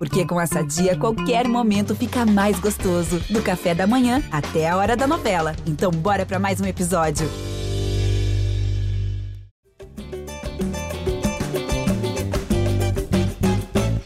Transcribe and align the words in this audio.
Porque 0.00 0.24
com 0.24 0.40
essa 0.40 0.62
dia, 0.62 0.96
qualquer 0.96 1.46
momento 1.46 1.94
fica 1.94 2.24
mais 2.24 2.58
gostoso. 2.58 3.20
Do 3.28 3.42
café 3.42 3.74
da 3.74 3.86
manhã 3.86 4.22
até 4.32 4.66
a 4.66 4.74
hora 4.78 4.96
da 4.96 5.06
novela. 5.06 5.54
Então, 5.66 5.90
bora 5.90 6.24
para 6.24 6.38
mais 6.38 6.58
um 6.58 6.64
episódio. 6.64 7.28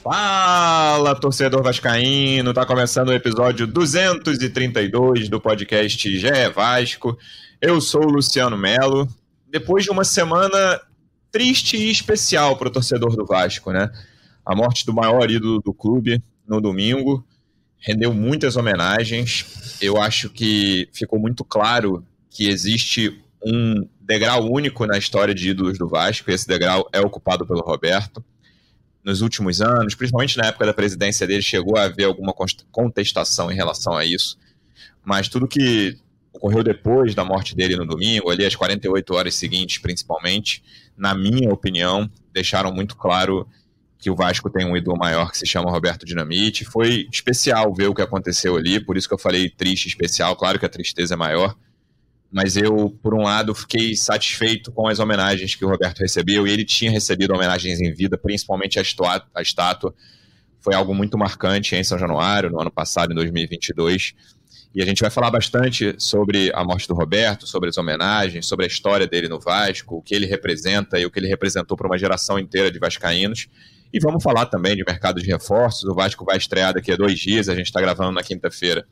Fala, 0.03 1.15
torcedor 1.15 1.63
vascaíno! 1.63 2.53
Tá 2.53 2.67
começando 2.67 3.11
o 3.11 3.15
episódio 3.15 3.65
232 3.65 5.29
do 5.29 5.41
podcast 5.41 6.19
GE 6.19 6.49
Vasco. 6.53 7.17
Eu 7.61 7.81
sou 7.81 8.03
o 8.03 8.11
Luciano 8.11 8.59
Melo. 8.59 9.09
Depois 9.49 9.85
de 9.85 9.93
uma 9.93 10.03
semana 10.03 10.81
triste 11.31 11.77
e 11.77 11.89
especial 11.89 12.57
para 12.57 12.67
o 12.67 12.73
torcedor 12.73 13.15
do 13.15 13.25
Vasco, 13.25 13.71
né? 13.71 13.93
A 14.45 14.55
morte 14.55 14.85
do 14.85 14.93
maior 14.93 15.31
ídolo 15.31 15.61
do 15.61 15.73
clube 15.73 16.23
no 16.47 16.61
domingo 16.61 17.25
rendeu 17.79 18.13
muitas 18.13 18.57
homenagens. 18.57 19.79
Eu 19.81 20.01
acho 20.01 20.31
que 20.31 20.89
ficou 20.93 21.19
muito 21.19 21.45
claro 21.45 22.05
que 22.31 22.49
existe 22.49 23.23
um 23.45 23.87
degrau 24.01 24.51
único 24.51 24.87
na 24.87 24.99
história 24.99 25.35
de 25.35 25.51
ídolos 25.51 25.79
do 25.79 25.89
Vasco, 25.89 26.31
e 26.31 26.35
esse 26.35 26.47
degrau 26.47 26.89
é 26.93 27.01
ocupado 27.01 27.47
pelo 27.47 27.61
Roberto. 27.61 28.25
Nos 29.03 29.21
últimos 29.21 29.61
anos, 29.61 29.95
principalmente 29.95 30.39
na 30.39 30.47
época 30.47 30.65
da 30.65 30.73
presidência 30.73 31.27
dele, 31.27 31.43
chegou 31.43 31.77
a 31.77 31.85
haver 31.85 32.05
alguma 32.05 32.35
contestação 32.73 33.51
em 33.53 33.55
relação 33.55 33.95
a 33.95 34.05
isso. 34.05 34.39
Mas 35.05 35.29
tudo 35.29 35.47
que 35.47 35.99
ocorreu 36.33 36.65
depois 36.65 37.15
da 37.15 37.25
morte 37.25 37.55
dele 37.55 37.77
no 37.77 37.87
domingo, 37.87 38.31
ali 38.31 38.45
as 38.45 38.57
48 38.57 39.15
horas 39.15 39.35
seguintes, 39.35 39.79
principalmente, 39.79 40.63
na 40.97 41.15
minha 41.15 41.53
opinião, 41.53 42.11
deixaram 42.33 42.73
muito 42.73 42.97
claro 42.97 43.47
que 44.05 44.11
o 44.11 44.15
Vasco 44.15 44.51
tem 44.51 44.67
um 44.67 44.77
ídolo 44.77 44.99
maior 44.99 45.31
que 45.31 45.39
se 45.39 45.47
chama 45.47 45.71
Roberto 45.71 46.05
Dinamite. 46.05 46.63
Foi 46.63 47.09
especial 47.11 47.73
ver 47.73 47.87
o 47.87 47.95
que 47.95 48.03
aconteceu 48.03 48.55
ali, 48.55 48.79
por 48.79 48.99
isso 48.99 49.09
que 49.09 49.15
eu 49.15 49.19
falei 49.19 49.49
triste, 49.49 49.89
especial. 49.89 50.37
Claro 50.37 50.59
que 50.59 50.67
a 50.67 50.69
tristeza 50.69 51.15
é 51.15 51.17
maior, 51.17 51.57
mas 52.31 52.55
eu, 52.55 52.91
por 53.03 53.15
um 53.15 53.23
lado, 53.23 53.55
fiquei 53.55 53.97
satisfeito 53.97 54.71
com 54.71 54.87
as 54.89 54.99
homenagens 54.99 55.55
que 55.55 55.65
o 55.65 55.69
Roberto 55.71 56.01
recebeu, 56.01 56.47
e 56.47 56.51
ele 56.51 56.67
tinha 56.67 56.91
recebido 56.91 57.33
homenagens 57.33 57.81
em 57.81 57.95
vida, 57.95 58.19
principalmente 58.19 58.79
a, 58.79 58.83
estua 58.83 59.27
a 59.35 59.41
estátua. 59.41 59.95
Foi 60.61 60.75
algo 60.75 60.95
muito 60.95 61.17
marcante 61.17 61.75
em 61.75 61.83
São 61.83 61.99
Januário, 61.99 62.51
no 62.51 62.61
ano 62.61 62.71
passado, 62.71 63.11
em 63.11 63.15
2022. 63.15 64.13
E 64.75 64.83
a 64.83 64.85
gente 64.85 65.01
vai 65.01 65.11
falar 65.11 65.31
bastante 65.31 65.95
sobre 65.97 66.53
a 66.55 66.63
morte 66.63 66.87
do 66.87 66.95
Roberto, 66.95 67.47
sobre 67.47 67.71
as 67.71 67.79
homenagens, 67.79 68.45
sobre 68.45 68.67
a 68.67 68.69
história 68.69 69.07
dele 69.07 69.29
no 69.29 69.41
Vasco, 69.41 69.97
o 69.97 70.03
que 70.03 70.15
ele 70.15 70.27
representa 70.27 71.01
e 71.01 71.07
o 71.07 71.11
que 71.11 71.19
ele 71.19 71.29
representou 71.29 71.75
para 71.75 71.87
uma 71.87 71.97
geração 71.97 72.39
inteira 72.39 72.71
de 72.71 72.79
vascaínos. 72.79 73.49
E 73.95 74.01
vamos 74.01 74.25
falar 74.25 74.47
também 74.47 74.75
de 74.75 74.83
mercado 74.85 75.23
de 75.23 75.27
reforços. 75.29 75.85
O 75.85 75.95
Vasco 75.95 76.25
vai 76.25 76.37
estrear 76.37 76.75
daqui 76.75 76.91
a 76.91 76.97
dois 76.97 77.17
dias, 77.17 77.49
a 77.49 77.55
gente 77.55 77.67
está 77.67 77.81
gravando 77.81 78.11
na 78.11 78.25
quinta-feira. 78.25 78.85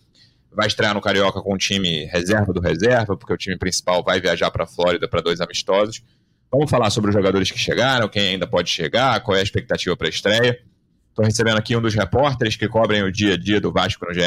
Vai 0.53 0.69
estrear 0.69 0.95
no 0.95 1.01
Carioca 1.01 1.43
com 1.43 1.53
o 1.53 1.59
time 1.59 2.05
reserva 2.05 2.53
do 2.53 2.61
reserva, 2.61 3.17
porque 3.17 3.33
o 3.33 3.37
time 3.37 3.59
principal 3.59 4.05
vai 4.05 4.21
viajar 4.21 4.49
para 4.53 4.63
a 4.63 4.67
Flórida 4.67 5.09
para 5.09 5.21
dois 5.21 5.41
amistosos. 5.41 6.05
Vamos 6.53 6.71
falar 6.71 6.89
sobre 6.91 7.11
os 7.11 7.17
jogadores 7.17 7.51
que 7.51 7.59
chegaram, 7.59 8.09
quem 8.09 8.29
ainda 8.29 8.47
pode 8.47 8.71
chegar, 8.71 9.21
qual 9.25 9.37
é 9.37 9.41
a 9.41 9.43
expectativa 9.43 9.97
para 9.97 10.07
a 10.07 10.11
estreia. 10.11 10.61
Estou 11.09 11.25
recebendo 11.25 11.59
aqui 11.59 11.75
um 11.75 11.83
dos 11.83 11.95
repórteres 11.95 12.55
que 12.55 12.69
cobrem 12.69 13.03
o 13.03 13.11
dia 13.11 13.35
a 13.35 13.37
dia 13.37 13.61
do 13.61 13.73
Vasco 13.73 14.07
no 14.07 14.15
GE. 14.15 14.21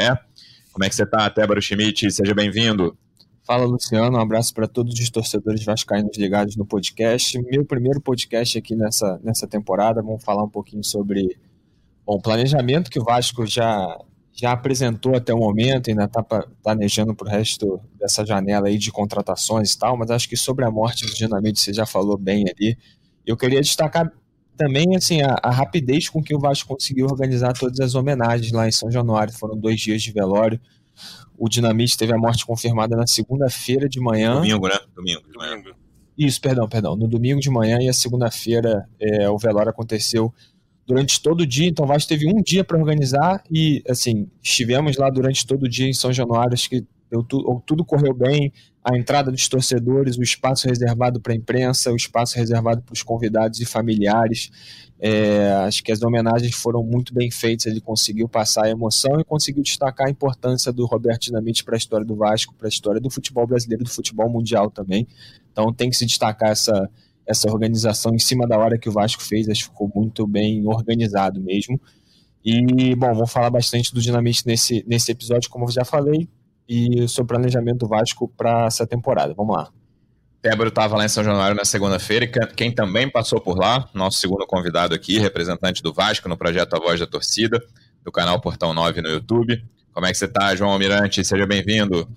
Como 0.74 0.84
é 0.84 0.90
que 0.90 0.94
você 0.94 1.04
está, 1.04 1.30
Tébaro 1.30 1.62
Schmidt? 1.62 2.10
Seja 2.10 2.34
bem-vindo. 2.34 2.94
Fala, 3.46 3.64
Luciano. 3.64 4.18
Um 4.18 4.20
abraço 4.20 4.52
para 4.52 4.66
todos 4.66 4.98
os 4.98 5.08
torcedores 5.08 5.64
vascaínos 5.64 6.16
ligados 6.18 6.56
no 6.56 6.66
podcast. 6.66 7.40
Meu 7.42 7.64
primeiro 7.64 8.00
podcast 8.00 8.58
aqui 8.58 8.74
nessa, 8.74 9.20
nessa 9.22 9.46
temporada. 9.46 10.02
Vamos 10.02 10.24
falar 10.24 10.42
um 10.42 10.48
pouquinho 10.48 10.82
sobre 10.82 11.38
o 12.04 12.20
planejamento 12.20 12.90
que 12.90 12.98
o 12.98 13.04
Vasco 13.04 13.46
já, 13.46 14.00
já 14.32 14.50
apresentou 14.50 15.14
até 15.14 15.32
o 15.32 15.38
momento, 15.38 15.88
ainda 15.88 16.06
está 16.06 16.24
planejando 16.60 17.14
para 17.14 17.28
o 17.28 17.30
resto 17.30 17.80
dessa 17.96 18.26
janela 18.26 18.66
aí 18.66 18.78
de 18.78 18.90
contratações 18.90 19.74
e 19.74 19.78
tal, 19.78 19.96
mas 19.96 20.10
acho 20.10 20.28
que 20.28 20.36
sobre 20.36 20.64
a 20.64 20.70
morte 20.70 21.06
do 21.06 21.14
Dinamite 21.14 21.60
você 21.60 21.72
já 21.72 21.86
falou 21.86 22.18
bem 22.18 22.46
ali. 22.48 22.76
Eu 23.24 23.36
queria 23.36 23.60
destacar 23.60 24.12
também 24.56 24.96
assim 24.96 25.22
a, 25.22 25.38
a 25.40 25.52
rapidez 25.52 26.08
com 26.08 26.20
que 26.20 26.34
o 26.34 26.40
Vasco 26.40 26.74
conseguiu 26.74 27.06
organizar 27.06 27.52
todas 27.52 27.78
as 27.78 27.94
homenagens 27.94 28.50
lá 28.50 28.66
em 28.66 28.72
São 28.72 28.90
Januário. 28.90 29.32
Foram 29.32 29.56
dois 29.56 29.80
dias 29.80 30.02
de 30.02 30.10
velório 30.10 30.60
o 31.38 31.48
Dinamite 31.48 31.96
teve 31.96 32.12
a 32.12 32.18
morte 32.18 32.44
confirmada 32.46 32.96
na 32.96 33.06
segunda-feira 33.06 33.88
de 33.88 34.00
manhã. 34.00 34.34
Domingo, 34.34 34.68
né? 34.68 34.78
Domingo 34.94 35.22
de 35.30 35.38
manhã. 35.38 35.62
Isso, 36.16 36.40
perdão, 36.40 36.68
perdão. 36.68 36.96
No 36.96 37.06
domingo 37.06 37.40
de 37.40 37.50
manhã 37.50 37.78
e 37.80 37.88
a 37.88 37.92
segunda-feira 37.92 38.88
é, 38.98 39.28
o 39.28 39.36
velório 39.36 39.70
aconteceu 39.70 40.32
durante 40.86 41.20
todo 41.20 41.42
o 41.42 41.46
dia. 41.46 41.68
Então 41.68 41.84
o 41.84 41.88
Vasco 41.88 42.08
teve 42.08 42.26
um 42.26 42.40
dia 42.40 42.64
para 42.64 42.78
organizar 42.78 43.42
e, 43.50 43.82
assim, 43.88 44.28
estivemos 44.42 44.96
lá 44.96 45.10
durante 45.10 45.46
todo 45.46 45.64
o 45.64 45.68
dia 45.68 45.88
em 45.88 45.92
São 45.92 46.12
Januário. 46.12 46.54
Acho 46.54 46.70
que 46.70 46.84
deu 47.10 47.22
tu, 47.22 47.62
tudo 47.66 47.84
correu 47.84 48.14
bem. 48.14 48.52
A 48.88 48.96
entrada 48.96 49.32
dos 49.32 49.48
torcedores, 49.48 50.16
o 50.16 50.22
espaço 50.22 50.68
reservado 50.68 51.20
para 51.20 51.32
a 51.32 51.36
imprensa, 51.36 51.90
o 51.90 51.96
espaço 51.96 52.36
reservado 52.36 52.82
para 52.82 52.92
os 52.92 53.02
convidados 53.02 53.60
e 53.60 53.64
familiares. 53.64 54.48
É, 55.00 55.50
acho 55.66 55.82
que 55.82 55.90
as 55.90 56.02
homenagens 56.02 56.54
foram 56.54 56.84
muito 56.84 57.12
bem 57.12 57.28
feitas. 57.28 57.66
Ele 57.66 57.80
conseguiu 57.80 58.28
passar 58.28 58.66
a 58.66 58.70
emoção 58.70 59.18
e 59.18 59.24
conseguiu 59.24 59.64
destacar 59.64 60.06
a 60.06 60.10
importância 60.10 60.72
do 60.72 60.86
Roberto 60.86 61.22
Dinamite 61.22 61.64
para 61.64 61.74
a 61.74 61.78
história 61.78 62.06
do 62.06 62.14
Vasco, 62.14 62.54
para 62.54 62.68
a 62.68 62.70
história 62.70 63.00
do 63.00 63.10
futebol 63.10 63.44
brasileiro, 63.44 63.82
do 63.82 63.90
futebol 63.90 64.30
mundial 64.30 64.70
também. 64.70 65.04
Então 65.50 65.72
tem 65.72 65.90
que 65.90 65.96
se 65.96 66.06
destacar 66.06 66.50
essa, 66.50 66.88
essa 67.26 67.50
organização 67.50 68.14
em 68.14 68.20
cima 68.20 68.46
da 68.46 68.56
hora 68.56 68.78
que 68.78 68.88
o 68.88 68.92
Vasco 68.92 69.20
fez. 69.20 69.48
Acho 69.48 69.64
que 69.64 69.70
ficou 69.70 69.90
muito 69.92 70.28
bem 70.28 70.64
organizado 70.64 71.40
mesmo. 71.40 71.80
E, 72.44 72.94
bom, 72.94 73.12
vou 73.12 73.26
falar 73.26 73.50
bastante 73.50 73.92
do 73.92 74.00
Dinamite 74.00 74.46
nesse, 74.46 74.84
nesse 74.86 75.10
episódio, 75.10 75.50
como 75.50 75.64
eu 75.64 75.72
já 75.72 75.84
falei, 75.84 76.28
e 76.68 77.06
sobre 77.08 77.34
o 77.34 77.38
planejamento 77.38 77.78
do 77.80 77.88
Vasco 77.88 78.28
para 78.36 78.66
essa 78.66 78.86
temporada. 78.86 79.34
Vamos 79.34 79.56
lá. 79.56 79.68
Débora 80.42 80.68
estava 80.68 80.96
lá 80.96 81.04
em 81.04 81.08
São 81.08 81.24
Januário 81.24 81.56
na 81.56 81.64
segunda-feira 81.64 82.24
e 82.24 82.54
quem 82.54 82.72
também 82.72 83.10
passou 83.10 83.40
por 83.40 83.58
lá, 83.58 83.88
nosso 83.92 84.20
segundo 84.20 84.46
convidado 84.46 84.94
aqui, 84.94 85.18
representante 85.18 85.82
do 85.82 85.92
Vasco 85.92 86.28
no 86.28 86.36
projeto 86.36 86.74
A 86.74 86.78
Voz 86.78 87.00
da 87.00 87.06
Torcida, 87.06 87.60
do 88.04 88.12
canal 88.12 88.40
Portão 88.40 88.72
9 88.72 89.02
no 89.02 89.08
YouTube. 89.08 89.64
Como 89.92 90.06
é 90.06 90.12
que 90.12 90.18
você 90.18 90.26
está, 90.26 90.54
João 90.54 90.70
Almirante? 90.70 91.24
Seja 91.24 91.46
bem-vindo. 91.46 92.08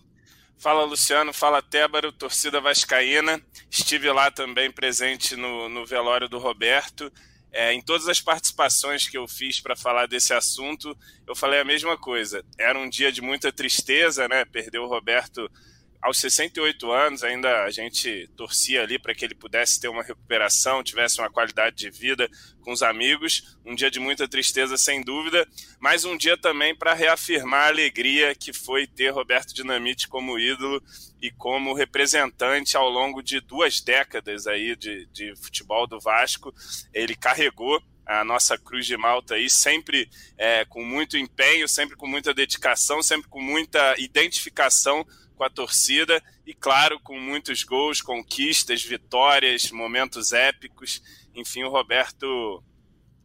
Fala 0.58 0.84
Luciano, 0.84 1.32
fala 1.34 1.62
Tébaro, 1.62 2.12
torcida 2.12 2.60
vascaína. 2.60 3.42
Estive 3.72 4.12
lá 4.12 4.30
também 4.30 4.70
presente 4.70 5.36
no, 5.36 5.70
no 5.70 5.86
velório 5.86 6.28
do 6.28 6.38
Roberto. 6.38 7.10
É, 7.52 7.74
em 7.74 7.82
todas 7.82 8.08
as 8.08 8.22
participações 8.22 9.08
que 9.08 9.18
eu 9.18 9.28
fiz 9.28 9.60
para 9.60 9.76
falar 9.76 10.08
desse 10.08 10.34
assunto, 10.34 10.96
eu 11.28 11.36
falei 11.36 11.60
a 11.60 11.66
mesma 11.66 11.98
coisa. 11.98 12.44
Era 12.58 12.78
um 12.78 12.88
dia 12.88 13.12
de 13.12 13.22
muita 13.22 13.52
tristeza, 13.52 14.28
né? 14.28 14.46
Perdeu 14.46 14.84
o 14.84 14.88
Roberto 14.88 15.50
aos 16.02 16.18
68 16.20 16.92
anos, 16.92 17.24
ainda 17.24 17.66
a 17.66 17.70
gente 17.70 18.30
torcia 18.38 18.84
ali 18.84 18.98
para 18.98 19.14
que 19.14 19.26
ele 19.26 19.36
pudesse 19.36 19.80
ter 19.82 19.90
uma 19.90 20.02
recuperação, 20.02 20.82
tivesse 20.82 21.20
uma 21.20 21.30
qualidade 21.30 21.76
de 21.76 21.90
vida 21.90 22.30
com 22.62 22.72
os 22.72 22.82
amigos. 22.82 23.58
Um 23.66 23.76
dia 23.76 23.92
de 23.92 24.00
muita 24.00 24.28
tristeza, 24.28 24.78
sem 24.78 25.02
dúvida, 25.02 25.46
mas 25.78 26.06
um 26.06 26.16
dia 26.16 26.38
também 26.38 26.74
para 26.74 26.94
reafirmar 26.94 27.66
a 27.66 27.68
alegria 27.68 28.34
que 28.34 28.54
foi 28.54 28.88
ter 28.88 29.10
Roberto 29.10 29.54
Dinamite 29.54 30.08
como 30.08 30.40
ídolo 30.40 30.82
e 31.22 31.30
como 31.32 31.74
representante 31.74 32.78
ao 32.78 32.90
longo 32.90 33.22
de 33.22 33.42
duas 33.42 33.82
décadas 33.82 34.48
aí 34.48 34.78
de, 34.78 35.06
de 35.08 35.36
futebol 35.36 35.86
do 35.86 36.00
Vasco. 36.00 36.54
Ele 36.94 37.14
carregou 37.14 37.82
a 38.06 38.24
nossa 38.24 38.58
Cruz 38.58 38.88
de 38.88 38.98
Malta 38.98 39.36
aí, 39.36 39.50
sempre 39.50 40.10
é, 40.38 40.66
com 40.66 40.84
muito 40.84 41.16
empenho, 41.16 41.68
sempre 41.68 41.96
com 41.96 42.08
muita 42.08 42.34
dedicação, 42.34 43.04
sempre 43.04 43.30
com 43.30 43.40
muita 43.40 43.96
identificação 44.00 45.06
com 45.40 45.46
a 45.46 45.50
torcida 45.50 46.22
e, 46.46 46.54
claro, 46.54 47.00
com 47.00 47.18
muitos 47.18 47.64
gols, 47.64 48.02
conquistas, 48.02 48.84
vitórias, 48.84 49.72
momentos 49.72 50.34
épicos. 50.34 51.02
Enfim, 51.34 51.64
o 51.64 51.70
Roberto 51.70 52.62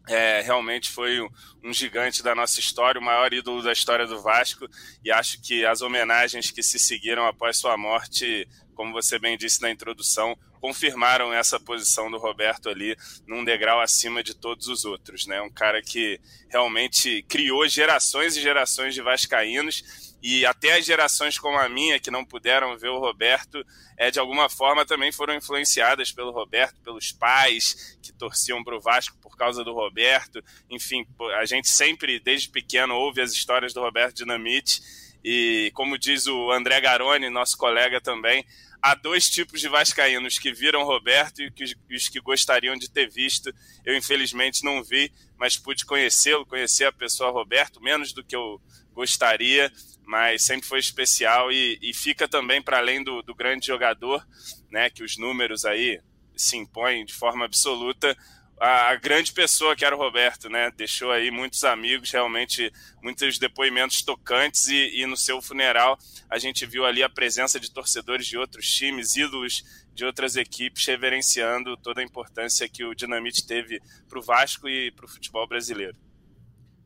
é, 0.07 0.41
realmente 0.41 0.93
foi 0.93 1.21
um 1.65 1.73
gigante 1.73 2.23
da 2.23 2.33
nossa 2.33 2.61
história, 2.61 3.01
o 3.01 3.05
maior 3.05 3.33
ídolo 3.33 3.61
da 3.63 3.73
história 3.73 4.07
do 4.07 4.23
Vasco, 4.23 4.69
e 5.05 5.11
acho 5.11 5.43
que 5.43 5.67
as 5.67 5.83
homenagens 5.83 6.53
que 6.53 6.63
se 6.63 6.79
seguiram 6.79 7.27
após 7.27 7.57
sua 7.57 7.77
morte, 7.77 8.47
como 8.77 8.93
você 8.93 9.19
bem 9.19 9.37
disse 9.37 9.61
na 9.61 9.73
introdução, 9.73 10.39
confirmaram 10.61 11.33
essa 11.33 11.59
posição 11.59 12.09
do 12.09 12.17
Roberto 12.17 12.69
ali 12.69 12.97
num 13.27 13.45
degrau 13.45 13.81
acima 13.81 14.23
de 14.23 14.35
todos 14.35 14.69
os 14.69 14.85
outros, 14.85 15.27
né? 15.27 15.43
Um 15.43 15.51
cara 15.51 15.83
que 15.83 16.21
realmente 16.49 17.25
criou 17.25 17.67
gerações 17.67 18.37
e 18.37 18.41
gerações 18.41 18.95
de 18.95 19.03
vascaínos 19.03 20.14
e 20.27 20.47
até 20.47 20.79
as 20.79 20.87
gerações 20.87 21.39
como 21.39 21.59
a 21.59 21.69
minha, 21.69 22.01
que 22.01 22.11
não 22.11 22.25
puderam 22.25 22.79
ver 22.79 22.89
o 22.89 22.99
Roberto, 22.99 23.63
é, 23.95 24.11
de 24.11 24.19
alguma 24.19 24.49
forma 24.49 24.87
também 24.87 25.13
foram 25.13 25.35
influenciadas 25.35 26.11
pelo 26.13 26.31
Roberto, 26.31 26.81
pelos 26.81 27.13
pais 27.13 27.99
que 28.03 28.11
torciam 28.11 28.65
para 28.65 28.75
o 28.75 28.81
Vasco 28.81 29.19
por 29.21 29.37
causa 29.37 29.63
do 29.63 29.75
Roberto. 29.75 30.43
Enfim, 30.71 31.07
a 31.37 31.45
gente 31.45 31.69
sempre, 31.69 32.19
desde 32.19 32.49
pequeno, 32.49 32.95
ouve 32.95 33.21
as 33.21 33.33
histórias 33.33 33.75
do 33.75 33.83
Roberto 33.83 34.17
Dinamite. 34.17 34.81
E 35.23 35.71
como 35.75 35.99
diz 35.99 36.27
o 36.27 36.51
André 36.53 36.81
Garoni, 36.81 37.29
nosso 37.29 37.59
colega 37.59 38.01
também, 38.01 38.47
há 38.81 38.95
dois 38.95 39.29
tipos 39.29 39.61
de 39.61 39.69
vascaínos 39.69 40.39
que 40.39 40.55
viram 40.55 40.85
Roberto 40.85 41.43
e 41.43 41.53
os 41.95 42.09
que 42.09 42.21
gostariam 42.21 42.77
de 42.77 42.91
ter 42.91 43.11
visto. 43.11 43.53
Eu, 43.85 43.95
infelizmente, 43.95 44.65
não 44.65 44.83
vi, 44.83 45.13
mas 45.37 45.59
pude 45.59 45.85
conhecê-lo, 45.85 46.47
conhecer 46.47 46.87
a 46.87 46.93
pessoa 46.93 47.31
Roberto, 47.31 47.79
menos 47.79 48.15
do 48.15 48.25
que 48.25 48.35
eu 48.35 48.59
gostaria, 48.95 49.71
mas 50.07 50.45
sempre 50.45 50.67
foi 50.67 50.79
especial 50.79 51.51
e, 51.51 51.79
e 51.83 51.95
fica 51.95 52.29
também 52.29 52.63
para 52.63 52.79
além 52.79 53.03
do, 53.03 53.23
do 53.23 53.35
grande 53.35 53.67
jogador, 53.67 54.27
né, 54.71 54.91
que 54.91 55.03
os 55.03 55.17
números 55.17 55.65
aí 55.65 56.01
se 56.37 56.57
impõem 56.57 57.05
de 57.05 57.15
forma 57.15 57.45
absoluta, 57.45 58.17
a, 58.59 58.95
grande 58.97 59.33
pessoa 59.33 59.75
que 59.75 59.85
era 59.85 59.95
o 59.95 59.99
Roberto, 59.99 60.49
né? 60.49 60.71
Deixou 60.77 61.11
aí 61.11 61.31
muitos 61.31 61.65
amigos, 61.65 62.11
realmente 62.11 62.73
muitos 63.03 63.39
depoimentos 63.39 64.03
tocantes 64.03 64.69
e, 64.69 65.01
e, 65.01 65.07
no 65.07 65.17
seu 65.17 65.43
funeral 65.43 65.99
a 66.31 66.39
gente 66.39 66.65
viu 66.65 66.85
ali 66.85 67.03
a 67.03 67.09
presença 67.09 67.59
de 67.59 67.71
torcedores 67.71 68.27
de 68.27 68.39
outros 68.39 68.67
times, 68.67 69.17
ídolos 69.17 69.63
de 69.93 70.05
outras 70.05 70.37
equipes, 70.37 70.87
reverenciando 70.87 71.77
toda 71.77 72.01
a 72.01 72.05
importância 72.05 72.69
que 72.69 72.85
o 72.85 72.95
Dinamite 72.95 73.47
teve 73.47 73.81
para 74.09 74.19
o 74.19 74.23
Vasco 74.23 74.69
e 74.69 74.91
para 74.93 75.05
o 75.05 75.09
futebol 75.09 75.47
brasileiro. 75.47 75.97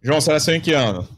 João, 0.03 0.19
nasceu 0.27 0.55
em 0.55 0.61
que 0.61 0.73
ano? 0.73 1.09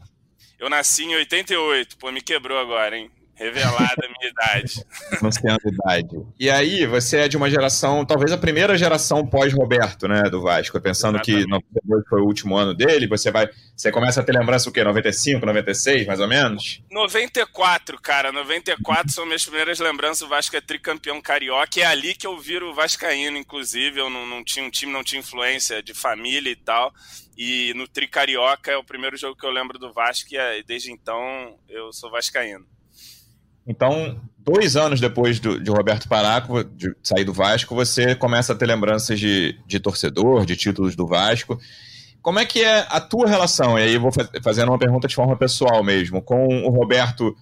Eu 0.61 0.69
nasci 0.69 1.05
em 1.05 1.15
88, 1.15 1.97
pô, 1.97 2.12
me 2.12 2.21
quebrou 2.21 2.59
agora, 2.59 2.95
hein? 2.95 3.11
Revelada 3.35 4.05
a 4.05 4.09
minha 4.09 4.31
idade. 4.31 4.85
Anunciando 5.19 5.61
idade. 5.65 6.27
E 6.39 6.51
aí, 6.51 6.85
você 6.85 7.21
é 7.21 7.29
de 7.29 7.39
uma 7.39 7.49
geração, 7.49 8.05
talvez 8.05 8.31
a 8.31 8.37
primeira 8.37 8.77
geração 8.77 9.27
pós-Roberto, 9.27 10.07
né, 10.07 10.25
do 10.25 10.43
Vasco. 10.43 10.79
Pensando 10.79 11.17
Exatamente. 11.17 11.45
que 11.45 11.51
92 11.51 12.05
foi 12.07 12.21
o 12.21 12.27
último 12.27 12.55
ano 12.59 12.75
dele, 12.75 13.07
você 13.07 13.31
vai. 13.31 13.49
Você 13.75 13.91
começa 13.91 14.21
a 14.21 14.23
ter 14.23 14.33
lembrança 14.33 14.69
o 14.69 14.73
quê? 14.73 14.85
95, 14.85 15.47
96, 15.47 16.07
mais 16.07 16.21
ou 16.21 16.29
menos? 16.29 16.83
94, 16.91 17.99
cara. 17.99 18.31
94 18.31 19.11
são 19.11 19.25
minhas 19.25 19.47
primeiras 19.47 19.81
lembranças. 19.81 20.21
O 20.21 20.29
Vasco 20.29 20.55
é 20.55 20.61
tricampeão 20.61 21.23
carioca. 21.23 21.79
E 21.79 21.81
é 21.81 21.87
ali 21.87 22.15
que 22.15 22.27
eu 22.27 22.39
viro 22.39 22.75
Vascaíno, 22.75 23.39
inclusive. 23.39 23.99
Eu 23.99 24.11
não, 24.11 24.27
não 24.27 24.45
tinha 24.45 24.63
um 24.63 24.71
time, 24.71 24.93
não 24.93 25.03
tinha 25.03 25.21
influência 25.21 25.83
de 25.83 25.95
família 25.95 26.51
e 26.51 26.56
tal. 26.56 26.93
E 27.43 27.73
no 27.73 27.89
Tri 27.89 28.07
Carioca 28.07 28.71
é 28.71 28.77
o 28.77 28.85
primeiro 28.85 29.17
jogo 29.17 29.35
que 29.35 29.47
eu 29.47 29.51
lembro 29.51 29.79
do 29.79 29.91
Vasco. 29.95 30.29
E 30.31 30.63
desde 30.63 30.93
então 30.93 31.55
eu 31.71 31.91
sou 31.91 32.11
Vascaíno. 32.11 32.67
Então, 33.67 34.21
dois 34.37 34.77
anos 34.77 35.01
depois 35.01 35.41
do, 35.41 35.59
de 35.59 35.71
Roberto 35.71 36.07
Paraco, 36.07 36.63
de 36.63 36.95
sair 37.03 37.25
do 37.25 37.33
Vasco, 37.33 37.75
você 37.75 38.15
começa 38.15 38.53
a 38.53 38.57
ter 38.57 38.67
lembranças 38.67 39.19
de, 39.19 39.59
de 39.67 39.81
torcedor, 39.81 40.45
de 40.45 40.55
títulos 40.55 40.95
do 40.95 41.07
Vasco. 41.07 41.59
Como 42.21 42.39
é 42.39 42.45
que 42.45 42.63
é 42.63 42.87
a 42.91 43.01
tua 43.01 43.27
relação? 43.27 43.79
E 43.79 43.85
aí 43.85 43.95
eu 43.95 44.03
vou 44.03 44.13
fazendo 44.43 44.69
uma 44.69 44.79
pergunta 44.79 45.09
de 45.09 45.15
forma 45.15 45.35
pessoal 45.35 45.83
mesmo, 45.83 46.21
com 46.21 46.47
o 46.47 46.69
Roberto 46.69 47.35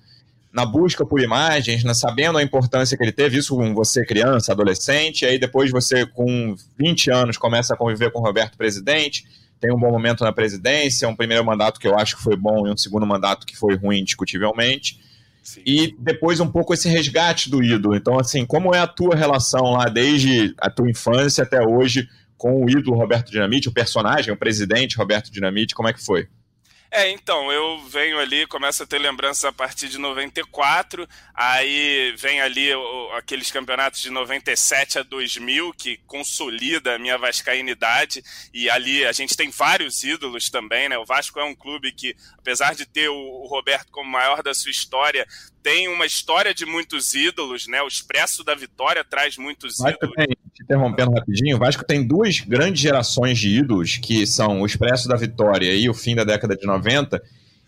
na 0.53 0.65
busca 0.65 1.05
por 1.05 1.21
imagens, 1.21 1.83
na, 1.83 1.93
sabendo 1.93 2.39
a 2.39 2.43
importância 2.43 2.97
que 2.97 3.03
ele 3.03 3.11
teve, 3.11 3.39
isso 3.39 3.57
com 3.57 3.75
você 3.75 4.07
criança, 4.07 4.53
adolescente, 4.53 5.27
aí 5.27 5.41
depois 5.41 5.73
você 5.73 6.07
com 6.07 6.55
20 6.79 7.11
anos 7.11 7.37
começa 7.37 7.75
a 7.75 7.77
conviver 7.77 8.13
com 8.13 8.21
o 8.21 8.25
Roberto 8.25 8.57
presidente, 8.57 9.27
tem 9.61 9.73
um 9.73 9.79
bom 9.79 9.91
momento 9.91 10.25
na 10.25 10.33
presidência, 10.33 11.09
um 11.09 11.17
primeiro 11.17 11.45
mandato 11.45 11.81
que 11.81 11.89
eu 11.89 11.99
acho 11.99 12.17
que 12.17 12.23
foi 12.23 12.37
bom 12.37 12.67
e 12.67 12.71
um 12.71 12.77
segundo 12.77 13.07
mandato 13.07 13.47
que 13.47 13.57
foi 13.57 13.77
ruim, 13.77 14.01
indiscutivelmente. 14.01 15.01
Sim. 15.43 15.63
E 15.65 15.97
depois 15.99 16.41
um 16.41 16.49
pouco 16.49 16.75
esse 16.75 16.89
resgate 16.89 17.51
do 17.51 17.63
ídolo. 17.63 17.97
Então, 17.97 18.19
assim, 18.19 18.45
como 18.45 18.75
é 18.75 18.79
a 18.79 18.87
tua 18.87 19.17
relação 19.17 19.73
lá 19.73 19.87
desde 19.87 20.55
a 20.59 20.71
tua 20.71 20.91
infância 20.91 21.43
até 21.43 21.61
hoje 21.61 22.09
com 22.37 22.65
o 22.65 22.71
ídolo 22.71 22.97
Roberto 22.97 23.31
Dinamite, 23.31 23.69
o 23.69 23.73
personagem, 23.73 24.33
o 24.33 24.37
presidente 24.37 24.97
Roberto 24.97 25.31
Dinamite, 25.31 25.75
como 25.75 25.89
é 25.89 25.93
que 25.93 26.05
foi? 26.05 26.29
É, 26.91 27.11
então, 27.11 27.53
eu 27.53 27.79
venho 27.87 28.19
ali, 28.19 28.47
começo 28.47 28.83
a 28.83 28.87
ter 28.87 28.99
lembranças 28.99 29.45
a 29.45 29.53
partir 29.53 29.91
de 29.91 29.99
94, 29.99 31.07
aí 31.35 32.15
vem 32.17 32.41
ali 32.41 32.71
aqueles 33.15 33.51
campeonatos 33.51 34.01
de 34.01 34.09
97 34.09 34.99
a 34.99 35.03
2000, 35.03 35.75
que 35.75 35.99
consolida 36.07 36.95
a 36.95 36.99
minha 36.99 37.19
vascainidade, 37.19 38.25
e 38.55 38.71
ali 38.71 39.05
a 39.05 39.13
gente 39.13 39.37
tem 39.37 39.51
vários 39.51 40.03
ídolos 40.03 40.49
também, 40.49 40.89
né? 40.89 40.97
O 40.97 41.05
Vasco 41.05 41.39
é 41.39 41.45
um 41.45 41.55
clube 41.55 41.93
que, 41.93 42.17
apesar 42.39 42.75
de 42.75 42.87
ter 42.87 43.11
o 43.11 43.47
Roberto 43.47 43.91
como 43.91 44.11
maior 44.11 44.43
da 44.43 44.55
sua 44.55 44.71
história, 44.71 45.27
tem 45.69 45.87
uma 45.87 46.07
história 46.07 46.55
de 46.55 46.65
muitos 46.65 47.15
ídolos, 47.15 47.67
né? 47.67 47.83
O 47.83 47.87
Expresso 47.87 48.43
da 48.43 48.55
Vitória 48.55 49.05
traz 49.05 49.37
muitos 49.37 49.77
Vasco 49.77 49.99
ídolos. 49.99 50.15
Tem, 50.17 50.27
te 50.27 50.63
interrompendo 50.63 51.13
rapidinho, 51.13 51.57
o 51.57 51.59
Vasco 51.59 51.85
tem 51.85 52.07
duas 52.07 52.41
grandes 52.41 52.81
gerações 52.81 53.39
de 53.39 53.51
ídolos, 53.51 53.99
que 53.99 54.27
são 54.27 54.63
o 54.63 54.67
Expresso 54.67 55.07
da 55.07 55.15
Vitória 55.15 55.75
e 55.75 55.87
o 55.87 55.93
fim 55.93 56.15
da 56.15 56.25
década 56.25 56.57
de 56.57 56.67
90, 56.67 57.23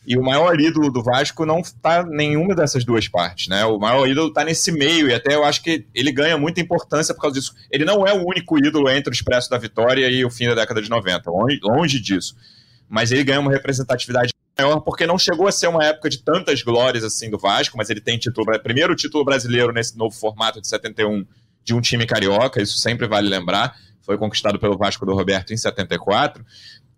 e 0.06 0.17
o 0.17 0.23
maior 0.23 0.58
ídolo 0.58 0.91
do 0.91 1.02
Vasco 1.02 1.44
não 1.44 1.61
está 1.61 2.02
nenhuma 2.02 2.55
dessas 2.55 2.87
duas 2.87 3.06
partes, 3.06 3.49
né? 3.49 3.67
O 3.67 3.79
maior 3.79 4.08
ídolo 4.08 4.29
está 4.29 4.44
nesse 4.44 4.73
meio, 4.73 5.11
e 5.11 5.12
até 5.12 5.35
eu 5.35 5.44
acho 5.44 5.62
que 5.62 5.85
ele 5.94 6.11
ganha 6.11 6.38
muita 6.38 6.58
importância 6.58 7.14
por 7.14 7.20
causa 7.20 7.38
disso. 7.38 7.55
Ele 7.70 7.85
não 7.85 8.06
é 8.06 8.14
o 8.14 8.26
único 8.26 8.56
ídolo 8.56 8.88
entre 8.88 9.12
o 9.12 9.14
Expresso 9.14 9.50
da 9.50 9.58
Vitória 9.58 10.08
e 10.08 10.25
o 10.25 10.31
fim 10.31 10.46
da 10.46 10.55
década 10.55 10.81
de 10.81 10.88
90, 10.88 11.31
longe, 11.31 11.61
longe 11.62 12.00
disso. 12.00 12.35
Mas 12.88 13.12
ele 13.12 13.25
ganha 13.25 13.41
uma 13.41 13.53
representatividade 13.53 14.32
maior, 14.62 14.80
porque 14.80 15.06
não 15.06 15.18
chegou 15.18 15.46
a 15.46 15.52
ser 15.52 15.68
uma 15.68 15.84
época 15.84 16.08
de 16.08 16.22
tantas 16.22 16.62
glórias 16.62 17.04
assim 17.04 17.30
do 17.30 17.38
Vasco, 17.38 17.76
mas 17.76 17.90
ele 17.90 18.00
tem 18.00 18.18
título, 18.18 18.46
primeiro 18.62 18.94
título 18.94 19.24
brasileiro 19.24 19.72
nesse 19.72 19.96
novo 19.96 20.14
formato 20.14 20.60
de 20.60 20.68
71 20.68 21.26
de 21.64 21.74
um 21.74 21.80
time 21.80 22.06
carioca, 22.06 22.60
isso 22.62 22.78
sempre 22.78 23.06
vale 23.06 23.28
lembrar, 23.28 23.76
foi 24.02 24.16
conquistado 24.16 24.58
pelo 24.58 24.76
Vasco 24.76 25.04
do 25.04 25.14
Roberto 25.14 25.52
em 25.52 25.56
74. 25.56 26.44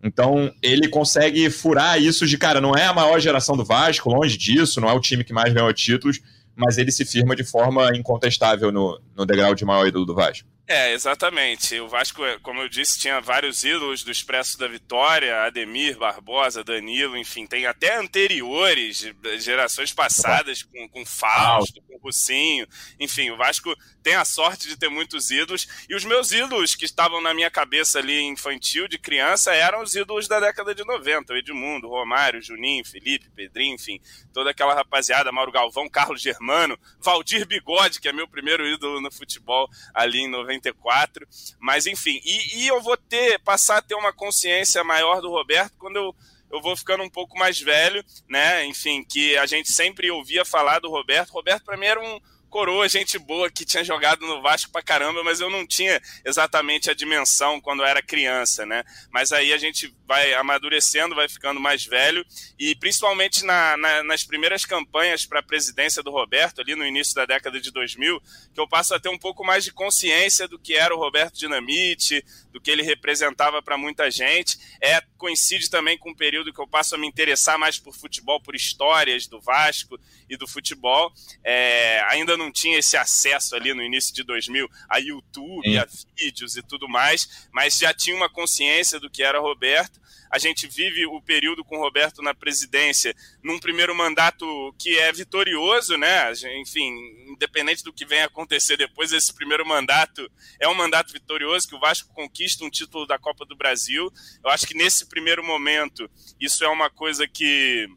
Então, 0.01 0.51
ele 0.61 0.89
consegue 0.89 1.49
furar 1.49 2.01
isso 2.01 2.25
de, 2.27 2.37
cara, 2.37 2.59
não 2.59 2.75
é 2.75 2.85
a 2.85 2.93
maior 2.93 3.19
geração 3.19 3.55
do 3.55 3.63
Vasco, 3.63 4.09
longe 4.09 4.37
disso, 4.37 4.81
não 4.81 4.89
é 4.89 4.93
o 4.93 4.99
time 4.99 5.23
que 5.23 5.33
mais 5.33 5.53
ganhou 5.53 5.71
títulos, 5.73 6.19
mas 6.55 6.77
ele 6.77 6.91
se 6.91 7.05
firma 7.05 7.35
de 7.35 7.43
forma 7.43 7.89
incontestável 7.95 8.71
no, 8.71 8.99
no 9.15 9.25
degrau 9.25 9.55
de 9.55 9.65
maior 9.65 9.87
ídolo 9.87 10.05
do 10.05 10.13
Vasco. 10.13 10.47
É, 10.65 10.93
exatamente. 10.93 11.77
O 11.81 11.89
Vasco, 11.89 12.21
como 12.41 12.61
eu 12.61 12.69
disse, 12.69 12.97
tinha 12.97 13.19
vários 13.19 13.65
ídolos 13.65 14.01
do 14.01 14.11
Expresso 14.11 14.57
da 14.57 14.65
Vitória, 14.65 15.43
Ademir, 15.43 15.97
Barbosa, 15.97 16.63
Danilo, 16.63 17.17
enfim, 17.17 17.45
tem 17.45 17.65
até 17.65 17.97
anteriores, 17.97 19.11
gerações 19.39 19.91
passadas, 19.91 20.63
com, 20.63 20.87
com 20.87 21.05
Fausto, 21.05 21.81
com 21.81 21.97
Rucinho, 21.97 22.65
enfim, 22.97 23.29
o 23.29 23.37
Vasco 23.37 23.75
tem 24.01 24.15
a 24.15 24.23
sorte 24.23 24.67
de 24.67 24.77
ter 24.77 24.89
muitos 24.89 25.31
ídolos, 25.31 25.67
e 25.89 25.95
os 25.95 26.05
meus 26.05 26.31
ídolos 26.31 26.75
que 26.75 26.85
estavam 26.85 27.21
na 27.21 27.33
minha 27.33 27.51
cabeça 27.51 27.99
ali 27.99 28.21
infantil, 28.21 28.87
de 28.87 28.97
criança, 28.97 29.53
eram 29.53 29.81
os 29.81 29.93
ídolos 29.95 30.29
da 30.29 30.39
década 30.39 30.73
de 30.73 30.85
90, 30.85 31.33
o 31.33 31.37
Edmundo, 31.37 31.89
Romário, 31.89 32.41
Juninho, 32.41 32.85
Felipe, 32.85 33.29
Pedrinho, 33.35 33.75
enfim, 33.75 33.99
toda 34.33 34.51
aquela 34.51 34.73
rapaziada, 34.73 35.31
Mauro 35.31 35.51
Galvão, 35.51 35.89
Carlos 35.89 36.21
Germano, 36.21 36.77
Valdir 37.01 37.45
Bigode, 37.45 37.99
que 37.99 38.07
é 38.07 38.13
meu 38.13 38.27
primeiro 38.29 38.65
ídolo 38.65 39.01
no 39.01 39.11
futebol 39.11 39.69
ali 39.93 40.19
em 40.19 40.29
90 40.29 40.52
94. 40.55 41.27
Mas 41.59 41.85
enfim, 41.85 42.19
e, 42.23 42.63
e 42.63 42.67
eu 42.67 42.81
vou 42.81 42.97
ter, 42.97 43.39
passar 43.39 43.77
a 43.77 43.81
ter 43.81 43.95
uma 43.95 44.13
consciência 44.13 44.83
maior 44.83 45.21
do 45.21 45.29
Roberto 45.29 45.73
quando 45.77 45.97
eu 45.97 46.15
eu 46.53 46.61
vou 46.61 46.77
ficando 46.77 47.03
um 47.03 47.09
pouco 47.09 47.35
mais 47.35 47.59
velho, 47.59 48.05
né? 48.29 48.63
Enfim, 48.65 49.03
que 49.03 49.35
a 49.37 49.45
gente 49.47 49.71
sempre 49.71 50.11
ouvia 50.11 50.45
falar 50.45 50.77
do 50.77 50.87
Roberto. 50.87 51.31
Roberto, 51.31 51.65
para 51.65 51.75
mim, 51.75 51.87
era 51.87 51.99
um, 51.99 52.19
coroa, 52.53 52.87
gente 52.87 53.17
boa 53.17 53.49
que 53.49 53.65
tinha 53.65 53.83
jogado 53.83 54.27
no 54.27 54.39
Vasco 54.39 54.71
pra 54.71 54.83
caramba, 54.83 55.23
mas 55.23 55.39
eu 55.39 55.49
não 55.49 55.65
tinha 55.65 55.99
exatamente 56.23 56.87
a 56.87 56.93
dimensão 56.93 57.59
quando 57.59 57.81
eu 57.81 57.87
era 57.87 57.99
criança, 57.99 58.63
né? 58.63 58.83
Mas 59.11 59.31
aí 59.31 59.51
a 59.51 59.57
gente 59.57 59.91
vai 60.05 60.35
amadurecendo, 60.35 61.15
vai 61.15 61.27
ficando 61.27 61.59
mais 61.59 61.83
velho 61.83 62.23
e 62.59 62.75
principalmente 62.75 63.43
na, 63.43 63.75
na, 63.75 64.03
nas 64.03 64.23
primeiras 64.23 64.65
campanhas 64.65 65.25
para 65.25 65.39
a 65.39 65.43
presidência 65.43 66.03
do 66.03 66.11
Roberto, 66.11 66.61
ali 66.61 66.75
no 66.75 66.85
início 66.85 67.15
da 67.15 67.25
década 67.25 67.59
de 67.59 67.71
2000, 67.71 68.21
que 68.53 68.59
eu 68.59 68.67
passo 68.67 68.93
a 68.93 68.99
ter 68.99 69.09
um 69.09 69.17
pouco 69.17 69.43
mais 69.43 69.63
de 69.63 69.73
consciência 69.73 70.47
do 70.47 70.59
que 70.59 70.75
era 70.75 70.93
o 70.93 70.99
Roberto 70.99 71.39
Dinamite, 71.39 72.23
do 72.51 72.61
que 72.61 72.69
ele 72.69 72.83
representava 72.83 73.63
para 73.63 73.79
muita 73.79 74.11
gente. 74.11 74.59
É 74.79 75.01
coincide 75.17 75.71
também 75.71 75.97
com 75.97 76.11
um 76.11 76.15
período 76.15 76.53
que 76.53 76.61
eu 76.61 76.67
passo 76.67 76.93
a 76.93 76.97
me 76.99 77.07
interessar 77.07 77.57
mais 77.57 77.79
por 77.79 77.95
futebol, 77.95 78.39
por 78.39 78.55
histórias 78.55 79.25
do 79.25 79.41
Vasco 79.41 79.97
e 80.29 80.37
do 80.37 80.47
futebol. 80.47 81.11
É, 81.43 82.03
ainda 82.09 82.37
não 82.43 82.51
tinha 82.51 82.77
esse 82.77 82.97
acesso 82.97 83.55
ali 83.55 83.73
no 83.73 83.81
início 83.81 84.13
de 84.13 84.23
2000 84.23 84.69
a 84.89 84.97
YouTube, 84.97 85.77
a 85.77 85.87
vídeos 86.17 86.55
e 86.55 86.61
tudo 86.61 86.87
mais, 86.87 87.47
mas 87.51 87.77
já 87.77 87.93
tinha 87.93 88.15
uma 88.15 88.29
consciência 88.29 88.99
do 88.99 89.09
que 89.09 89.23
era 89.23 89.39
Roberto 89.39 90.03
a 90.33 90.39
gente 90.39 90.65
vive 90.65 91.05
o 91.05 91.21
período 91.21 91.63
com 91.63 91.77
Roberto 91.77 92.23
na 92.23 92.33
presidência 92.33 93.15
num 93.43 93.59
primeiro 93.59 93.93
mandato 93.93 94.73
que 94.79 94.97
é 94.97 95.13
vitorioso, 95.13 95.95
né? 95.95 96.33
Enfim, 96.59 96.91
independente 97.27 97.83
do 97.83 97.93
que 97.93 98.03
venha 98.03 98.25
acontecer 98.25 98.75
depois, 98.75 99.13
esse 99.13 99.31
primeiro 99.31 99.63
mandato 99.63 100.27
é 100.59 100.67
um 100.67 100.73
mandato 100.73 101.13
vitorioso 101.13 101.67
que 101.67 101.75
o 101.75 101.79
Vasco 101.79 102.11
conquista 102.15 102.65
um 102.65 102.69
título 102.71 103.05
da 103.05 103.19
Copa 103.19 103.45
do 103.45 103.55
Brasil. 103.55 104.11
Eu 104.43 104.49
acho 104.49 104.65
que 104.65 104.73
nesse 104.73 105.05
primeiro 105.05 105.43
momento 105.43 106.09
isso 106.39 106.63
é 106.63 106.67
uma 106.67 106.89
coisa 106.89 107.27
que 107.27 107.87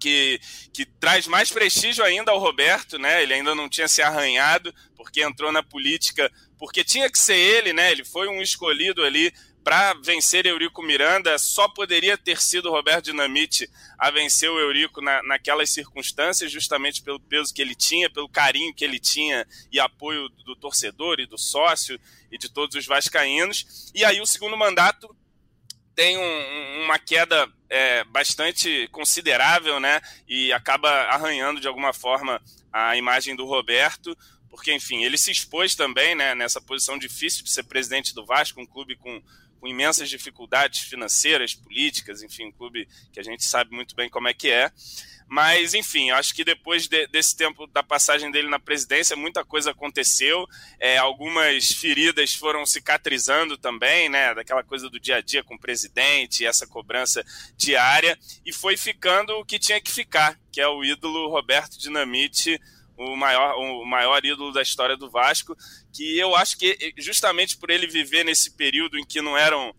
que, 0.00 0.40
que, 0.72 0.84
traz 0.84 1.26
mais 1.26 1.52
prestígio 1.52 2.02
ainda 2.02 2.32
ao 2.32 2.38
Roberto, 2.38 2.98
né? 2.98 3.22
Ele 3.22 3.34
ainda 3.34 3.54
não 3.54 3.68
tinha 3.68 3.86
se 3.86 4.00
arranhado, 4.00 4.74
porque 4.96 5.22
entrou 5.22 5.52
na 5.52 5.62
política, 5.62 6.32
porque 6.58 6.82
tinha 6.82 7.10
que 7.10 7.18
ser 7.18 7.36
ele, 7.36 7.72
né? 7.72 7.92
Ele 7.92 8.04
foi 8.04 8.26
um 8.28 8.40
escolhido 8.40 9.04
ali 9.04 9.32
para 9.62 9.92
vencer 9.94 10.46
Eurico 10.46 10.82
Miranda, 10.82 11.38
só 11.38 11.68
poderia 11.68 12.16
ter 12.16 12.40
sido 12.40 12.70
Roberto 12.70 13.06
Dinamite 13.06 13.68
a 13.98 14.10
vencer 14.10 14.50
o 14.50 14.58
Eurico 14.58 15.02
na, 15.02 15.22
naquelas 15.22 15.70
circunstâncias, 15.70 16.50
justamente 16.50 17.02
pelo 17.02 17.20
peso 17.20 17.52
que 17.52 17.60
ele 17.60 17.74
tinha, 17.74 18.08
pelo 18.08 18.28
carinho 18.28 18.74
que 18.74 18.84
ele 18.84 18.98
tinha 18.98 19.46
e 19.70 19.78
apoio 19.78 20.28
do 20.46 20.56
torcedor 20.56 21.20
e 21.20 21.26
do 21.26 21.36
sócio 21.36 22.00
e 22.32 22.38
de 22.38 22.48
todos 22.48 22.74
os 22.74 22.86
vascaínos. 22.86 23.92
E 23.94 24.04
aí 24.04 24.20
o 24.20 24.26
segundo 24.26 24.56
mandato 24.56 25.14
tem 26.00 26.16
um, 26.16 26.84
uma 26.84 26.98
queda 26.98 27.46
é, 27.68 28.02
bastante 28.04 28.88
considerável, 28.90 29.78
né? 29.78 30.00
E 30.26 30.50
acaba 30.50 30.88
arranhando 30.88 31.60
de 31.60 31.68
alguma 31.68 31.92
forma 31.92 32.40
a 32.72 32.96
imagem 32.96 33.36
do 33.36 33.44
Roberto, 33.44 34.16
porque, 34.48 34.72
enfim, 34.72 35.04
ele 35.04 35.18
se 35.18 35.30
expôs 35.30 35.74
também 35.74 36.14
né, 36.14 36.34
nessa 36.34 36.58
posição 36.58 36.98
difícil 36.98 37.44
de 37.44 37.50
ser 37.50 37.64
presidente 37.64 38.14
do 38.14 38.24
Vasco, 38.24 38.58
um 38.58 38.66
clube 38.66 38.96
com 38.96 39.22
com 39.60 39.68
imensas 39.68 40.08
dificuldades 40.08 40.80
financeiras, 40.80 41.54
políticas, 41.54 42.22
enfim, 42.22 42.46
um 42.46 42.52
clube 42.52 42.88
que 43.12 43.20
a 43.20 43.22
gente 43.22 43.44
sabe 43.44 43.76
muito 43.76 43.94
bem 43.94 44.08
como 44.08 44.26
é 44.26 44.32
que 44.32 44.50
é. 44.50 44.72
Mas, 45.30 45.74
enfim, 45.74 46.10
acho 46.10 46.34
que 46.34 46.42
depois 46.42 46.88
de, 46.88 47.06
desse 47.06 47.36
tempo 47.36 47.64
da 47.68 47.84
passagem 47.84 48.32
dele 48.32 48.48
na 48.48 48.58
presidência, 48.58 49.14
muita 49.14 49.44
coisa 49.44 49.70
aconteceu. 49.70 50.44
É, 50.80 50.98
algumas 50.98 51.68
feridas 51.68 52.34
foram 52.34 52.66
cicatrizando 52.66 53.56
também, 53.56 54.08
né? 54.08 54.34
Daquela 54.34 54.64
coisa 54.64 54.90
do 54.90 54.98
dia 54.98 55.18
a 55.18 55.20
dia 55.20 55.44
com 55.44 55.54
o 55.54 55.58
presidente, 55.58 56.44
essa 56.44 56.66
cobrança 56.66 57.24
diária. 57.56 58.18
E 58.44 58.52
foi 58.52 58.76
ficando 58.76 59.30
o 59.34 59.44
que 59.44 59.60
tinha 59.60 59.80
que 59.80 59.92
ficar, 59.92 60.36
que 60.50 60.60
é 60.60 60.66
o 60.66 60.82
ídolo 60.82 61.28
Roberto 61.28 61.78
Dinamite 61.78 62.60
o 62.96 63.16
maior, 63.16 63.54
o 63.56 63.84
maior 63.86 64.22
ídolo 64.24 64.52
da 64.52 64.60
história 64.60 64.96
do 64.96 65.08
Vasco, 65.08 65.56
que 65.92 66.18
eu 66.18 66.34
acho 66.34 66.58
que 66.58 66.92
justamente 66.98 67.56
por 67.56 67.70
ele 67.70 67.86
viver 67.86 68.24
nesse 68.24 68.50
período 68.50 68.98
em 68.98 69.06
que 69.06 69.22
não 69.22 69.38
eram 69.38 69.72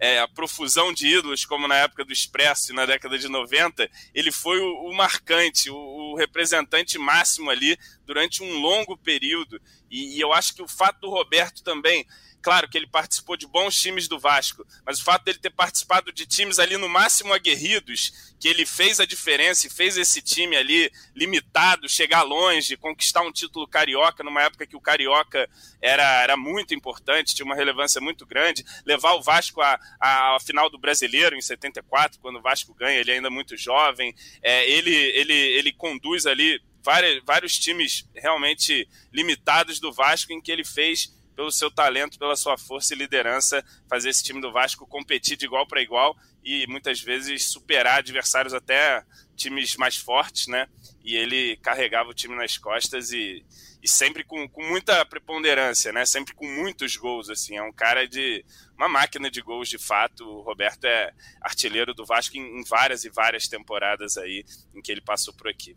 é, 0.00 0.18
a 0.18 0.26
profusão 0.26 0.94
de 0.94 1.06
ídolos, 1.06 1.44
como 1.44 1.68
na 1.68 1.76
época 1.76 2.06
do 2.06 2.12
Expresso, 2.12 2.72
na 2.72 2.86
década 2.86 3.18
de 3.18 3.28
90, 3.28 3.88
ele 4.14 4.32
foi 4.32 4.58
o, 4.58 4.86
o 4.86 4.94
marcante, 4.94 5.68
o, 5.68 5.76
o, 5.76 6.16
representante 6.16 6.98
máximo 6.98 7.50
ali 7.50 7.78
durante 8.06 8.42
um 8.42 8.58
longo 8.60 8.96
período. 8.96 9.60
E, 9.90 10.16
e 10.16 10.20
eu 10.20 10.32
acho 10.32 10.54
que 10.54 10.62
o 10.62 10.68
fato 10.68 11.02
do 11.02 11.10
Roberto 11.10 11.62
também 11.62 12.06
Claro 12.42 12.68
que 12.68 12.78
ele 12.78 12.86
participou 12.86 13.36
de 13.36 13.46
bons 13.46 13.76
times 13.76 14.08
do 14.08 14.18
Vasco, 14.18 14.66
mas 14.84 14.98
o 14.98 15.04
fato 15.04 15.24
dele 15.24 15.38
ter 15.38 15.50
participado 15.50 16.10
de 16.10 16.26
times 16.26 16.58
ali 16.58 16.76
no 16.76 16.88
máximo 16.88 17.34
aguerridos, 17.34 18.32
que 18.40 18.48
ele 18.48 18.64
fez 18.64 18.98
a 18.98 19.04
diferença 19.04 19.66
e 19.66 19.70
fez 19.70 19.98
esse 19.98 20.22
time 20.22 20.56
ali 20.56 20.90
limitado, 21.14 21.88
chegar 21.88 22.22
longe, 22.22 22.78
conquistar 22.78 23.20
um 23.20 23.32
título 23.32 23.68
carioca 23.68 24.24
numa 24.24 24.42
época 24.42 24.66
que 24.66 24.76
o 24.76 24.80
carioca 24.80 25.48
era, 25.82 26.22
era 26.22 26.36
muito 26.36 26.74
importante, 26.74 27.34
tinha 27.34 27.44
uma 27.44 27.54
relevância 27.54 28.00
muito 28.00 28.24
grande, 28.24 28.64
levar 28.86 29.12
o 29.12 29.22
Vasco 29.22 29.60
à, 29.60 29.78
à 30.00 30.38
final 30.40 30.70
do 30.70 30.78
Brasileiro 30.78 31.36
em 31.36 31.42
74, 31.42 32.18
quando 32.20 32.36
o 32.36 32.42
Vasco 32.42 32.74
ganha, 32.74 32.98
ele 32.98 33.12
ainda 33.12 33.28
muito 33.28 33.56
jovem, 33.56 34.14
é, 34.42 34.68
ele, 34.70 34.94
ele, 34.94 35.34
ele 35.34 35.72
conduz 35.72 36.24
ali 36.24 36.58
vários, 36.82 37.22
vários 37.24 37.58
times 37.58 38.08
realmente 38.14 38.88
limitados 39.12 39.78
do 39.78 39.92
Vasco 39.92 40.32
em 40.32 40.40
que 40.40 40.50
ele 40.50 40.64
fez 40.64 41.14
pelo 41.40 41.50
seu 41.50 41.70
talento, 41.70 42.18
pela 42.18 42.36
sua 42.36 42.58
força 42.58 42.92
e 42.92 42.98
liderança, 42.98 43.64
fazer 43.88 44.10
esse 44.10 44.22
time 44.22 44.42
do 44.42 44.52
Vasco 44.52 44.86
competir 44.86 45.38
de 45.38 45.46
igual 45.46 45.66
para 45.66 45.80
igual 45.80 46.14
e 46.44 46.66
muitas 46.66 47.00
vezes 47.00 47.46
superar 47.46 48.00
adversários 48.00 48.52
até 48.52 49.02
times 49.34 49.74
mais 49.76 49.96
fortes, 49.96 50.48
né? 50.48 50.66
E 51.02 51.16
ele 51.16 51.56
carregava 51.62 52.10
o 52.10 52.14
time 52.14 52.36
nas 52.36 52.58
costas 52.58 53.10
e, 53.10 53.42
e 53.82 53.88
sempre 53.88 54.22
com, 54.22 54.46
com 54.50 54.62
muita 54.62 55.02
preponderância, 55.06 55.90
né? 55.92 56.04
Sempre 56.04 56.34
com 56.34 56.46
muitos 56.46 56.94
gols, 56.94 57.30
assim. 57.30 57.56
É 57.56 57.62
um 57.62 57.72
cara 57.72 58.06
de 58.06 58.44
uma 58.76 58.86
máquina 58.86 59.30
de 59.30 59.40
gols 59.40 59.70
de 59.70 59.78
fato. 59.78 60.22
O 60.22 60.42
Roberto 60.42 60.84
é 60.84 61.10
artilheiro 61.40 61.94
do 61.94 62.04
Vasco 62.04 62.36
em, 62.36 62.60
em 62.60 62.64
várias 62.64 63.06
e 63.06 63.08
várias 63.08 63.48
temporadas 63.48 64.18
aí 64.18 64.44
em 64.74 64.82
que 64.82 64.92
ele 64.92 65.00
passou 65.00 65.32
por 65.32 65.48
aqui. 65.48 65.74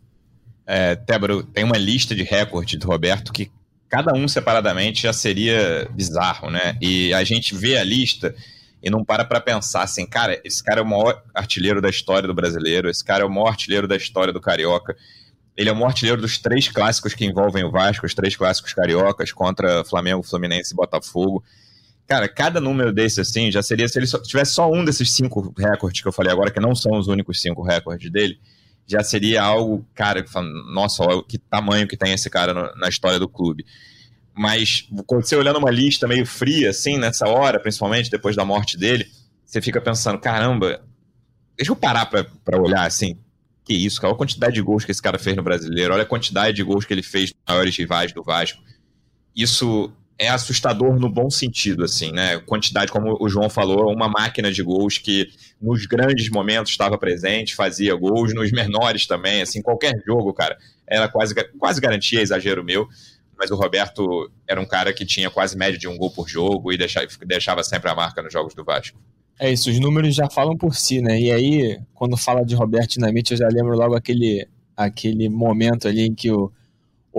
É, 0.66 0.94
Tébaro, 0.94 1.42
tem 1.42 1.64
uma 1.64 1.78
lista 1.78 2.14
de 2.14 2.22
recordes 2.22 2.78
do 2.78 2.86
Roberto 2.86 3.32
que 3.32 3.50
cada 3.88 4.12
um 4.14 4.26
separadamente 4.26 5.02
já 5.02 5.12
seria 5.12 5.88
bizarro, 5.92 6.50
né? 6.50 6.76
E 6.80 7.12
a 7.14 7.24
gente 7.24 7.54
vê 7.54 7.76
a 7.76 7.84
lista 7.84 8.34
e 8.82 8.90
não 8.90 9.02
para 9.02 9.24
para 9.24 9.40
pensar 9.40 9.82
assim, 9.82 10.06
cara, 10.06 10.38
esse 10.44 10.62
cara 10.62 10.80
é 10.80 10.82
o 10.82 10.86
maior 10.86 11.22
artilheiro 11.34 11.80
da 11.80 11.88
história 11.88 12.28
do 12.28 12.34
brasileiro, 12.34 12.90
esse 12.90 13.02
cara 13.02 13.22
é 13.22 13.26
o 13.26 13.30
maior 13.30 13.48
artilheiro 13.48 13.88
da 13.88 13.96
história 13.96 14.32
do 14.32 14.40
carioca. 14.40 14.94
Ele 15.56 15.70
é 15.70 15.72
o 15.72 15.74
maior 15.74 15.88
artilheiro 15.88 16.20
dos 16.20 16.38
três 16.38 16.68
clássicos 16.68 17.14
que 17.14 17.24
envolvem 17.24 17.64
o 17.64 17.70
Vasco, 17.70 18.04
os 18.04 18.12
três 18.12 18.36
clássicos 18.36 18.74
cariocas 18.74 19.32
contra 19.32 19.84
Flamengo, 19.84 20.22
Fluminense 20.22 20.74
e 20.74 20.76
Botafogo. 20.76 21.42
Cara, 22.06 22.28
cada 22.28 22.60
número 22.60 22.92
desse 22.92 23.20
assim 23.20 23.50
já 23.50 23.62
seria 23.62 23.88
se 23.88 23.98
ele 23.98 24.06
só, 24.06 24.18
tivesse 24.18 24.52
só 24.52 24.70
um 24.70 24.84
desses 24.84 25.14
cinco 25.14 25.54
recordes 25.56 26.02
que 26.02 26.08
eu 26.08 26.12
falei 26.12 26.30
agora, 26.30 26.50
que 26.50 26.60
não 26.60 26.74
são 26.74 26.98
os 26.98 27.06
únicos 27.06 27.40
cinco 27.40 27.62
recordes 27.62 28.10
dele, 28.10 28.38
já 28.86 29.02
seria 29.02 29.42
algo, 29.42 29.86
cara, 29.94 30.24
nossa, 30.72 31.02
olha 31.02 31.22
que 31.22 31.38
tamanho 31.38 31.88
que 31.88 31.96
tem 31.96 32.12
esse 32.12 32.28
cara 32.28 32.52
no, 32.52 32.74
na 32.76 32.88
história 32.88 33.18
do 33.18 33.28
clube. 33.28 33.64
Mas 34.36 34.88
quando 35.06 35.24
você 35.24 35.36
olhando 35.36 35.58
uma 35.58 35.70
lista 35.70 36.08
meio 36.08 36.26
fria, 36.26 36.70
assim, 36.70 36.98
nessa 36.98 37.28
hora, 37.28 37.60
principalmente 37.60 38.10
depois 38.10 38.34
da 38.34 38.44
morte 38.44 38.76
dele, 38.76 39.06
você 39.44 39.62
fica 39.62 39.80
pensando, 39.80 40.18
caramba, 40.18 40.82
deixa 41.56 41.70
eu 41.70 41.76
parar 41.76 42.06
para 42.06 42.60
olhar 42.60 42.84
assim. 42.84 43.18
Que 43.64 43.72
isso, 43.72 44.00
cara, 44.00 44.08
olha 44.12 44.16
a 44.16 44.18
quantidade 44.18 44.54
de 44.54 44.60
gols 44.62 44.84
que 44.84 44.90
esse 44.90 45.00
cara 45.00 45.18
fez 45.18 45.36
no 45.36 45.42
brasileiro, 45.42 45.94
olha 45.94 46.02
a 46.02 46.06
quantidade 46.06 46.56
de 46.56 46.62
gols 46.62 46.84
que 46.84 46.92
ele 46.92 47.02
fez 47.02 47.30
nos 47.30 47.40
maiores 47.48 47.76
rivais 47.76 48.12
do 48.12 48.22
Vasco. 48.22 48.60
Isso 49.34 49.90
é 50.18 50.28
assustador 50.28 50.98
no 50.98 51.08
bom 51.08 51.28
sentido, 51.28 51.84
assim, 51.84 52.12
né? 52.12 52.38
Quantidade, 52.40 52.92
como 52.92 53.16
o 53.20 53.28
João 53.28 53.50
falou, 53.50 53.92
uma 53.92 54.08
máquina 54.08 54.52
de 54.52 54.62
gols 54.62 54.98
que 54.98 55.28
nos 55.60 55.86
grandes 55.86 56.30
momentos 56.30 56.70
estava 56.70 56.96
presente, 56.96 57.54
fazia 57.54 57.94
gols, 57.94 58.32
nos 58.32 58.52
menores 58.52 59.06
também, 59.06 59.42
assim, 59.42 59.60
qualquer 59.60 59.94
jogo, 60.06 60.32
cara, 60.32 60.56
era 60.86 61.08
quase, 61.08 61.34
quase 61.58 61.80
garantia, 61.80 62.20
exagero 62.20 62.62
meu, 62.62 62.88
mas 63.36 63.50
o 63.50 63.56
Roberto 63.56 64.30
era 64.48 64.60
um 64.60 64.66
cara 64.66 64.92
que 64.92 65.04
tinha 65.04 65.30
quase 65.30 65.56
média 65.56 65.78
de 65.78 65.88
um 65.88 65.96
gol 65.96 66.10
por 66.10 66.28
jogo 66.28 66.72
e 66.72 66.78
deixava, 66.78 67.06
deixava 67.26 67.64
sempre 67.64 67.90
a 67.90 67.94
marca 67.94 68.22
nos 68.22 68.32
jogos 68.32 68.54
do 68.54 68.64
Vasco. 68.64 68.98
É 69.38 69.52
isso, 69.52 69.68
os 69.68 69.80
números 69.80 70.14
já 70.14 70.30
falam 70.30 70.56
por 70.56 70.76
si, 70.76 71.00
né? 71.00 71.20
E 71.20 71.32
aí, 71.32 71.80
quando 71.92 72.16
fala 72.16 72.44
de 72.44 72.54
Roberto 72.54 72.92
Dinamite, 72.92 73.32
eu 73.32 73.38
já 73.38 73.48
lembro 73.48 73.76
logo 73.76 73.96
aquele, 73.96 74.46
aquele 74.76 75.28
momento 75.28 75.88
ali 75.88 76.02
em 76.02 76.14
que 76.14 76.30
o 76.30 76.52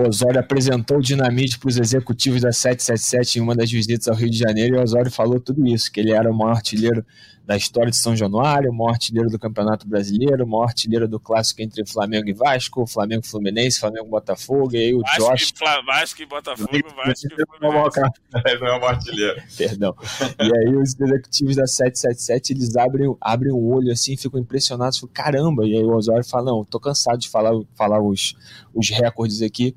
Osório 0.01 0.39
apresentou 0.39 0.97
o 0.97 1.01
dinamite 1.01 1.57
para 1.57 1.69
os 1.69 1.77
executivos 1.77 2.41
da 2.41 2.51
777 2.51 3.39
em 3.39 3.41
uma 3.41 3.55
das 3.55 3.71
visitas 3.71 4.09
ao 4.09 4.15
Rio 4.15 4.29
de 4.29 4.37
Janeiro 4.37 4.75
e 4.75 4.79
o 4.79 4.83
Osório 4.83 5.09
falou 5.09 5.39
tudo 5.39 5.65
isso, 5.65 5.89
que 5.89 6.01
ele 6.01 6.11
era 6.11 6.29
o 6.29 6.37
maior 6.37 6.57
artilheiro 6.57 7.05
da 7.45 7.55
história 7.55 7.91
de 7.91 7.97
São 7.97 8.15
Januário, 8.15 8.71
o 8.71 8.73
maior 8.75 8.91
artilheiro 8.91 9.29
do 9.29 9.37
Campeonato 9.37 9.87
Brasileiro, 9.87 10.43
o 10.43 10.47
maior 10.47 10.63
artilheiro 10.63 11.07
do 11.07 11.19
clássico 11.19 11.61
entre 11.61 11.85
Flamengo 11.85 12.27
e 12.27 12.33
Vasco, 12.33 12.87
Flamengo 12.87 13.25
Fluminense, 13.25 13.79
Flamengo 13.79 14.09
Botafogo, 14.09 14.73
e 14.73 14.77
aí 14.77 14.93
o 14.93 15.01
Vasco 15.01 15.31
Josh... 15.31 15.53
E, 15.61 15.85
Vasco 15.85 16.21
e 16.23 16.25
Botafogo, 16.25 16.69
Vasco 16.71 16.87
e 16.87 16.89
Fluminense. 16.89 17.27
Não 17.61 17.69
é 18.67 18.77
o 18.77 18.81
maior 18.81 18.95
artilheiro. 18.95 19.41
Perdão. 19.55 19.95
E 20.39 20.57
aí 20.57 20.75
os 20.75 20.99
executivos 20.99 21.55
da 21.55 21.67
777, 21.67 22.53
eles 22.53 22.75
abrem, 22.75 23.15
abrem 23.21 23.53
o 23.53 23.73
olho 23.73 23.91
assim, 23.91 24.17
ficam 24.17 24.39
impressionados, 24.39 24.97
falam, 24.97 25.13
caramba, 25.13 25.65
e 25.65 25.77
aí 25.77 25.83
o 25.83 25.95
Osório 25.95 26.25
fala, 26.25 26.51
não, 26.51 26.65
tô 26.65 26.79
cansado 26.79 27.19
de 27.19 27.29
falar, 27.29 27.53
falar 27.75 28.01
os, 28.01 28.35
os 28.73 28.89
recordes 28.89 29.41
aqui, 29.43 29.75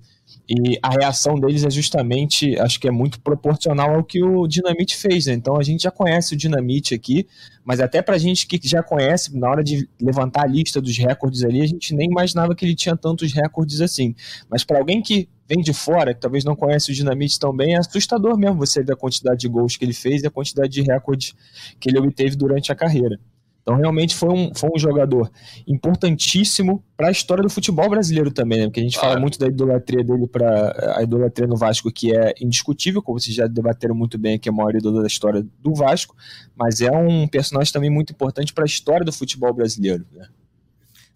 e 0.48 0.78
a 0.82 0.88
reação 0.88 1.38
deles 1.38 1.62
é 1.62 1.70
justamente, 1.70 2.58
acho 2.58 2.80
que 2.80 2.88
é 2.88 2.90
muito 2.90 3.20
proporcional 3.20 3.94
ao 3.94 4.02
que 4.02 4.24
o 4.24 4.46
Dinamite 4.46 4.96
fez, 4.96 5.26
né? 5.26 5.34
Então 5.34 5.58
a 5.58 5.62
gente 5.62 5.82
já 5.82 5.90
conhece 5.90 6.32
o 6.32 6.36
Dinamite 6.36 6.94
aqui, 6.94 7.26
mas 7.62 7.80
até 7.80 8.00
pra 8.00 8.16
gente 8.16 8.46
que 8.46 8.58
já 8.66 8.82
conhece, 8.82 9.36
na 9.36 9.50
hora 9.50 9.62
de 9.62 9.86
levantar 10.00 10.44
a 10.44 10.46
lista 10.46 10.80
dos 10.80 10.96
recordes 10.96 11.44
ali, 11.44 11.60
a 11.60 11.66
gente 11.66 11.94
nem 11.94 12.08
imaginava 12.08 12.54
que 12.54 12.64
ele 12.64 12.74
tinha 12.74 12.96
tantos 12.96 13.30
recordes 13.30 13.82
assim. 13.82 14.14
Mas 14.48 14.64
para 14.64 14.78
alguém 14.78 15.02
que 15.02 15.28
vem 15.46 15.60
de 15.60 15.74
fora, 15.74 16.14
que 16.14 16.20
talvez 16.20 16.44
não 16.44 16.56
conhece 16.56 16.90
o 16.90 16.94
Dinamite 16.94 17.38
tão 17.38 17.54
bem, 17.54 17.74
é 17.74 17.78
assustador 17.78 18.38
mesmo 18.38 18.56
você 18.56 18.82
ver 18.82 18.94
a 18.94 18.96
quantidade 18.96 19.40
de 19.40 19.48
gols 19.48 19.76
que 19.76 19.84
ele 19.84 19.92
fez 19.92 20.22
e 20.22 20.26
a 20.28 20.30
quantidade 20.30 20.70
de 20.70 20.80
recordes 20.80 21.34
que 21.78 21.90
ele 21.90 21.98
obteve 21.98 22.34
durante 22.36 22.72
a 22.72 22.74
carreira. 22.74 23.20
Então, 23.68 23.76
realmente 23.76 24.16
foi 24.16 24.30
um, 24.30 24.50
foi 24.54 24.70
um 24.74 24.78
jogador 24.78 25.30
importantíssimo 25.66 26.82
para 26.96 27.08
a 27.08 27.10
história 27.10 27.42
do 27.42 27.50
futebol 27.50 27.86
brasileiro 27.90 28.30
também, 28.30 28.60
né? 28.60 28.64
Porque 28.64 28.80
a 28.80 28.82
gente 28.82 28.98
fala 28.98 29.20
muito 29.20 29.38
da 29.38 29.46
idolatria 29.46 30.02
dele 30.02 30.26
para 30.26 30.96
a 30.96 31.02
idolatria 31.02 31.46
no 31.46 31.54
Vasco, 31.54 31.92
que 31.92 32.16
é 32.16 32.32
indiscutível, 32.40 33.02
como 33.02 33.20
vocês 33.20 33.36
já 33.36 33.46
debateram 33.46 33.94
muito 33.94 34.16
bem, 34.16 34.38
que 34.38 34.48
é 34.48 34.52
a 34.52 34.54
maior 34.54 34.74
ídolo 34.74 35.02
da 35.02 35.06
história 35.06 35.46
do 35.62 35.74
Vasco, 35.74 36.16
mas 36.56 36.80
é 36.80 36.90
um 36.90 37.28
personagem 37.28 37.70
também 37.70 37.90
muito 37.90 38.10
importante 38.10 38.54
para 38.54 38.64
a 38.64 38.66
história 38.66 39.04
do 39.04 39.12
futebol 39.12 39.52
brasileiro. 39.52 40.06
Né? 40.14 40.26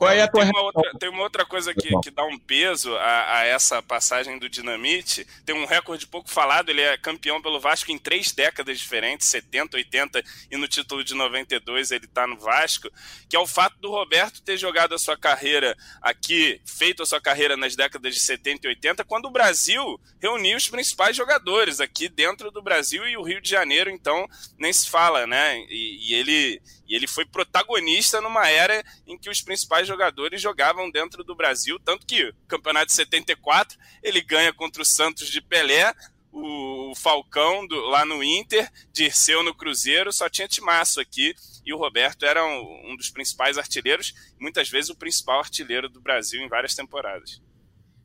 Qual 0.02 0.11
é 0.11 0.21
a 0.21 0.26
tua 0.26 0.42
tem, 0.42 0.50
uma 0.50 0.62
outra, 0.62 0.92
tem 0.99 1.09
uma 1.09 1.23
outra 1.23 1.47
coisa 1.47 1.73
que, 1.73 1.88
que 2.00 2.11
dá 2.11 2.25
um 2.25 2.37
peso 2.37 2.92
a, 2.97 3.38
a, 3.38 3.44
essa 3.44 3.80
passagem 3.80 4.37
do 4.37 4.49
Dinamite. 4.49 5.25
Tem 5.47 5.54
um 5.54 5.64
recorde 5.64 6.09
pouco 6.09 6.28
falado, 6.28 6.71
ele 6.71 6.80
é 6.80 6.99
campeão 6.99 7.40
pelo 7.40 7.61
Vasco 7.61 7.92
em 7.92 7.99
três 7.99 8.32
décadas 8.32 8.80
diferentes, 8.80 9.28
70, 9.28 9.76
80 9.76 10.25
e 10.50 10.56
no 10.56 10.66
título 10.66 11.04
de 11.04 11.14
92 11.14 11.92
ele 11.92 12.06
está 12.06 12.26
no 12.26 12.37
Vasco, 12.37 12.90
que 13.28 13.37
é 13.37 13.38
o 13.38 13.47
fato 13.47 13.78
do 13.78 13.92
Roberto 13.92 14.42
ter 14.42 14.56
jogado 14.56 14.92
a 14.92 14.99
sua 14.99 15.16
carreira 15.16 15.76
aqui, 16.00 16.61
feito 16.66 17.04
a 17.04 17.06
sua 17.06 17.21
carreira 17.21 17.56
nas 17.56 17.76
décadas 17.76 18.12
de 18.12 18.21
70 18.23 18.66
e 18.66 18.71
80, 18.71 19.04
quando 19.04 19.26
o 19.26 19.30
Brasil 19.30 20.00
reuniu 20.21 20.56
os 20.56 20.68
principais 20.68 21.16
jogadores 21.16 21.80
aqui 21.80 22.09
dentro 22.09 22.50
do 22.50 22.61
Brasil 22.61 23.06
e 23.06 23.16
o 23.16 23.23
Rio 23.23 23.40
de 23.40 23.49
Janeiro, 23.49 23.88
então 23.88 24.26
nem 24.59 24.73
se 24.73 24.90
fala, 24.90 25.28
né? 25.28 25.61
E, 25.68 26.11
e 26.11 26.14
ele 26.14 26.61
e 26.92 26.94
ele 26.94 27.06
foi 27.06 27.25
protagonista 27.25 28.21
numa 28.21 28.47
era 28.49 28.85
em 29.06 29.16
que 29.16 29.30
os 29.30 29.40
principais 29.40 29.88
jogadores 29.92 30.40
jogavam 30.40 30.90
dentro 30.90 31.22
do 31.22 31.34
Brasil, 31.37 31.78
tanto 31.84 32.06
que 32.06 32.32
campeonato 32.49 32.87
de 32.87 32.92
74 32.92 33.78
ele 34.02 34.22
ganha 34.22 34.52
contra 34.52 34.82
o 34.82 34.87
Santos 34.87 35.28
de 35.28 35.40
Pelé, 35.40 35.92
o 36.32 36.94
Falcão 36.96 37.66
do, 37.66 37.78
lá 37.88 38.06
no 38.06 38.25
Inter, 38.25 38.66
Dirceu 38.90 39.42
no 39.42 39.54
Cruzeiro, 39.54 40.11
só 40.11 40.30
tinha 40.30 40.49
Timaço 40.49 40.99
aqui, 40.99 41.34
e 41.64 41.75
o 41.75 41.76
Roberto 41.76 42.25
era 42.25 42.42
um, 42.42 42.92
um 42.92 42.96
dos 42.96 43.11
principais 43.11 43.58
artilheiros, 43.58 44.14
muitas 44.40 44.70
vezes 44.70 44.88
o 44.88 44.96
principal 44.96 45.40
artilheiro 45.40 45.90
do 45.90 46.00
Brasil 46.00 46.40
em 46.40 46.49
várias 46.49 46.75
temporadas. 46.75 47.42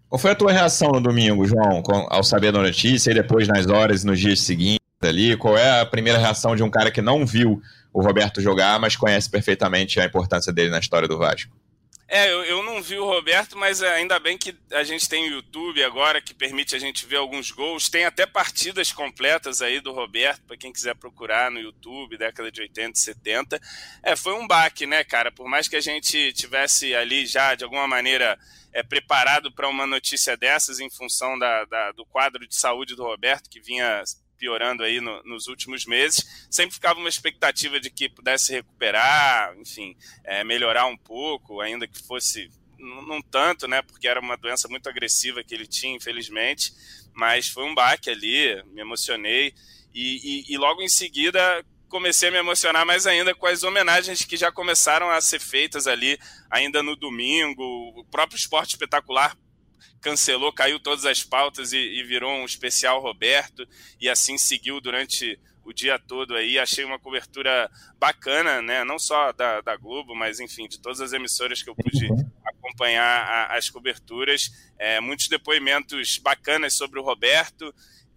Qual 0.09 0.19
foi 0.19 0.31
a 0.31 0.35
tua 0.35 0.51
reação 0.51 0.89
no 0.89 1.01
domingo, 1.01 1.45
João, 1.45 1.81
ao 2.09 2.23
saber 2.23 2.51
da 2.51 2.61
notícia 2.61 3.11
e 3.11 3.13
depois 3.13 3.47
nas 3.47 3.65
horas 3.67 4.03
e 4.03 4.05
nos 4.05 4.19
dias 4.19 4.41
seguintes 4.41 4.85
ali? 5.01 5.37
Qual 5.37 5.57
é 5.57 5.79
a 5.79 5.85
primeira 5.85 6.19
reação 6.19 6.55
de 6.55 6.63
um 6.63 6.69
cara 6.69 6.91
que 6.91 7.01
não 7.01 7.25
viu 7.25 7.61
o 7.97 8.01
Roberto 8.03 8.39
jogar, 8.39 8.79
mas 8.79 8.95
conhece 8.95 9.27
perfeitamente 9.27 9.99
a 9.99 10.05
importância 10.05 10.53
dele 10.53 10.69
na 10.69 10.77
história 10.77 11.07
do 11.07 11.17
Vasco. 11.17 11.51
É, 12.09 12.31
eu, 12.31 12.45
eu 12.45 12.63
não 12.63 12.81
vi 12.81 12.97
o 12.97 13.05
Roberto, 13.05 13.57
mas 13.57 13.83
ainda 13.83 14.17
bem 14.17 14.37
que 14.37 14.55
a 14.71 14.83
gente 14.83 15.09
tem 15.09 15.27
o 15.27 15.33
YouTube 15.33 15.83
agora 15.83 16.21
que 16.21 16.33
permite 16.33 16.73
a 16.73 16.79
gente 16.79 17.05
ver 17.05 17.17
alguns 17.17 17.51
gols. 17.51 17.89
Tem 17.89 18.05
até 18.05 18.25
partidas 18.25 18.93
completas 18.93 19.61
aí 19.61 19.81
do 19.81 19.91
Roberto, 19.91 20.41
para 20.43 20.55
quem 20.55 20.71
quiser 20.71 20.95
procurar 20.95 21.51
no 21.51 21.59
YouTube, 21.59 22.17
década 22.17 22.49
de 22.49 22.61
80 22.61 22.97
e 22.97 23.01
70. 23.01 23.61
É, 24.01 24.15
foi 24.15 24.33
um 24.33 24.47
baque, 24.47 24.85
né, 24.85 25.03
cara? 25.03 25.33
Por 25.33 25.49
mais 25.49 25.67
que 25.67 25.75
a 25.75 25.81
gente 25.81 26.31
tivesse 26.31 26.95
ali 26.95 27.25
já, 27.25 27.55
de 27.55 27.65
alguma 27.65 27.87
maneira, 27.89 28.39
é, 28.71 28.81
preparado 28.81 29.51
para 29.51 29.67
uma 29.67 29.85
notícia 29.85 30.37
dessas 30.37 30.79
em 30.79 30.89
função 30.89 31.37
da, 31.37 31.65
da, 31.65 31.91
do 31.91 32.05
quadro 32.05 32.47
de 32.47 32.55
saúde 32.55 32.95
do 32.95 33.03
Roberto, 33.03 33.49
que 33.49 33.59
vinha 33.59 34.01
piorando 34.37 34.83
aí 34.83 35.01
no, 35.01 35.21
nos 35.23 35.47
últimos 35.47 35.85
meses, 35.85 36.47
sempre 36.49 36.75
ficava 36.75 36.99
uma 36.99 37.09
expectativa 37.09 37.79
de 37.79 37.89
que 37.89 38.09
pudesse 38.09 38.53
recuperar, 38.53 39.55
enfim, 39.57 39.95
é, 40.23 40.43
melhorar 40.43 40.85
um 40.85 40.97
pouco, 40.97 41.59
ainda 41.59 41.87
que 41.87 42.01
fosse 42.01 42.49
não 42.79 43.21
tanto, 43.21 43.67
né, 43.67 43.81
porque 43.81 44.07
era 44.07 44.19
uma 44.19 44.37
doença 44.37 44.67
muito 44.67 44.87
agressiva 44.87 45.43
que 45.43 45.53
ele 45.53 45.65
tinha, 45.65 45.95
infelizmente, 45.95 46.71
mas 47.13 47.47
foi 47.47 47.63
um 47.63 47.73
baque 47.73 48.09
ali, 48.09 48.63
me 48.67 48.81
emocionei, 48.81 49.53
e, 49.93 50.45
e, 50.49 50.53
e 50.53 50.57
logo 50.57 50.81
em 50.81 50.89
seguida 50.89 51.65
comecei 51.89 52.29
a 52.29 52.31
me 52.31 52.37
emocionar 52.37 52.85
mais 52.85 53.07
ainda 53.07 53.33
com 53.33 53.47
as 53.47 53.63
homenagens 53.63 54.23
que 54.23 54.37
já 54.37 54.51
começaram 54.51 55.09
a 55.09 55.19
ser 55.21 55.39
feitas 55.39 55.87
ali 55.87 56.19
ainda 56.49 56.83
no 56.83 56.95
domingo, 56.95 57.63
o 57.95 58.05
próprio 58.05 58.37
Esporte 58.37 58.71
Espetacular 58.71 59.35
cancelou, 60.01 60.51
caiu 60.53 60.79
todas 60.79 61.05
as 61.05 61.23
pautas 61.23 61.73
e, 61.73 61.77
e, 61.77 62.03
virou 62.03 62.31
um 62.31 62.45
especial 62.45 63.01
Roberto, 63.01 63.67
e 63.99 64.09
assim 64.09 64.37
seguiu 64.37 64.79
durante 64.79 65.39
o 65.67 65.73
dia 65.73 65.99
todo 65.99 66.33
aí. 66.33 66.57
Achei 66.57 66.85
uma 66.85 66.97
cobertura 66.97 67.69
bacana, 67.99 68.61
né? 68.61 68.83
Não 68.85 68.97
só 68.97 69.33
da, 69.33 69.59
da 69.59 69.75
Globo, 69.75 70.15
mas 70.15 70.39
enfim, 70.39 70.67
de 70.67 70.79
todas 70.79 71.01
as 71.01 71.11
emissoras 71.11 71.61
que 71.61 71.69
eu 71.69 71.75
pude 71.75 72.07
acompanhar 72.45 73.03
a, 73.03 73.57
as 73.57 73.69
coberturas. 73.69 74.49
É, 74.79 75.01
muitos 75.01 75.27
depoimentos 75.27 76.17
bacanas 76.19 76.73
sobre 76.73 76.99
o 76.99 77.03
Roberto. 77.03 77.73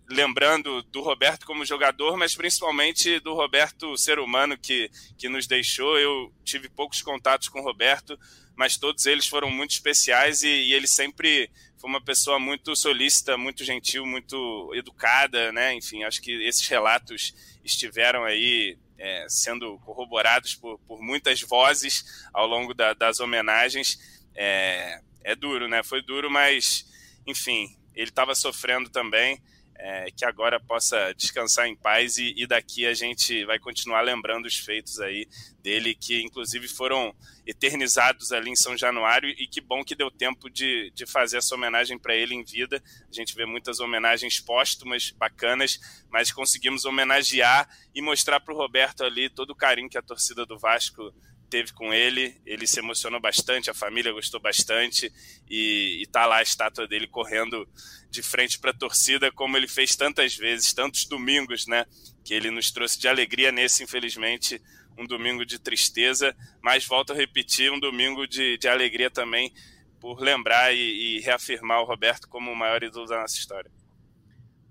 Lembrando 0.09 0.83
do 0.85 1.01
Roberto 1.01 1.47
como 1.47 1.65
jogador, 1.65 2.17
mas 2.17 2.35
principalmente 2.35 3.21
do 3.21 3.35
Roberto 3.35 3.97
ser 3.97 4.19
humano 4.19 4.57
que, 4.57 4.91
que 5.19 5.29
nos 5.29 5.47
deixou. 5.47 5.99
Eu 5.99 6.33
tive 6.45 6.69
poucos 6.69 7.03
contatos 7.03 7.49
com 7.49 7.61
o 7.61 7.65
Roberto, 7.65 8.19
mas 8.61 8.77
todos 8.77 9.07
eles 9.07 9.27
foram 9.27 9.51
muito 9.51 9.71
especiais 9.71 10.43
e, 10.43 10.47
e 10.47 10.75
ele 10.75 10.87
sempre 10.87 11.51
foi 11.79 11.89
uma 11.89 12.05
pessoa 12.05 12.39
muito 12.39 12.77
solícita, 12.77 13.39
muito 13.39 13.65
gentil, 13.65 14.05
muito 14.05 14.71
educada, 14.75 15.51
né? 15.51 15.73
Enfim, 15.73 16.05
acho 16.05 16.21
que 16.21 16.33
esses 16.47 16.69
relatos 16.69 17.35
estiveram 17.65 18.23
aí 18.23 18.77
é, 18.99 19.25
sendo 19.31 19.79
corroborados 19.79 20.55
por, 20.55 20.79
por, 20.81 21.01
muitas 21.01 21.41
vozes 21.41 22.05
ao 22.35 22.47
longo 22.47 22.75
da, 22.75 22.93
das 22.93 23.19
homenagens. 23.19 23.99
É, 24.35 25.01
é 25.25 25.35
duro, 25.35 25.67
né? 25.67 25.83
Foi 25.83 26.03
duro, 26.03 26.31
mas, 26.31 26.85
enfim, 27.27 27.75
ele 27.95 28.11
estava 28.11 28.35
sofrendo 28.35 28.91
também 28.91 29.41
é, 29.83 30.11
que 30.15 30.27
agora 30.27 30.61
possa 30.61 31.15
descansar 31.15 31.67
em 31.67 31.75
paz 31.75 32.19
e, 32.19 32.35
e, 32.37 32.47
daqui 32.47 32.87
a 32.87 32.93
gente 32.93 33.45
vai 33.47 33.59
continuar 33.59 34.03
lembrando 34.03 34.45
os 34.45 34.59
feitos 34.59 35.01
aí 35.01 35.27
dele, 35.63 35.95
que 35.95 36.23
inclusive 36.23 36.69
foram 36.69 37.15
eternizados 37.47 38.31
ali 38.31 38.51
em 38.51 38.57
São 38.57 38.77
Januário 38.77 39.31
e 39.31 39.47
que 39.47 39.61
bom 39.61 39.83
que 39.83 39.95
deu 39.95 40.11
tempo 40.11 40.51
de, 40.51 40.93
de 40.95 41.07
fazer 41.07 41.39
essa 41.39 41.55
homenagem 41.55 41.99
para 41.99 42.15
ele 42.15 42.35
em 42.35 42.45
vida. 42.45 42.83
A 43.11 43.13
gente 43.13 43.35
vê 43.35 43.47
muitas 43.47 43.81
homenagens 43.81 44.39
póstumas, 44.39 45.13
bacanas, 45.13 45.81
mas 46.11 46.31
conseguimos 46.31 46.85
homenagear 46.85 47.67
e 47.95 48.03
mostrar 48.03 48.39
para 48.41 48.53
o 48.53 48.57
Roberto 48.57 49.03
ali 49.03 49.31
todo 49.31 49.51
o 49.51 49.57
carinho 49.57 49.89
que 49.89 49.99
a 49.99 50.03
torcida 50.03 50.45
do 50.45 50.59
Vasco 50.59 51.11
teve 51.51 51.73
com 51.73 51.93
ele. 51.93 52.41
Ele 52.47 52.67
se 52.67 52.79
emocionou 52.79 53.21
bastante, 53.21 53.69
a 53.69 53.75
família 53.75 54.13
gostou 54.13 54.41
bastante 54.41 55.13
e, 55.49 56.03
está 56.03 56.25
lá 56.25 56.37
a 56.37 56.43
estátua 56.43 56.87
dele 56.87 57.07
correndo 57.07 57.69
de 58.09 58.23
frente 58.23 58.59
para 58.59 58.71
a 58.71 58.75
torcida, 58.75 59.31
como 59.33 59.57
ele 59.57 59.69
fez 59.69 59.97
tantas 59.97 60.35
vezes, 60.35 60.73
tantos 60.73 61.05
domingos, 61.05 61.67
né? 61.67 61.85
Que 62.25 62.33
ele 62.33 62.51
nos 62.51 62.71
trouxe 62.71 62.99
de 62.99 63.09
alegria 63.09 63.51
nesse, 63.53 63.83
infelizmente, 63.83 64.63
um 64.97 65.07
domingo 65.07 65.45
de 65.45 65.59
tristeza, 65.59 66.35
mas 66.63 66.87
volto 66.87 67.13
a 67.13 67.17
repetir, 67.17 67.73
um 67.73 67.81
domingo 67.81 68.27
de, 68.27 68.57
de 68.59 68.69
alegria 68.69 69.11
também, 69.11 69.53
por 70.01 70.21
lembrar 70.21 70.75
e, 70.75 71.19
e 71.19 71.21
reafirmar 71.21 71.83
o 71.83 71.85
Roberto 71.85 72.29
como 72.29 72.51
o 72.51 72.57
maior 72.57 72.83
ídolo 72.83 73.07
da 73.07 73.21
nossa 73.21 73.37
história. 73.37 73.71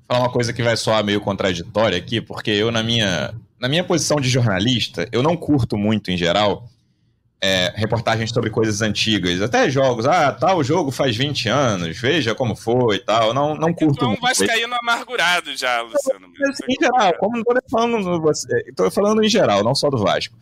Falar 0.07 0.21
uma 0.21 0.31
coisa 0.31 0.51
que 0.51 0.63
vai 0.63 0.75
soar 0.75 1.03
meio 1.03 1.21
contraditória 1.21 1.97
aqui, 1.97 2.19
porque 2.19 2.49
eu, 2.49 2.71
na 2.71 2.81
minha 2.81 3.33
na 3.59 3.67
minha 3.67 3.83
posição 3.83 4.19
de 4.19 4.29
jornalista, 4.29 5.07
eu 5.11 5.21
não 5.21 5.35
curto 5.35 5.77
muito, 5.77 6.11
em 6.11 6.17
geral, 6.17 6.67
é, 7.41 7.71
reportagens 7.75 8.31
sobre 8.31 8.49
coisas 8.49 8.81
antigas, 8.81 9.41
até 9.41 9.69
jogos. 9.69 10.05
Ah, 10.05 10.31
tal 10.31 10.63
jogo 10.63 10.91
faz 10.91 11.15
20 11.15 11.47
anos, 11.47 11.97
veja 11.97 12.35
como 12.35 12.55
foi 12.55 12.97
e 12.97 12.99
tal. 12.99 13.33
Não, 13.33 13.55
não 13.55 13.73
curto 13.73 13.95
então, 13.95 14.09
muito. 14.09 14.43
Então 14.43 14.67
no 14.67 14.75
amargurado 14.75 15.55
já, 15.55 15.81
Luciano. 15.81 16.27
em 16.67 16.75
geral, 16.81 17.13
como 17.17 17.37
não 17.37 17.41
estou 17.41 17.61
falando, 17.69 18.31
estou 18.67 18.91
falando 18.91 19.23
em 19.23 19.29
geral, 19.29 19.63
não 19.63 19.73
só 19.73 19.89
do 19.89 19.97
Vasco. 19.97 20.37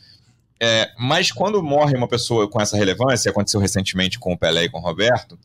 É, 0.59 0.89
mas 0.97 1.31
quando 1.31 1.61
morre 1.61 1.95
uma 1.95 2.07
pessoa 2.07 2.49
com 2.49 2.59
essa 2.59 2.75
relevância, 2.75 3.29
aconteceu 3.29 3.59
recentemente 3.59 4.17
com 4.17 4.33
o 4.33 4.37
Pelé 4.37 4.63
e 4.63 4.69
com 4.69 4.79
o 4.79 4.81
Roberto, 4.81 5.37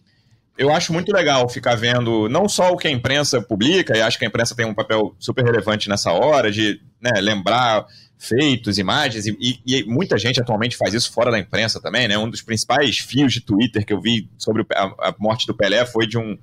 eu 0.57 0.73
acho 0.73 0.93
muito 0.93 1.13
legal 1.13 1.47
ficar 1.51 1.75
vendo 1.75 2.31
não 2.31 2.49
só 2.49 2.73
o 2.73 2.79
que 2.79 2.89
a 2.89 2.91
imprensa 2.91 3.43
publica, 3.43 3.97
e 3.97 4.01
acho 4.01 4.19
que 4.19 4.25
a 4.25 4.29
imprensa 4.29 4.55
tem 4.55 4.65
um 4.65 4.75
papel 4.75 5.15
super 5.19 5.45
relevante 5.45 5.89
nessa 5.89 6.13
hora 6.13 6.51
de 6.51 6.81
né, 7.03 7.21
lembrar 7.21 7.87
feitos, 8.19 8.79
imagens, 8.79 9.27
e, 9.27 9.61
e, 9.67 9.83
muita 9.83 10.17
gente 10.17 10.41
atualmente 10.41 10.77
faz 10.77 10.95
isso 10.95 11.13
fora 11.13 11.29
da 11.29 11.41
imprensa 11.41 11.81
também, 11.81 12.07
né? 12.07 12.17
Um 12.17 12.31
dos 12.31 12.41
principais 12.41 12.99
fios 12.99 13.33
de 13.33 13.41
Twitter 13.41 13.85
que 13.85 13.93
eu 13.93 14.01
vi 14.01 14.31
sobre 14.39 14.65
a, 14.73 15.09
a 15.09 15.15
morte 15.19 15.45
do 15.45 15.57
Pelé 15.57 15.85
foi 15.85 16.07
de 16.07 16.17
um, 16.17 16.39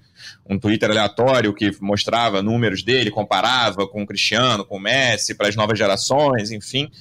um 0.45 0.59
Twitter 0.59 0.91
aleatório 0.91 1.53
que 1.53 1.71
mostrava 1.79 2.43
números 2.43 2.83
dele, 2.83 3.09
comparava 3.09 3.87
com 3.87 4.03
o 4.03 4.05
Cristiano, 4.05 4.65
com 4.65 4.75
o 4.75 4.79
Messi, 4.79 5.33
para 5.33 5.47
as 5.47 5.55
novas 5.55 5.79
gerações, 5.79 6.51
enfim. 6.51 6.91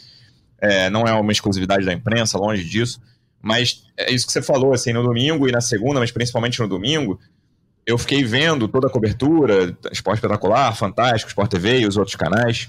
É, 0.61 0.89
não 0.89 1.03
é 1.03 1.13
uma 1.13 1.33
exclusividade 1.33 1.85
da 1.85 1.93
imprensa, 1.93 2.39
longe 2.39 2.63
disso. 2.63 3.01
Mas 3.43 3.83
é 3.97 4.13
isso 4.13 4.27
que 4.27 4.33
você 4.33 4.43
falou, 4.43 4.73
assim, 4.73 4.93
no 4.93 5.03
domingo 5.03 5.49
e 5.49 5.53
na 5.53 5.61
segunda, 5.61 5.99
mas 5.99 6.13
principalmente 6.13 6.61
no 6.61 6.69
domingo, 6.69 7.19
eu 7.85 7.99
fiquei 7.99 8.23
vendo 8.23 8.69
toda 8.69 8.87
a 8.87 8.91
cobertura, 8.91 9.77
Esporte 9.91 10.19
Espetacular, 10.19 10.73
Fantástico, 10.77 11.31
Sport 11.31 11.51
TV 11.51 11.81
e 11.81 11.87
os 11.87 11.97
outros 11.97 12.15
canais, 12.15 12.69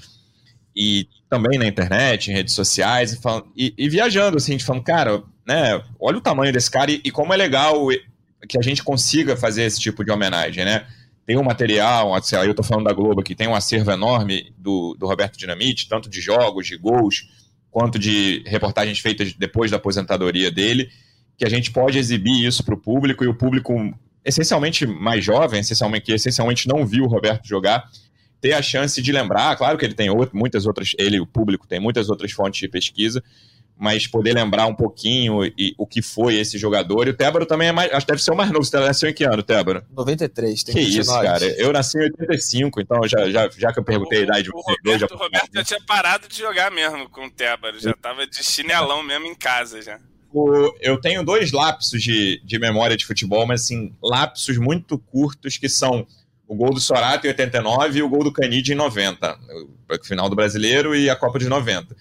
e 0.82 1.10
também 1.30 1.60
na 1.60 1.68
internet, 1.68 2.32
em 2.32 2.34
redes 2.34 2.54
sociais, 2.54 3.12
e, 3.12 3.22
falando, 3.22 3.48
e, 3.54 3.74
e 3.78 3.90
viajando, 3.90 4.38
assim, 4.38 4.56
de 4.56 4.64
falando, 4.64 4.86
cara, 4.86 5.22
né, 5.46 5.84
olha 6.00 6.18
o 6.18 6.22
tamanho 6.22 6.54
desse 6.54 6.72
cara 6.72 6.90
e, 6.90 7.02
e, 7.04 7.12
como 7.12 7.34
é 7.34 7.38
legal 7.38 7.90
que 8.48 8.58
a 8.58 8.62
gente 8.62 8.82
consiga 8.82 9.36
fazer 9.36 9.64
esse 9.64 9.78
tipo 9.78 10.06
de 10.06 10.12
homenagem, 10.12 10.64
né? 10.64 10.88
Tem 11.26 11.38
um 11.38 11.44
material, 11.44 12.20
sei 12.24 12.38
lá, 12.38 12.46
eu 12.46 12.56
tô 12.56 12.64
falando 12.64 12.86
da 12.86 12.94
Globo 12.94 13.20
aqui, 13.20 13.36
tem 13.36 13.46
um 13.46 13.54
acervo 13.54 13.92
enorme 13.92 14.54
do, 14.58 14.96
do 14.98 15.06
Roberto 15.06 15.38
Dinamite, 15.38 15.90
tanto 15.90 16.10
de 16.10 16.22
jogos, 16.22 16.66
de 16.66 16.78
gols, 16.78 17.28
quanto 17.70 18.00
de 18.00 18.42
reportagens 18.48 19.00
feitas 19.00 19.34
depois 19.34 19.70
da 19.70 19.78
aposentadoria 19.78 20.50
dele, 20.50 20.90
que 21.38 21.46
a 21.46 21.50
gente 21.50 21.72
pode 21.72 21.98
exibir 21.98 22.46
isso 22.46 22.64
para 22.64 22.74
o 22.74 22.80
público 22.80 23.22
e 23.26 23.28
o 23.28 23.36
público 23.36 23.76
essencialmente 24.24 24.88
mais 24.88 25.26
jovem, 25.26 25.60
essencialmente 25.60 26.06
que 26.06 26.14
essencialmente 26.14 26.70
não 26.70 26.86
viu 26.86 27.04
o 27.04 27.08
Roberto 27.08 27.46
jogar, 27.46 27.84
ter 28.42 28.54
a 28.54 28.62
chance 28.62 29.02
de 29.02 29.12
lembrar, 29.12 29.56
claro 29.56 29.78
que 29.78 29.86
ele 29.86 29.94
tem 29.94 30.10
outro, 30.10 30.38
muitas 30.38 30.66
outras, 30.66 30.92
ele 30.98 31.20
o 31.20 31.26
público 31.26 31.68
tem 31.68 31.80
muitas 31.80 32.10
outras 32.10 32.32
fontes 32.32 32.60
de 32.60 32.68
pesquisa, 32.68 33.24
mas 33.80 34.06
poder 34.06 34.34
lembrar 34.34 34.68
um 34.68 34.76
pouquinho 34.76 35.46
e, 35.46 35.74
o 35.78 35.88
que 35.88 36.02
foi 36.02 36.36
esse 36.36 36.58
jogador. 36.58 37.08
E 37.08 37.12
o 37.12 37.14
Tébaro 37.14 37.46
também 37.46 37.70
é 37.70 37.72
mais, 37.72 37.90
acho 37.94 38.06
que 38.06 38.12
deve 38.12 38.22
ser 38.22 38.32
o 38.32 38.36
mais 38.36 38.52
novo. 38.52 38.66
Você 38.66 38.78
nasceu 38.78 39.10
em 39.10 39.14
que 39.14 39.24
ano, 39.24 39.42
Tébaro? 39.42 39.82
93, 39.96 40.64
tem 40.64 40.76
Que 40.76 40.82
29. 40.82 41.02
isso, 41.02 41.22
cara. 41.22 41.46
Eu 41.58 41.72
nasci 41.72 41.98
em 41.98 42.02
85, 42.02 42.82
então 42.82 43.08
já, 43.08 43.30
já, 43.30 43.50
já 43.50 43.72
que 43.72 43.80
eu 43.80 43.84
perguntei 43.84 44.20
o, 44.20 44.22
a 44.22 44.24
idade 44.26 44.44
de 44.44 44.52
vocês 44.52 44.78
dois... 44.84 45.00
Já... 45.00 45.08
O 45.10 45.18
Roberto 45.18 45.50
já 45.54 45.64
tinha 45.64 45.80
parado 45.88 46.28
de 46.28 46.38
jogar 46.38 46.70
mesmo 46.70 47.10
com 47.10 47.26
o 47.26 47.32
Tébaro, 47.32 47.80
já 47.80 47.94
tava 47.94 48.28
de 48.28 48.44
chinelão 48.44 49.02
mesmo 49.02 49.26
em 49.26 49.36
casa 49.36 49.82
já. 49.82 49.98
O, 50.32 50.76
eu 50.82 51.00
tenho 51.00 51.24
dois 51.24 51.54
lapsos 51.54 52.04
de, 52.04 52.42
de 52.44 52.60
memória 52.60 52.98
de 52.98 53.06
futebol, 53.06 53.48
mas 53.48 53.62
assim, 53.62 53.96
lapsos 54.04 54.58
muito 54.58 54.98
curtos 54.98 55.58
que 55.58 55.70
são 55.70 56.06
o 56.50 56.56
gol 56.56 56.74
do 56.74 56.80
Sorato 56.80 57.28
em 57.28 57.30
89 57.30 58.00
e 58.00 58.02
o 58.02 58.10
gol 58.10 58.24
do 58.24 58.34
Canide 58.34 58.74
em 58.74 58.76
90, 58.76 59.38
o 59.88 60.04
final 60.04 60.28
do 60.28 60.36
Brasileiro 60.36 60.96
e 60.96 61.08
a 61.08 61.16
Copa 61.16 61.38
de 61.38 61.48
90. 61.48 61.96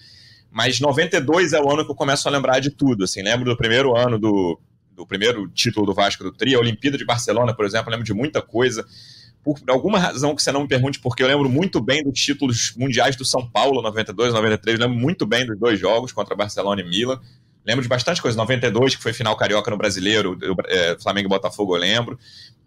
Mas 0.49 0.79
92 0.79 1.53
é 1.53 1.61
o 1.61 1.71
ano 1.71 1.85
que 1.85 1.91
eu 1.91 1.95
começo 1.95 2.27
a 2.27 2.31
lembrar 2.31 2.59
de 2.59 2.71
tudo. 2.71 3.03
Assim, 3.03 3.21
lembro 3.21 3.47
do 3.47 3.55
primeiro 3.55 3.95
ano 3.95 4.17
do, 4.17 4.59
do 4.91 5.05
primeiro 5.05 5.47
título 5.49 5.85
do 5.85 5.93
Vasco 5.93 6.23
do 6.23 6.31
Tri, 6.31 6.55
a 6.55 6.59
Olimpíada 6.59 6.97
de 6.97 7.05
Barcelona, 7.05 7.53
por 7.53 7.63
exemplo, 7.63 7.91
lembro 7.91 8.03
de 8.03 8.13
muita 8.13 8.41
coisa. 8.41 8.83
Por 9.43 9.59
alguma 9.67 9.99
razão 9.99 10.35
que 10.35 10.41
você 10.41 10.51
não 10.51 10.63
me 10.63 10.67
pergunte, 10.67 10.99
porque 10.99 11.21
eu 11.21 11.27
lembro 11.27 11.47
muito 11.47 11.79
bem 11.79 12.03
dos 12.03 12.19
títulos 12.19 12.73
mundiais 12.75 13.15
do 13.15 13.23
São 13.23 13.47
Paulo, 13.47 13.83
92, 13.83 14.33
93, 14.33 14.79
lembro 14.79 14.97
muito 14.97 15.27
bem 15.27 15.45
dos 15.45 15.59
dois 15.59 15.79
jogos 15.79 16.11
contra 16.11 16.35
Barcelona 16.35 16.81
e 16.81 16.89
Milan. 16.89 17.21
Lembro 17.69 17.83
de 17.83 17.87
bastante 17.87 18.19
coisa. 18.19 18.35
92, 18.35 18.95
que 18.95 19.03
foi 19.03 19.13
final 19.13 19.37
carioca 19.37 19.69
no 19.69 19.77
brasileiro, 19.77 20.35
é, 20.65 20.97
Flamengo 20.99 21.27
e 21.27 21.29
Botafogo, 21.29 21.75
eu 21.75 21.79
lembro. 21.79 22.17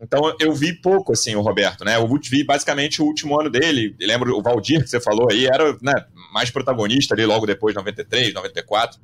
Então 0.01 0.33
eu 0.39 0.55
vi 0.55 0.73
pouco, 0.75 1.13
assim, 1.13 1.35
o 1.35 1.41
Roberto, 1.41 1.85
né? 1.85 1.97
Eu 1.97 2.09
vi 2.31 2.45
basicamente 2.45 3.03
o 3.03 3.05
último 3.05 3.41
ano 3.41 3.51
dele. 3.51 3.97
Eu 3.99 4.07
lembro 4.07 4.39
o 4.39 4.41
Valdir, 4.41 4.81
que 4.81 4.89
você 4.89 5.01
falou 5.01 5.27
aí, 5.29 5.47
era 5.47 5.77
né, 5.83 5.93
mais 6.33 6.51
protagonista 6.51 7.17
ali 7.17 7.27
logo 7.27 7.45
depois, 7.47 7.75
93, 7.75 8.33
94, 8.33 9.01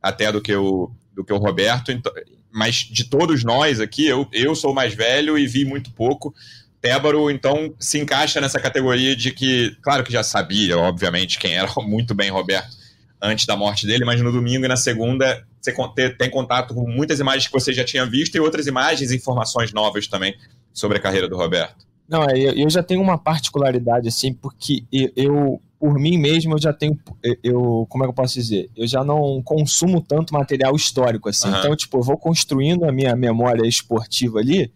até 0.00 0.32
do 0.32 0.40
que 0.40 0.54
o, 0.54 0.90
do 1.12 1.22
que 1.22 1.34
o 1.34 1.38
Roberto. 1.38 1.92
Então, 1.92 2.10
mas 2.50 2.76
de 2.76 3.04
todos 3.04 3.44
nós 3.44 3.78
aqui, 3.78 4.06
eu, 4.06 4.26
eu 4.32 4.54
sou 4.54 4.72
mais 4.72 4.94
velho 4.94 5.36
e 5.36 5.46
vi 5.46 5.66
muito 5.66 5.90
pouco. 5.90 6.34
Tébaro, 6.80 7.30
então, 7.30 7.74
se 7.78 7.98
encaixa 7.98 8.40
nessa 8.40 8.58
categoria 8.58 9.14
de 9.14 9.32
que, 9.32 9.76
claro 9.82 10.02
que 10.02 10.12
já 10.12 10.22
sabia, 10.22 10.78
obviamente, 10.78 11.38
quem 11.38 11.54
era 11.54 11.68
muito 11.84 12.14
bem 12.14 12.30
Roberto 12.30 12.81
antes 13.22 13.46
da 13.46 13.56
morte 13.56 13.86
dele, 13.86 14.04
mas 14.04 14.20
no 14.20 14.32
domingo 14.32 14.64
e 14.64 14.68
na 14.68 14.76
segunda 14.76 15.46
você 15.60 16.10
tem 16.10 16.28
contato 16.28 16.74
com 16.74 16.88
muitas 16.90 17.20
imagens 17.20 17.46
que 17.46 17.52
você 17.52 17.72
já 17.72 17.84
tinha 17.84 18.04
visto 18.04 18.34
e 18.34 18.40
outras 18.40 18.66
imagens 18.66 19.12
e 19.12 19.16
informações 19.16 19.72
novas 19.72 20.08
também 20.08 20.34
sobre 20.72 20.98
a 20.98 21.00
carreira 21.00 21.28
do 21.28 21.36
Roberto. 21.36 21.86
Não, 22.08 22.24
é, 22.24 22.36
eu 22.36 22.68
já 22.68 22.82
tenho 22.82 23.00
uma 23.00 23.16
particularidade, 23.16 24.08
assim, 24.08 24.34
porque 24.34 24.84
eu, 25.16 25.62
por 25.78 25.98
mim 25.98 26.18
mesmo, 26.18 26.54
eu 26.54 26.60
já 26.60 26.72
tenho, 26.72 26.98
eu, 27.42 27.86
como 27.88 28.02
é 28.02 28.06
que 28.06 28.10
eu 28.10 28.14
posso 28.14 28.34
dizer? 28.34 28.68
Eu 28.76 28.86
já 28.86 29.04
não 29.04 29.40
consumo 29.42 30.00
tanto 30.00 30.34
material 30.34 30.74
histórico, 30.74 31.28
assim. 31.28 31.48
Uhum. 31.48 31.58
Então, 31.58 31.76
tipo, 31.76 31.98
eu 31.98 32.02
vou 32.02 32.18
construindo 32.18 32.84
a 32.84 32.92
minha 32.92 33.14
memória 33.14 33.66
esportiva 33.66 34.40
ali, 34.40 34.72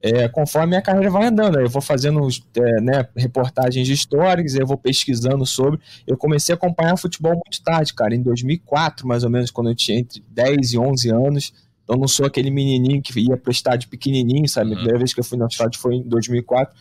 é, 0.00 0.28
conforme 0.28 0.76
a 0.76 0.82
carreira 0.82 1.10
vai 1.10 1.26
andando. 1.26 1.58
Eu 1.58 1.68
vou 1.68 1.82
fazendo 1.82 2.26
é, 2.56 2.80
né, 2.80 3.08
reportagens 3.16 3.88
históricas, 3.88 4.54
eu 4.54 4.66
vou 4.66 4.78
pesquisando 4.78 5.44
sobre. 5.44 5.80
Eu 6.06 6.16
comecei 6.16 6.52
a 6.52 6.56
acompanhar 6.56 6.96
futebol 6.96 7.32
muito 7.32 7.62
tarde, 7.62 7.94
cara, 7.94 8.14
em 8.14 8.22
2004, 8.22 9.06
mais 9.06 9.24
ou 9.24 9.30
menos, 9.30 9.50
quando 9.50 9.70
eu 9.70 9.74
tinha 9.74 9.98
entre 9.98 10.22
10 10.30 10.72
e 10.72 10.78
11 10.78 11.10
anos. 11.10 11.52
Então, 11.84 11.96
não 11.96 12.06
sou 12.06 12.26
aquele 12.26 12.50
menininho 12.50 13.02
que 13.02 13.18
ia 13.18 13.36
para 13.36 13.48
o 13.48 13.52
estádio 13.52 13.88
pequenininho, 13.88 14.46
sabe? 14.48 14.66
A 14.66 14.70
uhum. 14.70 14.76
primeira 14.76 14.98
vez 14.98 15.14
que 15.14 15.20
eu 15.20 15.24
fui 15.24 15.38
no 15.38 15.46
estádio 15.46 15.80
foi 15.80 15.94
em 15.94 16.02
2004. 16.02 16.74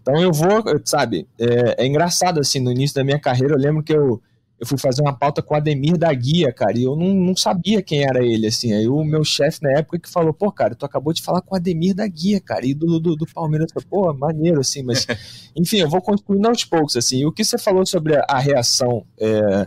Então, 0.00 0.20
eu 0.20 0.32
vou, 0.32 0.62
sabe? 0.84 1.26
É, 1.38 1.84
é 1.84 1.86
engraçado, 1.86 2.38
assim, 2.38 2.60
no 2.60 2.70
início 2.70 2.94
da 2.94 3.04
minha 3.04 3.18
carreira, 3.18 3.54
eu 3.54 3.58
lembro 3.58 3.82
que 3.82 3.94
eu 3.94 4.20
eu 4.62 4.66
fui 4.66 4.78
fazer 4.78 5.02
uma 5.02 5.12
pauta 5.12 5.42
com 5.42 5.54
o 5.54 5.56
Ademir 5.56 5.98
da 5.98 6.14
Guia, 6.14 6.52
cara, 6.52 6.78
e 6.78 6.84
eu 6.84 6.94
não, 6.94 7.12
não 7.12 7.36
sabia 7.36 7.82
quem 7.82 8.04
era 8.04 8.24
ele, 8.24 8.46
assim. 8.46 8.72
Aí 8.72 8.86
o 8.86 9.02
meu 9.02 9.24
chefe 9.24 9.60
na 9.60 9.72
época 9.72 9.98
que 9.98 10.08
falou, 10.08 10.32
pô, 10.32 10.52
cara, 10.52 10.76
tu 10.76 10.86
acabou 10.86 11.12
de 11.12 11.20
falar 11.20 11.42
com 11.42 11.56
o 11.56 11.58
Ademir 11.58 11.96
da 11.96 12.06
Guia, 12.06 12.40
cara, 12.40 12.64
e 12.64 12.72
do, 12.72 13.00
do, 13.00 13.16
do 13.16 13.26
Palmeiras. 13.26 13.72
Pô, 13.90 14.14
maneiro, 14.14 14.60
assim, 14.60 14.84
mas. 14.84 15.04
Enfim, 15.56 15.78
eu 15.78 15.90
vou 15.90 16.00
construindo 16.00 16.46
aos 16.46 16.64
poucos, 16.64 16.96
assim. 16.96 17.18
E 17.18 17.26
o 17.26 17.32
que 17.32 17.44
você 17.44 17.58
falou 17.58 17.84
sobre 17.84 18.14
a, 18.14 18.24
a 18.28 18.38
reação. 18.38 19.04
É, 19.18 19.66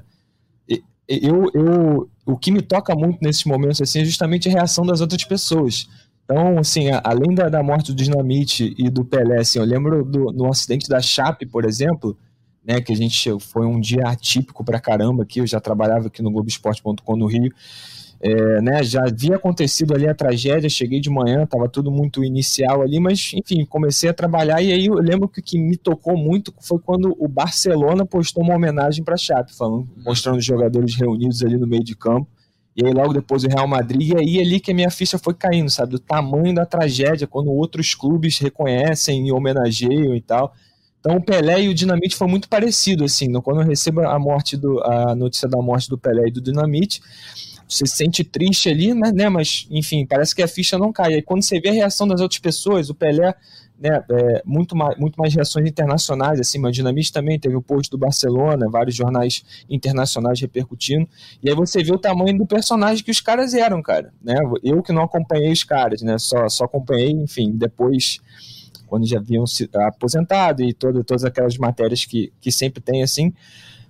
eu, 1.10 1.52
eu, 1.54 2.10
o 2.26 2.38
que 2.38 2.50
me 2.50 2.62
toca 2.62 2.96
muito 2.96 3.20
nesses 3.22 3.44
momentos, 3.44 3.82
assim, 3.82 4.00
é 4.00 4.06
justamente 4.06 4.48
a 4.48 4.52
reação 4.54 4.86
das 4.86 5.02
outras 5.02 5.26
pessoas. 5.26 5.90
Então, 6.24 6.58
assim, 6.58 6.86
além 7.04 7.36
da, 7.36 7.50
da 7.50 7.62
morte 7.62 7.92
do 7.92 8.02
Dinamite 8.02 8.74
e 8.78 8.90
do 8.90 9.04
Pelé, 9.04 9.40
assim, 9.40 9.60
eu 9.60 9.66
lembro 9.66 10.06
do, 10.06 10.32
do 10.32 10.46
acidente 10.46 10.88
da 10.88 11.02
Chape, 11.02 11.46
por 11.46 11.66
exemplo, 11.66 12.18
né, 12.66 12.82
que 12.82 12.92
a 12.92 12.96
gente 12.96 13.30
foi 13.40 13.66
um 13.66 13.80
dia 13.80 14.08
atípico 14.08 14.64
para 14.64 14.80
caramba 14.80 15.24
aqui, 15.24 15.40
eu 15.40 15.48
já 15.48 15.60
trabalhava 15.60 16.08
aqui 16.08 16.22
no 16.22 16.32
Globoesporte.com 16.32 17.16
no 17.16 17.28
Rio, 17.28 17.54
é, 18.20 18.62
né, 18.62 18.84
já 18.84 19.04
havia 19.06 19.36
acontecido 19.36 19.94
ali 19.94 20.08
a 20.08 20.16
tragédia, 20.16 20.70
cheguei 20.70 21.00
de 21.00 21.10
manhã, 21.10 21.44
estava 21.44 21.70
tudo 21.70 21.92
muito 21.92 22.24
inicial 22.24 22.82
ali, 22.82 23.00
mas 23.00 23.32
enfim, 23.36 23.64
comecei 23.66 24.10
a 24.10 24.14
trabalhar 24.14 24.62
e 24.62 24.72
aí 24.72 24.88
eu 24.88 24.96
lembro 24.96 25.28
que 25.28 25.42
o 25.42 25.44
que 25.44 25.60
me 25.60 25.78
tocou 25.78 26.18
muito 26.18 26.54
foi 26.60 26.80
quando 26.80 27.16
o 27.20 27.28
Barcelona 27.28 28.06
postou 28.06 28.44
uma 28.44 28.56
homenagem 28.56 29.04
para 29.04 29.14
a 29.14 29.18
Chape, 29.18 29.56
falando, 29.56 29.88
mostrando 29.98 30.38
os 30.38 30.46
jogadores 30.46 30.96
reunidos 30.96 31.44
ali 31.44 31.58
no 31.58 31.68
meio 31.68 31.84
de 31.84 31.96
campo, 31.96 32.28
e 32.76 32.86
aí 32.86 32.94
logo 32.94 33.14
depois 33.14 33.44
o 33.44 33.48
Real 33.48 33.68
Madrid, 33.68 34.02
e 34.02 34.18
aí 34.18 34.40
ali 34.40 34.60
que 34.60 34.72
a 34.72 34.74
minha 34.74 34.90
ficha 34.90 35.18
foi 35.18 35.34
caindo, 35.34 35.70
sabe, 35.70 35.92
do 35.92 36.00
tamanho 36.00 36.56
da 36.56 36.66
tragédia, 36.66 37.28
quando 37.28 37.52
outros 37.52 37.94
clubes 37.94 38.40
reconhecem 38.40 39.28
e 39.28 39.32
homenageiam 39.32 40.16
e 40.16 40.22
tal, 40.22 40.54
então 41.06 41.18
o 41.18 41.22
Pelé 41.22 41.62
e 41.62 41.70
o 41.70 41.74
Dinamite 41.74 42.16
foi 42.16 42.28
muito 42.28 42.50
parecido, 42.50 43.04
assim, 43.04 43.32
quando 43.34 43.62
eu 43.62 43.68
recebo 43.68 44.02
a 44.02 44.18
morte 44.18 44.58
do, 44.58 44.82
a 44.84 45.14
notícia 45.14 45.48
da 45.48 45.62
morte 45.62 45.88
do 45.88 46.00
Pelé 46.00 46.30
e 46.30 46.32
do 46.32 46.42
Dinamite, 46.42 47.00
você 47.70 47.86
se 47.86 47.96
sente 47.96 48.24
triste 48.24 48.70
ali, 48.70 48.92
mas, 48.92 49.14
né, 49.14 49.30
mas 49.30 49.68
enfim, 49.70 50.04
parece 50.04 50.34
que 50.34 50.42
a 50.42 50.48
ficha 50.48 50.80
não 50.80 50.92
cai. 50.92 51.14
Aí 51.14 51.22
quando 51.22 51.44
você 51.44 51.60
vê 51.60 51.70
a 51.70 51.74
reação 51.74 52.08
das 52.08 52.22
outras 52.22 52.40
pessoas, 52.40 52.90
o 52.90 52.96
Pelé, 52.96 53.36
né, 53.80 54.04
é, 54.10 54.42
muito, 54.44 54.76
mais, 54.76 54.98
muito 54.98 55.16
mais 55.16 55.32
reações 55.32 55.70
internacionais, 55.70 56.40
assim, 56.40 56.58
mas 56.58 56.70
o 56.70 56.74
Dinamite 56.74 57.14
também 57.14 57.40
teve 57.40 57.56
o 57.56 57.62
post 57.62 57.92
do 57.92 58.00
Barcelona, 58.00 58.68
vários 58.68 58.96
jornais 58.96 59.44
internacionais 59.70 60.42
repercutindo, 60.42 61.08
e 61.44 61.48
aí 61.48 61.56
você 61.56 61.84
vê 61.84 61.94
o 61.94 62.00
tamanho 62.00 62.36
do 62.36 62.48
personagem 62.48 63.04
que 63.04 63.12
os 63.12 63.22
caras 63.22 63.54
eram, 63.54 63.80
cara, 63.80 64.12
né, 64.24 64.38
eu 64.64 64.82
que 64.82 64.92
não 64.92 65.04
acompanhei 65.04 65.52
os 65.52 65.64
caras, 65.64 66.02
né, 66.02 66.18
só, 66.18 66.50
só 66.50 66.64
acompanhei, 66.64 67.12
enfim, 67.12 67.52
depois 67.52 68.20
quando 68.86 69.08
já 69.08 69.18
haviam 69.18 69.46
se 69.46 69.70
aposentado 69.74 70.64
e 70.64 70.74
todo, 70.74 71.04
todas 71.04 71.24
aquelas 71.24 71.58
matérias 71.58 72.06
que, 72.06 72.32
que 72.40 72.52
sempre 72.52 72.82
tem 72.82 73.04
assim, 73.04 73.34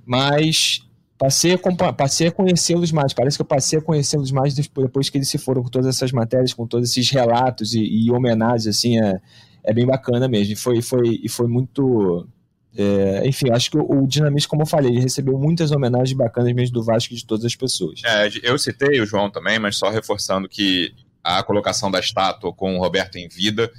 mas 0.06 0.82
passei 1.18 1.54
a, 1.54 1.94
passei 1.94 2.28
a 2.28 2.32
conhecê-los 2.32 2.92
mais, 2.92 3.14
parece 3.14 3.38
que 3.38 3.42
eu 3.42 3.46
passei 3.46 3.80
a 3.80 3.82
conhecê-los 3.82 4.32
mais 4.32 4.54
depois 4.54 5.10
que 5.10 5.18
eles 5.18 5.30
se 5.30 5.38
foram 5.38 5.64
com 5.64 5.70
todas 5.70 5.88
essas 5.88 6.12
matérias, 6.12 6.54
com 6.54 6.68
todos 6.68 6.90
esses 6.90 7.10
relatos 7.10 7.74
e, 7.74 7.82
e 7.82 8.12
homenagens, 8.12 8.68
assim, 8.68 9.00
é, 9.00 9.20
é 9.64 9.74
bem 9.74 9.86
bacana 9.86 10.28
mesmo, 10.28 10.54
e 10.54 10.56
foi, 10.56 10.82
foi, 10.82 11.20
e 11.24 11.30
foi 11.30 11.48
muito... 11.48 12.28
É, 12.78 13.26
enfim, 13.26 13.50
acho 13.52 13.72
que 13.72 13.78
o, 13.78 13.84
o 13.84 14.08
como 14.50 14.64
eu 14.64 14.66
falei, 14.66 14.92
ele 14.92 15.00
recebeu 15.00 15.40
muitas 15.40 15.72
homenagens 15.72 16.12
bacanas 16.12 16.54
mesmo 16.54 16.74
do 16.74 16.84
Vasco 16.84 17.14
e 17.14 17.16
de 17.16 17.26
todas 17.26 17.46
as 17.46 17.56
pessoas. 17.56 18.02
É, 18.04 18.30
eu 18.44 18.58
citei 18.60 19.00
o 19.00 19.06
João 19.06 19.32
também, 19.32 19.58
mas 19.58 19.78
só 19.78 19.90
reforçando 19.90 20.50
que 20.50 20.94
a 21.24 21.42
colocação 21.42 21.90
da 21.90 22.00
estátua 22.00 22.54
com 22.54 22.76
o 22.76 22.80
Roberto 22.80 23.16
em 23.16 23.28
vida 23.28 23.72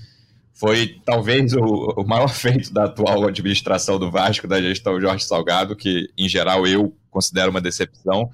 foi 0.57 0.99
talvez 1.05 1.53
o, 1.53 1.61
o, 1.61 2.05
maior 2.05 2.29
feito 2.33 2.73
da 2.73 2.85
atual 2.85 3.27
administração 3.27 3.99
do 3.99 4.11
Vasco, 4.11 4.49
da 4.49 4.61
gestão 4.61 5.01
Jorge 5.01 5.25
Salgado, 5.25 5.77
que 5.77 6.09
em 6.17 6.29
geral 6.29 6.67
eu 6.67 6.97
considero 7.11 7.51
uma 7.51 7.61
decepção, 7.61 8.31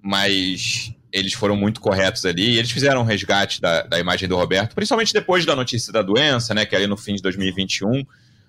mas 0.00 0.94
eles 1.12 1.32
foram 1.32 1.56
muito 1.56 1.80
corretos 1.80 2.24
ali 2.24 2.50
e 2.50 2.58
eles 2.58 2.70
fizeram 2.70 3.00
um 3.00 3.04
resgate 3.04 3.60
da, 3.60 3.82
da 3.82 3.98
imagem 3.98 4.28
do 4.28 4.36
Roberto, 4.36 4.74
principalmente 4.74 5.12
depois 5.12 5.44
da 5.44 5.56
notícia 5.56 5.92
da 5.92 6.00
doença, 6.00 6.54
né, 6.54 6.64
que 6.64 6.76
ali 6.76 6.86
no 6.86 6.96
fim 6.96 7.16
de 7.16 7.22
2021, 7.22 8.04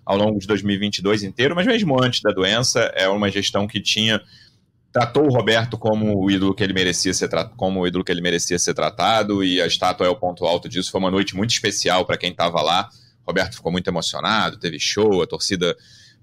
ao 0.06 0.18
longo 0.18 0.38
de 0.38 0.46
2022 0.46 1.24
inteiro, 1.24 1.56
mas 1.56 1.66
mesmo 1.66 2.00
antes 2.02 2.22
da 2.22 2.32
doença, 2.32 2.80
é 2.96 3.08
uma 3.08 3.32
gestão 3.32 3.68
que 3.68 3.82
tinha 3.82 4.22
tratou 4.92 5.26
o 5.26 5.34
Roberto 5.34 5.78
como 5.78 6.18
o 6.18 6.30
ídolo 6.30 6.54
que 6.54 6.64
ele 6.64 6.74
merecia 6.74 7.14
ser 7.14 7.30
como 7.56 7.82
o 7.82 7.88
ídolo 7.88 8.04
que 8.04 8.12
ele 8.12 8.22
merecia 8.22 8.58
ser 8.58 8.74
tratado 8.74 9.44
e 9.44 9.62
a 9.62 9.68
estátua 9.68 10.08
é 10.08 10.10
o 10.10 10.16
ponto 10.16 10.46
alto 10.46 10.68
disso. 10.68 10.92
Foi 10.92 11.00
uma 11.00 11.12
noite 11.12 11.36
muito 11.36 11.52
especial 11.52 12.06
para 12.06 12.18
quem 12.18 12.32
estava 12.32 12.62
lá. 12.62 12.90
Roberto 13.30 13.56
ficou 13.56 13.72
muito 13.72 13.88
emocionado, 13.88 14.58
teve 14.58 14.80
show, 14.80 15.22
a 15.22 15.28
torcida 15.28 15.76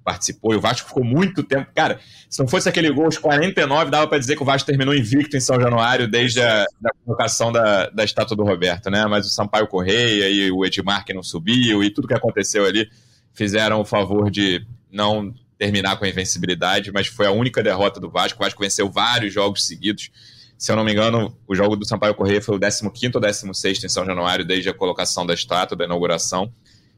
participou 0.05 0.53
e 0.53 0.57
o 0.57 0.61
Vasco 0.61 0.89
ficou 0.89 1.03
muito 1.03 1.43
tempo. 1.43 1.69
Cara, 1.75 1.99
se 2.31 2.39
não 2.39 2.47
fosse 2.47 2.69
aquele 2.69 2.91
gol 2.93 3.07
aos 3.07 3.19
49, 3.19 3.91
dava 3.91 4.07
para 4.07 4.19
dizer 4.19 4.37
que 4.37 4.43
o 4.43 4.47
Vasco 4.47 4.67
terminou 4.67 4.95
invicto 4.95 5.37
em 5.37 5.41
São 5.41 5.61
Januário 5.61 6.07
desde 6.07 6.41
a 6.41 6.65
da 6.81 6.91
colocação 7.05 7.51
da, 7.51 7.89
da 7.91 8.05
estátua 8.05 8.37
do 8.37 8.45
Roberto, 8.45 8.89
né? 8.89 9.05
Mas 9.07 9.27
o 9.27 9.31
Sampaio 9.31 9.67
Correia 9.67 10.29
e 10.29 10.51
o 10.53 10.65
Edmar 10.65 11.05
que 11.05 11.13
não 11.13 11.25
subiu 11.25 11.83
e 11.83 11.91
tudo 11.91 12.07
que 12.07 12.15
aconteceu 12.15 12.65
ali 12.65 12.89
fizeram 13.35 13.81
o 13.81 13.85
favor 13.85 14.31
de 14.31 14.65
não 14.91 15.35
terminar 15.59 15.97
com 15.97 16.05
a 16.05 16.09
invencibilidade, 16.09 16.93
mas 16.93 17.09
foi 17.09 17.27
a 17.27 17.33
única 17.33 17.63
derrota 17.63 17.99
do 17.99 18.09
Vasco. 18.09 18.39
O 18.39 18.45
Vasco 18.45 18.63
venceu 18.63 18.89
vários 18.89 19.35
jogos 19.35 19.67
seguidos. 19.67 20.11
Se 20.57 20.71
eu 20.71 20.77
não 20.77 20.85
me 20.85 20.93
engano, 20.93 21.37
o 21.47 21.55
jogo 21.55 21.77
do 21.77 21.87
Sampaio 21.87 22.15
Correia 22.15 22.41
foi 22.41 22.57
o 22.57 22.61
15 22.61 23.13
ou 23.15 23.21
16 23.21 23.85
em 23.85 23.89
São 23.89 24.07
Januário, 24.07 24.45
desde 24.45 24.69
a 24.69 24.75
colocação 24.75 25.27
da 25.27 25.35
estátua, 25.35 25.77
da 25.77 25.85
inauguração. 25.85 26.53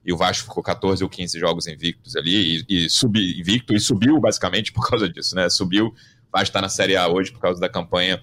E 0.05 0.13
o 0.13 0.17
Vasco 0.17 0.49
ficou 0.49 0.63
14 0.63 1.03
ou 1.03 1.11
15 1.11 1.39
jogos 1.39 1.67
invictos 1.67 2.17
ali, 2.17 2.65
e, 2.69 2.85
e 2.87 2.91
subi, 2.91 3.39
invicto, 3.39 3.75
e 3.75 3.81
subiu 3.81 4.19
basicamente 4.19 4.73
por 4.73 4.89
causa 4.89 5.09
disso, 5.09 5.35
né? 5.35 5.49
Subiu, 5.51 5.89
o 5.89 5.95
Vasco 6.33 6.49
está 6.49 6.61
na 6.61 6.69
Série 6.69 6.97
A 6.97 7.09
hoje 7.09 7.33
por 7.33 7.41
causa 7.41 7.61
da 7.61 7.69
campanha 7.69 8.23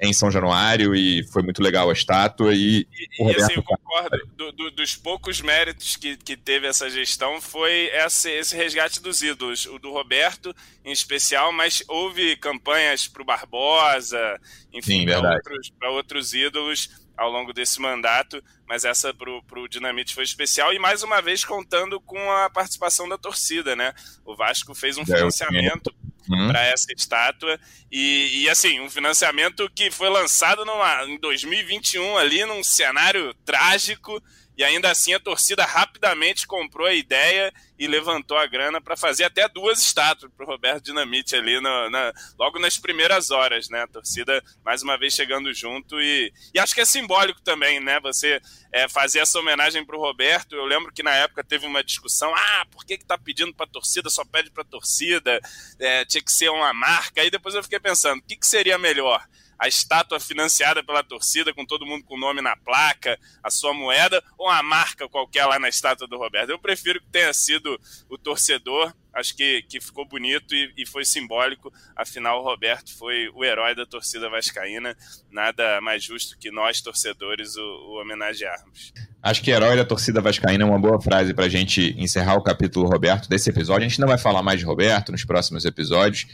em 0.00 0.12
São 0.14 0.30
Januário 0.30 0.94
e 0.94 1.22
foi 1.24 1.42
muito 1.42 1.62
legal 1.62 1.90
a 1.90 1.92
estátua. 1.92 2.54
E, 2.54 2.86
e, 3.18 3.22
e 3.22 3.36
assim, 3.36 3.54
eu 3.56 3.62
concordo, 3.62 4.26
do, 4.34 4.50
do, 4.50 4.70
dos 4.70 4.96
poucos 4.96 5.42
méritos 5.42 5.96
que, 5.96 6.16
que 6.16 6.36
teve 6.36 6.66
essa 6.66 6.88
gestão 6.88 7.40
foi 7.40 7.90
esse, 7.92 8.30
esse 8.30 8.56
resgate 8.56 9.00
dos 9.02 9.20
ídolos, 9.22 9.66
o 9.66 9.78
do 9.78 9.92
Roberto 9.92 10.54
em 10.84 10.90
especial, 10.90 11.52
mas 11.52 11.82
houve 11.86 12.34
campanhas 12.36 13.06
para 13.06 13.22
o 13.22 13.24
Barbosa, 13.26 14.40
enfim, 14.72 15.04
para 15.04 15.20
outros, 15.20 15.72
outros 15.82 16.34
ídolos 16.34 16.88
ao 17.20 17.30
longo 17.30 17.52
desse 17.52 17.78
mandato, 17.78 18.42
mas 18.66 18.86
essa 18.86 19.12
para 19.12 19.60
o 19.60 19.68
Dinamite 19.68 20.14
foi 20.14 20.24
especial 20.24 20.72
e 20.72 20.78
mais 20.78 21.02
uma 21.02 21.20
vez 21.20 21.44
contando 21.44 22.00
com 22.00 22.18
a 22.32 22.48
participação 22.48 23.06
da 23.06 23.18
torcida, 23.18 23.76
né? 23.76 23.92
O 24.24 24.34
Vasco 24.34 24.74
fez 24.74 24.96
um 24.96 25.04
financiamento 25.04 25.94
uhum. 26.30 26.48
para 26.48 26.64
essa 26.64 26.90
estátua. 26.96 27.60
E, 27.92 28.42
e, 28.42 28.48
assim, 28.48 28.80
um 28.80 28.88
financiamento 28.88 29.70
que 29.74 29.90
foi 29.90 30.08
lançado 30.08 30.64
numa, 30.64 31.04
em 31.04 31.20
2021 31.20 32.16
ali, 32.16 32.42
num 32.46 32.64
cenário 32.64 33.34
trágico. 33.44 34.22
E 34.60 34.64
ainda 34.64 34.90
assim 34.90 35.14
a 35.14 35.18
torcida 35.18 35.64
rapidamente 35.64 36.46
comprou 36.46 36.86
a 36.86 36.92
ideia 36.92 37.50
e 37.78 37.86
levantou 37.86 38.36
a 38.36 38.46
grana 38.46 38.78
para 38.78 38.94
fazer 38.94 39.24
até 39.24 39.48
duas 39.48 39.78
estátuas 39.78 40.30
para 40.36 40.44
o 40.44 40.46
Roberto 40.46 40.84
Dinamite 40.84 41.34
ali 41.34 41.58
no, 41.58 41.88
na, 41.88 42.12
logo 42.38 42.58
nas 42.58 42.76
primeiras 42.76 43.30
horas, 43.30 43.70
né? 43.70 43.80
A 43.80 43.86
torcida 43.86 44.44
mais 44.62 44.82
uma 44.82 44.98
vez 44.98 45.14
chegando 45.14 45.50
junto 45.54 45.98
e, 45.98 46.30
e 46.52 46.58
acho 46.58 46.74
que 46.74 46.82
é 46.82 46.84
simbólico 46.84 47.40
também, 47.40 47.80
né? 47.80 47.98
Você 48.00 48.38
é, 48.70 48.86
fazer 48.86 49.20
essa 49.20 49.38
homenagem 49.38 49.82
para 49.82 49.96
o 49.96 50.00
Roberto. 50.00 50.54
Eu 50.54 50.66
lembro 50.66 50.92
que 50.92 51.02
na 51.02 51.14
época 51.14 51.42
teve 51.42 51.64
uma 51.64 51.82
discussão: 51.82 52.30
ah, 52.36 52.66
por 52.70 52.84
que, 52.84 52.98
que 52.98 53.06
tá 53.06 53.16
pedindo 53.16 53.54
para 53.54 53.64
a 53.64 53.70
torcida? 53.70 54.10
Só 54.10 54.26
pede 54.26 54.50
para 54.50 54.62
a 54.62 54.66
torcida, 54.66 55.40
é, 55.78 56.04
tinha 56.04 56.22
que 56.22 56.30
ser 56.30 56.50
uma 56.50 56.74
marca. 56.74 57.22
Aí 57.22 57.30
depois 57.30 57.54
eu 57.54 57.62
fiquei 57.62 57.80
pensando: 57.80 58.18
o 58.18 58.22
que, 58.22 58.36
que 58.36 58.46
seria 58.46 58.76
melhor? 58.76 59.26
A 59.60 59.68
estátua 59.68 60.18
financiada 60.18 60.82
pela 60.82 61.04
torcida, 61.04 61.52
com 61.52 61.66
todo 61.66 61.84
mundo 61.84 62.02
com 62.04 62.14
o 62.14 62.18
nome 62.18 62.40
na 62.40 62.56
placa, 62.56 63.18
a 63.42 63.50
sua 63.50 63.74
moeda, 63.74 64.24
ou 64.38 64.48
a 64.48 64.62
marca 64.62 65.06
qualquer 65.06 65.44
lá 65.44 65.58
na 65.58 65.68
estátua 65.68 66.08
do 66.08 66.16
Roberto. 66.16 66.48
Eu 66.48 66.58
prefiro 66.58 66.98
que 66.98 67.08
tenha 67.08 67.30
sido 67.34 67.78
o 68.08 68.16
torcedor, 68.16 68.90
acho 69.12 69.36
que, 69.36 69.62
que 69.68 69.78
ficou 69.78 70.08
bonito 70.08 70.54
e, 70.54 70.72
e 70.78 70.86
foi 70.86 71.04
simbólico. 71.04 71.70
Afinal, 71.94 72.40
o 72.40 72.42
Roberto 72.42 72.96
foi 72.96 73.28
o 73.34 73.44
herói 73.44 73.74
da 73.74 73.84
torcida 73.84 74.30
vascaína. 74.30 74.96
Nada 75.30 75.78
mais 75.82 76.02
justo 76.02 76.38
que 76.38 76.50
nós, 76.50 76.80
torcedores, 76.80 77.54
o, 77.56 77.60
o 77.60 78.00
homenagearmos. 78.00 78.94
Acho 79.22 79.42
que 79.42 79.50
herói 79.50 79.76
da 79.76 79.84
torcida 79.84 80.22
vascaína 80.22 80.64
é 80.64 80.66
uma 80.66 80.78
boa 80.78 80.98
frase 81.02 81.34
para 81.34 81.44
a 81.44 81.50
gente 81.50 81.94
encerrar 81.98 82.36
o 82.36 82.42
capítulo 82.42 82.88
Roberto 82.88 83.28
desse 83.28 83.50
episódio. 83.50 83.84
A 83.84 83.88
gente 83.90 84.00
não 84.00 84.08
vai 84.08 84.16
falar 84.16 84.42
mais 84.42 84.58
de 84.58 84.64
Roberto 84.64 85.12
nos 85.12 85.22
próximos 85.22 85.66
episódios, 85.66 86.26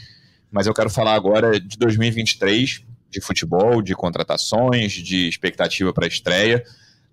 mas 0.48 0.68
eu 0.68 0.74
quero 0.74 0.88
falar 0.88 1.14
agora 1.14 1.58
de 1.58 1.76
2023 1.76 2.86
de 3.16 3.20
futebol, 3.20 3.80
de 3.80 3.94
contratações, 3.94 4.92
de 4.92 5.26
expectativa 5.28 5.92
para 5.92 6.04
a 6.04 6.08
estreia. 6.08 6.62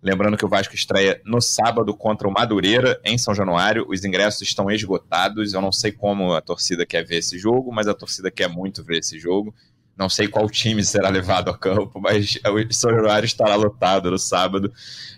Lembrando 0.02 0.36
que 0.36 0.46
o 0.46 0.50
Vasco 0.50 0.76
estreia 0.76 1.22
no 1.24 1.40
sábado 1.40 1.96
contra 1.96 2.28
o 2.28 2.32
Madureira, 2.32 3.00
em 3.06 3.18
São 3.18 3.34
Januário. 3.34 3.86
Os 3.88 4.04
ingressos 4.04 4.42
estão 4.42 4.70
esgotados. 4.70 5.54
Eu 5.54 5.62
não 5.62 5.72
sei 5.72 5.94
como 5.94 6.34
a 6.34 6.42
torcida 6.42 6.86
quer 6.86 7.06
ver 7.06 7.20
esse 7.20 7.40
jogo, 7.40 7.72
mas 7.72 7.88
a 7.88 7.94
torcida 7.94 8.30
quer 8.30 8.50
muito 8.50 8.84
ver 8.84 9.00
esse 9.00 9.18
jogo. 9.18 9.56
Não 9.98 10.10
sei 10.10 10.28
qual 10.28 10.50
time 10.50 10.84
será 10.84 11.08
levado 11.08 11.50
a 11.50 11.58
campo, 11.58 12.02
mas 12.02 12.38
o 12.46 12.74
São 12.74 12.92
Januário 12.92 13.26
estará 13.26 13.56
lotado 13.56 14.12
no 14.12 14.18
sábado, 14.20 14.74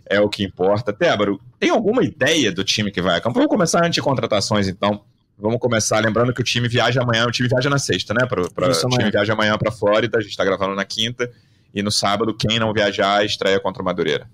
é 0.05 0.19
o 0.19 0.29
que 0.29 0.43
importa. 0.43 0.93
Tébaro, 0.93 1.41
tem 1.59 1.71
alguma 1.71 2.03
ideia 2.03 2.51
do 2.51 2.63
time 2.63 2.91
que 2.91 3.01
vai 3.01 3.17
a 3.17 3.21
campo? 3.21 3.35
Vamos 3.35 3.49
começar 3.49 3.79
antes 3.79 3.95
de 3.95 4.01
contratações, 4.01 4.67
então. 4.67 5.03
Vamos 5.37 5.59
começar 5.59 5.99
lembrando 5.99 6.33
que 6.33 6.41
o 6.41 6.43
time 6.43 6.67
viaja 6.67 7.01
amanhã, 7.01 7.25
o 7.25 7.31
time 7.31 7.49
viaja 7.49 7.69
na 7.69 7.77
sexta, 7.77 8.13
né? 8.13 8.25
Pra, 8.25 8.49
pra, 8.49 8.69
o 8.69 8.89
time 8.89 9.11
viaja 9.11 9.33
amanhã 9.33 9.57
para 9.57 9.71
Flórida, 9.71 10.17
a 10.17 10.21
gente 10.21 10.31
está 10.31 10.45
gravando 10.45 10.75
na 10.75 10.85
quinta. 10.85 11.29
E 11.73 11.83
no 11.83 11.91
sábado, 11.91 12.33
quem 12.33 12.57
não 12.57 12.71
viajar, 12.71 13.25
estreia 13.25 13.59
contra 13.59 13.81
o 13.81 13.85
Madureira. 13.85 14.29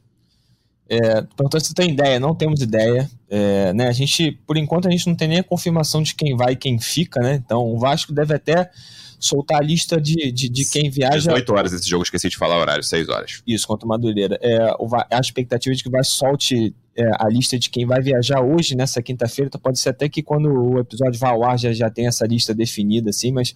É, 0.88 1.22
perguntou 1.22 1.60
se 1.60 1.74
tem 1.74 1.92
ideia, 1.92 2.20
não 2.20 2.36
temos 2.36 2.62
ideia. 2.62 3.10
É, 3.30 3.74
né, 3.74 3.88
a 3.88 3.92
gente, 3.92 4.34
por 4.46 4.58
enquanto, 4.58 4.88
a 4.88 4.92
gente 4.92 5.08
não 5.08 5.16
tem 5.16 5.28
nem 5.28 5.40
a 5.40 5.44
confirmação 5.44 6.04
de 6.04 6.14
quem 6.14 6.36
vai 6.36 6.54
e 6.54 6.56
quem 6.56 6.80
fica, 6.80 7.20
né? 7.20 7.36
Então 7.36 7.66
o 7.66 7.80
Vasco 7.80 8.14
deve 8.14 8.36
até 8.36 8.70
soltar 9.18 9.60
a 9.60 9.64
lista 9.64 10.02
de, 10.02 10.32
de, 10.32 10.50
de 10.50 10.70
quem 10.70 10.90
viaja. 10.90 11.30
18 11.30 11.54
horas 11.54 11.74
esse 11.74 11.90
jogo, 11.90 12.04
esqueci 12.04 12.28
de 12.28 12.38
falar 12.38 12.58
o 12.58 12.60
horário, 12.60 12.84
6 12.84 13.08
horas. 13.08 13.42
Isso, 13.48 13.66
contra 13.66 13.86
o 13.86 13.90
Madureira. 13.90 14.38
É, 14.42 14.58
a 15.10 15.20
expectativa 15.20 15.74
de 15.74 15.82
que 15.82 15.90
vai 15.90 16.04
solte 16.04 16.76
é, 17.02 17.12
a 17.20 17.28
lista 17.28 17.58
de 17.58 17.70
quem 17.70 17.86
vai 17.86 18.02
viajar 18.02 18.42
hoje, 18.42 18.76
nessa 18.76 19.02
quinta-feira. 19.02 19.48
Então 19.48 19.60
pode 19.60 19.80
ser 19.80 19.90
até 19.90 20.08
que 20.08 20.22
quando 20.22 20.50
o 20.50 20.80
episódio 20.80 21.20
vá 21.20 21.30
ao 21.30 21.44
ar 21.44 21.58
já, 21.58 21.74
já 21.74 21.90
tenha 21.90 22.10
essa 22.10 22.26
lista 22.26 22.54
definida, 22.54 23.10
assim, 23.10 23.32
mas 23.32 23.54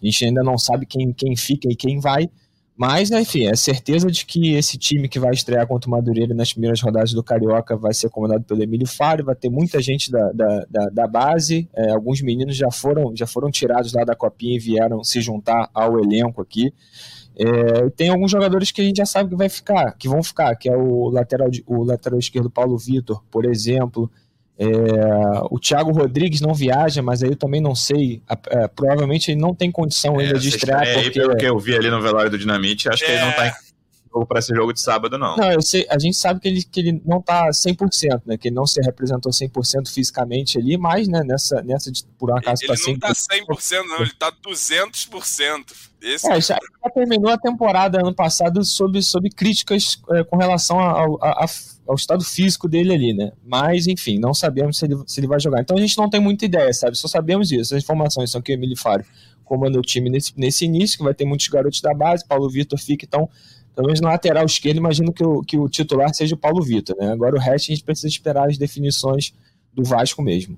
a 0.00 0.04
gente 0.04 0.24
ainda 0.24 0.42
não 0.42 0.58
sabe 0.58 0.86
quem, 0.86 1.12
quem 1.12 1.36
fica 1.36 1.68
e 1.70 1.76
quem 1.76 1.98
vai. 1.98 2.28
Mas, 2.76 3.12
enfim, 3.12 3.46
é 3.46 3.54
certeza 3.54 4.10
de 4.10 4.26
que 4.26 4.54
esse 4.54 4.76
time 4.76 5.08
que 5.08 5.20
vai 5.20 5.30
estrear 5.32 5.64
contra 5.64 5.88
o 5.88 5.92
Madureira 5.92 6.34
nas 6.34 6.52
primeiras 6.52 6.80
rodadas 6.80 7.12
do 7.12 7.22
Carioca 7.22 7.76
vai 7.76 7.94
ser 7.94 8.10
comandado 8.10 8.42
pelo 8.42 8.64
Emílio 8.64 8.86
Faro, 8.86 9.24
vai 9.24 9.36
ter 9.36 9.48
muita 9.48 9.80
gente 9.80 10.10
da, 10.10 10.32
da, 10.32 10.66
da, 10.68 10.86
da 10.86 11.06
base, 11.06 11.68
é, 11.72 11.92
alguns 11.92 12.20
meninos 12.20 12.56
já 12.56 12.70
foram, 12.72 13.14
já 13.14 13.28
foram 13.28 13.48
tirados 13.48 13.92
lá 13.92 14.02
da 14.02 14.16
copinha 14.16 14.56
e 14.56 14.58
vieram 14.58 15.04
se 15.04 15.20
juntar 15.20 15.70
ao 15.72 16.00
elenco 16.00 16.42
aqui. 16.42 16.72
É, 17.36 17.90
tem 17.90 18.10
alguns 18.10 18.30
jogadores 18.30 18.70
que 18.70 18.80
a 18.80 18.84
gente 18.84 18.98
já 18.98 19.06
sabe 19.06 19.30
que 19.30 19.36
vai 19.36 19.48
ficar, 19.48 19.92
que 19.92 20.08
vão 20.08 20.22
ficar, 20.22 20.54
que 20.54 20.68
é 20.68 20.76
o 20.76 21.08
lateral, 21.08 21.48
o 21.66 21.82
lateral 21.82 22.18
esquerdo 22.18 22.50
Paulo 22.50 22.78
Vitor, 22.78 23.22
por 23.30 23.44
exemplo. 23.44 24.10
É, 24.56 24.66
o 25.50 25.58
Thiago 25.58 25.90
Rodrigues 25.90 26.40
não 26.40 26.54
viaja, 26.54 27.02
mas 27.02 27.24
aí 27.24 27.30
eu 27.30 27.36
também 27.36 27.60
não 27.60 27.74
sei. 27.74 28.22
É, 28.50 28.68
provavelmente 28.68 29.32
ele 29.32 29.40
não 29.40 29.52
tem 29.52 29.70
condição 29.70 30.18
ainda 30.18 30.36
é, 30.36 30.38
de 30.38 30.48
estrear. 30.48 30.84
Porque... 30.84 30.98
Aí, 30.98 31.10
pelo 31.10 31.36
que 31.36 31.44
eu 31.44 31.58
vi 31.58 31.74
ali 31.74 31.90
no 31.90 32.00
velório 32.00 32.30
do 32.30 32.38
Dinamite, 32.38 32.88
acho 32.88 33.04
que 33.04 33.10
ele 33.10 33.20
não 33.20 33.30
está 33.30 33.48
jogo 34.14 34.26
para 34.26 34.38
esse 34.38 34.54
jogo 34.54 34.72
de 34.72 34.80
sábado, 34.80 35.18
não. 35.18 35.36
Não, 35.36 35.50
eu 35.50 35.60
sei, 35.60 35.86
a 35.90 35.98
gente 35.98 36.16
sabe 36.16 36.40
que 36.40 36.48
ele, 36.48 36.62
que 36.62 36.80
ele 36.80 37.02
não 37.04 37.20
tá 37.20 37.48
100%, 37.50 38.22
né? 38.24 38.38
Que 38.38 38.48
ele 38.48 38.54
não 38.54 38.66
se 38.66 38.80
representou 38.80 39.32
100% 39.32 39.88
fisicamente 39.92 40.58
ali, 40.58 40.78
mas, 40.78 41.08
né, 41.08 41.22
nessa, 41.24 41.60
nessa 41.62 41.90
de, 41.90 42.04
por 42.18 42.30
um 42.30 42.36
acaso 42.36 42.62
ele 42.62 42.68
tá 42.68 42.74
100%. 42.74 42.86
Ele 42.86 42.92
não 42.92 43.00
tá 43.00 43.12
100%, 43.12 43.84
não, 43.86 44.00
ele 44.00 44.12
tá 44.12 44.32
200%. 44.46 45.94
Esse 46.00 46.30
é, 46.30 46.40
já, 46.40 46.58
já, 46.58 46.90
terminou 46.90 47.30
a 47.30 47.38
temporada 47.38 47.98
ano 47.98 48.14
passado 48.14 48.62
sob, 48.62 49.02
sob 49.02 49.30
críticas 49.30 49.98
é, 50.10 50.22
com 50.22 50.36
relação 50.36 50.78
ao, 50.78 51.24
ao, 51.24 51.46
ao, 51.88 51.94
estado 51.94 52.22
físico 52.22 52.68
dele 52.68 52.92
ali, 52.92 53.14
né? 53.14 53.32
Mas, 53.42 53.86
enfim, 53.86 54.18
não 54.18 54.34
sabemos 54.34 54.78
se 54.78 54.84
ele, 54.84 54.96
se 55.06 55.18
ele 55.18 55.26
vai 55.26 55.40
jogar. 55.40 55.62
Então 55.62 55.76
a 55.76 55.80
gente 55.80 55.96
não 55.96 56.10
tem 56.10 56.20
muita 56.20 56.44
ideia, 56.44 56.70
sabe? 56.74 56.98
Só 56.98 57.08
sabemos 57.08 57.50
isso. 57.50 57.74
As 57.74 57.82
informações 57.82 58.30
são 58.30 58.42
que 58.42 58.52
o 58.52 58.54
Emílio 58.54 58.76
Fábio 58.76 59.06
comanda 59.44 59.78
o 59.78 59.82
time 59.82 60.10
nesse, 60.10 60.32
nesse 60.36 60.66
início, 60.66 60.98
que 60.98 61.04
vai 61.04 61.14
ter 61.14 61.24
muitos 61.24 61.48
garotos 61.48 61.80
da 61.80 61.94
base, 61.94 62.26
Paulo 62.26 62.50
Vitor 62.50 62.78
fica, 62.78 63.04
então 63.04 63.28
pelo 63.74 63.86
menos 63.86 64.00
na 64.00 64.10
lateral 64.10 64.44
esquerda, 64.44 64.78
imagino 64.78 65.12
que 65.12 65.24
o, 65.24 65.42
que 65.42 65.58
o 65.58 65.68
titular 65.68 66.14
seja 66.14 66.34
o 66.34 66.38
Paulo 66.38 66.62
Vitor, 66.62 66.96
né? 66.98 67.12
Agora 67.12 67.34
o 67.34 67.40
resto 67.40 67.70
a 67.70 67.74
gente 67.74 67.84
precisa 67.84 68.08
esperar 68.08 68.48
as 68.48 68.56
definições 68.56 69.34
do 69.72 69.82
Vasco 69.82 70.22
mesmo. 70.22 70.56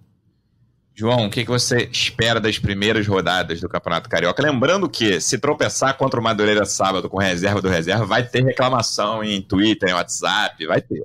João, 0.95 1.27
o 1.27 1.31
que, 1.31 1.45
que 1.45 1.51
você 1.51 1.89
espera 1.93 2.41
das 2.41 2.59
primeiras 2.59 3.07
rodadas 3.07 3.61
do 3.61 3.69
Campeonato 3.69 4.09
Carioca? 4.09 4.43
Lembrando 4.43 4.89
que 4.89 5.21
se 5.21 5.39
tropeçar 5.39 5.97
contra 5.99 6.19
o 6.19 6.23
Madureira 6.23 6.65
sábado 6.65 7.09
com 7.11 7.19
reserva 7.19 7.61
do 7.61 7.69
reserva, 7.69 8.07
vai 8.07 8.27
ter 8.27 8.43
reclamação 8.43 9.23
em 9.23 9.43
Twitter, 9.43 9.91
em 9.91 9.93
WhatsApp, 9.93 10.65
vai 10.67 10.81
ter. 10.81 11.05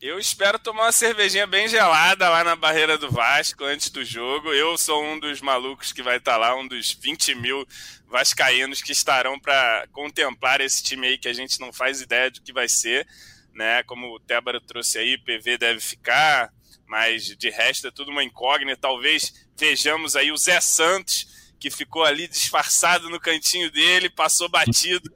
Eu 0.00 0.16
espero 0.16 0.60
tomar 0.60 0.84
uma 0.84 0.92
cervejinha 0.92 1.44
bem 1.44 1.66
gelada 1.66 2.28
lá 2.28 2.44
na 2.44 2.54
barreira 2.54 2.96
do 2.96 3.10
Vasco 3.10 3.64
antes 3.64 3.90
do 3.90 4.04
jogo. 4.04 4.52
Eu 4.52 4.78
sou 4.78 5.02
um 5.02 5.18
dos 5.18 5.40
malucos 5.40 5.92
que 5.92 6.04
vai 6.04 6.18
estar 6.18 6.36
lá, 6.36 6.54
um 6.54 6.68
dos 6.68 6.92
20 6.92 7.34
mil 7.34 7.66
vascaínos 8.06 8.80
que 8.80 8.92
estarão 8.92 9.40
para 9.40 9.88
contemplar 9.90 10.60
esse 10.60 10.84
time 10.84 11.08
aí 11.08 11.18
que 11.18 11.26
a 11.26 11.32
gente 11.32 11.58
não 11.58 11.72
faz 11.72 12.00
ideia 12.00 12.30
do 12.30 12.40
que 12.40 12.52
vai 12.52 12.68
ser. 12.68 13.08
Né? 13.52 13.82
Como 13.82 14.14
o 14.14 14.20
Tébaro 14.20 14.60
trouxe 14.60 14.98
aí, 14.98 15.18
PV 15.18 15.58
deve 15.58 15.80
ficar, 15.80 16.52
mas 16.86 17.36
de 17.36 17.50
resto 17.50 17.88
é 17.88 17.90
tudo 17.90 18.12
uma 18.12 18.22
incógnita. 18.22 18.80
Talvez 18.80 19.48
vejamos 19.56 20.14
aí 20.14 20.30
o 20.30 20.36
Zé 20.36 20.60
Santos, 20.60 21.26
que 21.58 21.72
ficou 21.72 22.04
ali 22.04 22.28
disfarçado 22.28 23.10
no 23.10 23.18
cantinho 23.18 23.68
dele, 23.68 24.08
passou 24.08 24.48
batido 24.48 25.12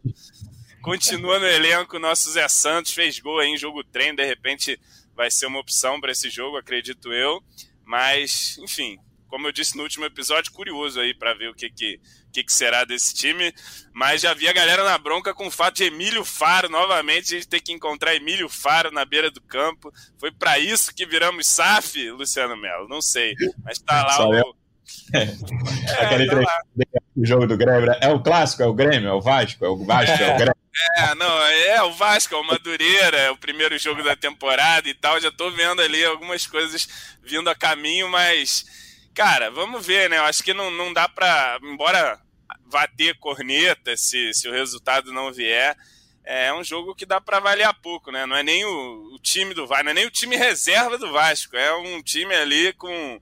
Continua 0.82 1.38
no 1.38 1.46
elenco, 1.46 1.98
nosso 1.98 2.30
Zé 2.32 2.46
Santos 2.48 2.92
fez 2.92 3.18
gol 3.20 3.38
aí 3.38 3.48
em 3.48 3.56
jogo 3.56 3.84
treino, 3.84 4.16
de 4.16 4.24
repente 4.24 4.78
vai 5.14 5.30
ser 5.30 5.46
uma 5.46 5.60
opção 5.60 6.00
para 6.00 6.12
esse 6.12 6.28
jogo, 6.28 6.56
acredito 6.56 7.12
eu. 7.12 7.40
Mas, 7.84 8.58
enfim, 8.58 8.98
como 9.28 9.46
eu 9.46 9.52
disse 9.52 9.76
no 9.76 9.82
último 9.82 10.04
episódio, 10.04 10.52
curioso 10.52 11.00
aí 11.00 11.14
para 11.14 11.32
ver 11.32 11.48
o 11.48 11.54
que, 11.54 11.70
que, 11.70 11.98
que, 12.30 12.44
que, 12.44 12.52
será 12.52 12.84
desse 12.84 13.14
time. 13.14 13.50
Mas 13.94 14.20
já 14.20 14.34
vi 14.34 14.46
a 14.46 14.52
galera 14.52 14.84
na 14.84 14.98
bronca 14.98 15.32
com 15.32 15.46
o 15.46 15.50
fato 15.50 15.76
de 15.76 15.84
Emílio 15.84 16.22
Faro, 16.22 16.68
novamente, 16.68 17.34
a 17.34 17.38
gente 17.38 17.48
tem 17.48 17.60
que 17.60 17.72
encontrar 17.72 18.14
Emílio 18.14 18.48
Faro 18.48 18.90
na 18.90 19.06
beira 19.06 19.30
do 19.30 19.40
campo. 19.40 19.90
Foi 20.18 20.30
para 20.30 20.58
isso 20.58 20.94
que 20.94 21.06
viramos 21.06 21.46
SAF, 21.46 22.10
Luciano 22.10 22.56
Melo? 22.56 22.86
Não 22.88 23.00
sei. 23.00 23.34
Mas 23.64 23.78
tá 23.78 24.04
lá 24.04 24.28
o. 24.28 24.54
É, 25.14 26.04
Aquele 26.04 26.26
tá 26.26 26.62
jogo 27.22 27.46
do 27.46 27.56
Grêmio. 27.56 27.86
Né? 27.86 27.98
É 28.02 28.08
o 28.08 28.20
clássico, 28.20 28.62
é 28.62 28.66
o 28.66 28.74
Grêmio, 28.74 29.08
é 29.08 29.12
o 29.12 29.20
Vasco, 29.20 29.64
é 29.64 29.68
o 29.68 29.84
Vasco, 29.84 30.22
é, 30.22 30.28
é 30.28 30.34
o 30.34 30.36
Grêmio. 30.36 30.61
É, 30.96 31.14
não, 31.14 31.42
é 31.46 31.82
o 31.82 31.92
Vasco, 31.92 32.34
é 32.34 32.38
o 32.38 32.44
Madureira, 32.44 33.16
é 33.18 33.30
o 33.30 33.36
primeiro 33.36 33.78
jogo 33.78 34.02
da 34.02 34.16
temporada 34.16 34.88
e 34.88 34.94
tal. 34.94 35.20
Já 35.20 35.30
tô 35.30 35.50
vendo 35.50 35.82
ali 35.82 36.04
algumas 36.04 36.46
coisas 36.46 36.88
vindo 37.22 37.50
a 37.50 37.54
caminho, 37.54 38.08
mas, 38.08 38.64
cara, 39.14 39.50
vamos 39.50 39.84
ver, 39.84 40.08
né? 40.08 40.18
Eu 40.18 40.24
acho 40.24 40.42
que 40.42 40.54
não, 40.54 40.70
não 40.70 40.92
dá 40.92 41.08
pra. 41.08 41.58
Embora 41.62 42.20
bater 42.72 43.18
corneta 43.18 43.96
se, 43.96 44.32
se 44.32 44.48
o 44.48 44.52
resultado 44.52 45.12
não 45.12 45.32
vier. 45.32 45.76
É 46.24 46.54
um 46.54 46.62
jogo 46.62 46.94
que 46.94 47.04
dá 47.04 47.20
para 47.20 47.38
avaliar 47.38 47.74
pouco, 47.74 48.12
né? 48.12 48.24
Não 48.26 48.36
é 48.36 48.42
nem 48.42 48.64
o, 48.64 49.14
o, 49.14 49.18
time 49.18 49.54
do 49.54 49.66
Vasco, 49.66 49.84
não 49.84 49.90
é 49.90 49.94
nem 49.94 50.06
o 50.06 50.10
time 50.10 50.36
reserva 50.36 50.96
do 50.96 51.10
Vasco, 51.10 51.56
é 51.56 51.74
um 51.74 52.00
time 52.00 52.32
ali 52.32 52.72
com 52.74 53.20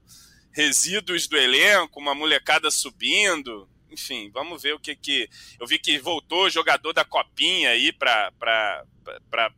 resíduos 0.53 1.27
do 1.27 1.37
elenco, 1.37 1.99
uma 1.99 2.15
molecada 2.15 2.71
subindo. 2.71 3.67
Enfim, 3.91 4.31
vamos 4.33 4.63
ver 4.63 4.75
o 4.75 4.79
que 4.79 4.95
que. 4.95 5.29
Eu 5.59 5.67
vi 5.67 5.79
que 5.79 5.99
voltou 5.99 6.49
jogador 6.49 6.93
da 6.93 7.05
Copinha 7.05 7.71
aí 7.71 7.93
para 7.93 8.33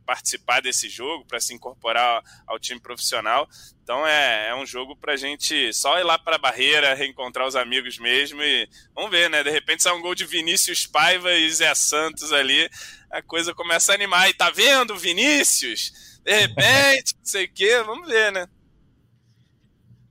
participar 0.05 0.61
desse 0.61 0.89
jogo, 0.89 1.25
para 1.25 1.39
se 1.39 1.53
incorporar 1.53 2.23
ao 2.47 2.59
time 2.59 2.79
profissional. 2.79 3.47
Então 3.83 4.07
é, 4.07 4.49
é 4.49 4.55
um 4.55 4.65
jogo 4.65 4.95
para 4.95 5.15
gente 5.15 5.71
só 5.73 5.99
ir 5.99 6.03
lá 6.03 6.17
para 6.17 6.37
a 6.37 6.39
barreira, 6.39 6.93
reencontrar 6.93 7.47
os 7.47 7.55
amigos 7.55 7.99
mesmo 7.99 8.41
e 8.41 8.67
vamos 8.95 9.11
ver, 9.11 9.29
né? 9.29 9.43
De 9.43 9.49
repente 9.51 9.83
sai 9.83 9.93
um 9.93 10.01
gol 10.01 10.15
de 10.15 10.25
Vinícius 10.25 10.87
Paiva 10.87 11.31
e 11.33 11.51
Zé 11.51 11.73
Santos 11.75 12.31
ali, 12.31 12.69
a 13.11 13.21
coisa 13.21 13.53
começa 13.53 13.91
a 13.91 13.95
animar. 13.95 14.29
E 14.29 14.33
tá 14.33 14.49
vendo, 14.49 14.97
Vinícius? 14.97 16.19
De 16.23 16.31
repente, 16.31 17.15
não 17.17 17.25
sei 17.25 17.45
o 17.45 17.53
quê, 17.53 17.83
vamos 17.83 18.07
ver, 18.07 18.31
né? 18.31 18.47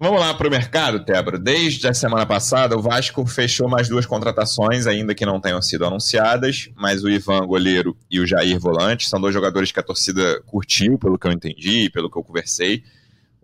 Vamos 0.03 0.19
lá 0.19 0.35
para 0.35 0.49
o 0.49 0.51
mercado, 0.51 1.05
Tebro. 1.05 1.39
Desde 1.39 1.87
a 1.87 1.95
semana 1.95 2.27
passada, 2.27 2.77
o 2.77 2.83
Vasco 2.83 3.25
fechou 3.25 3.69
mais 3.69 3.89
duas 3.89 4.05
contratações, 4.05 4.89
ainda 4.89 5.15
que 5.15 5.25
não 5.25 5.41
tenham 5.41 5.63
sido 5.63 5.87
anunciadas, 5.87 6.69
mas 6.75 7.05
o 7.05 7.09
Ivan, 7.09 7.47
goleiro, 7.47 7.97
e 8.11 8.19
o 8.19 8.27
Jair, 8.27 8.59
volante, 8.59 9.09
são 9.09 9.21
dois 9.21 9.33
jogadores 9.33 9.71
que 9.71 9.79
a 9.79 9.83
torcida 9.83 10.43
curtiu, 10.45 10.99
pelo 10.99 11.17
que 11.17 11.29
eu 11.29 11.31
entendi, 11.31 11.89
pelo 11.89 12.11
que 12.11 12.19
eu 12.19 12.25
conversei. 12.25 12.83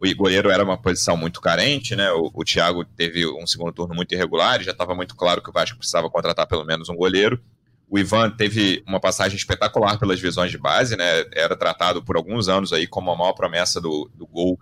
O 0.03 0.17
goleiro 0.17 0.51
era 0.51 0.65
uma 0.65 0.77
posição 0.77 1.17
muito 1.17 1.41
carente, 1.41 1.95
né? 1.95 2.11
O, 2.11 2.29
o 2.35 2.43
Thiago 2.43 2.85
teve 2.85 3.25
um 3.25 3.47
segundo 3.47 3.71
turno 3.71 3.95
muito 3.95 4.13
irregular, 4.13 4.61
já 4.61 4.73
estava 4.73 4.97
muito 4.97 5.15
claro 5.15 5.41
que 5.41 5.51
o 5.51 5.53
Vasco 5.53 5.79
precisava 5.79 6.11
contratar 6.11 6.49
pelo 6.49 6.65
menos 6.65 6.89
um 6.89 6.97
goleiro. 6.97 7.41
O 7.89 8.01
Ivan 8.01 8.31
teve 8.31 8.83
uma 8.85 8.99
passagem 8.99 9.37
espetacular 9.37 9.97
pelas 9.97 10.19
visões 10.19 10.51
de 10.51 10.59
base, 10.59 10.97
né? 10.97 11.25
Era 11.33 11.57
tratado 11.57 12.03
por 12.03 12.17
alguns 12.17 12.49
anos 12.49 12.73
aí 12.73 12.89
como 12.89 13.13
a 13.13 13.17
maior 13.17 13.33
promessa 13.33 13.81
do, 13.81 14.11
do 14.13 14.27
gol 14.27 14.59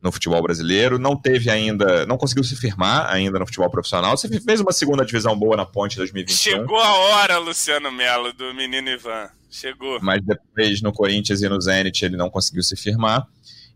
no 0.00 0.12
futebol 0.12 0.40
brasileiro, 0.42 0.98
não 0.98 1.16
teve 1.16 1.50
ainda, 1.50 2.06
não 2.06 2.16
conseguiu 2.16 2.44
se 2.44 2.54
firmar 2.54 3.10
ainda 3.10 3.38
no 3.38 3.46
futebol 3.46 3.68
profissional. 3.68 4.16
Você 4.16 4.28
fez 4.40 4.60
uma 4.60 4.72
segunda 4.72 5.04
divisão 5.04 5.36
boa 5.36 5.56
na 5.56 5.66
Ponte 5.66 5.96
2021. 5.96 6.36
Chegou 6.36 6.78
a 6.78 6.94
hora, 6.94 7.38
Luciano 7.38 7.90
Melo, 7.90 8.32
do 8.32 8.54
menino 8.54 8.88
Ivan. 8.88 9.28
Chegou. 9.50 9.98
Mas 10.00 10.22
depois 10.22 10.80
no 10.82 10.92
Corinthians 10.92 11.42
e 11.42 11.48
no 11.48 11.60
Zenit 11.60 12.04
ele 12.04 12.16
não 12.16 12.30
conseguiu 12.30 12.62
se 12.62 12.76
firmar. 12.76 13.26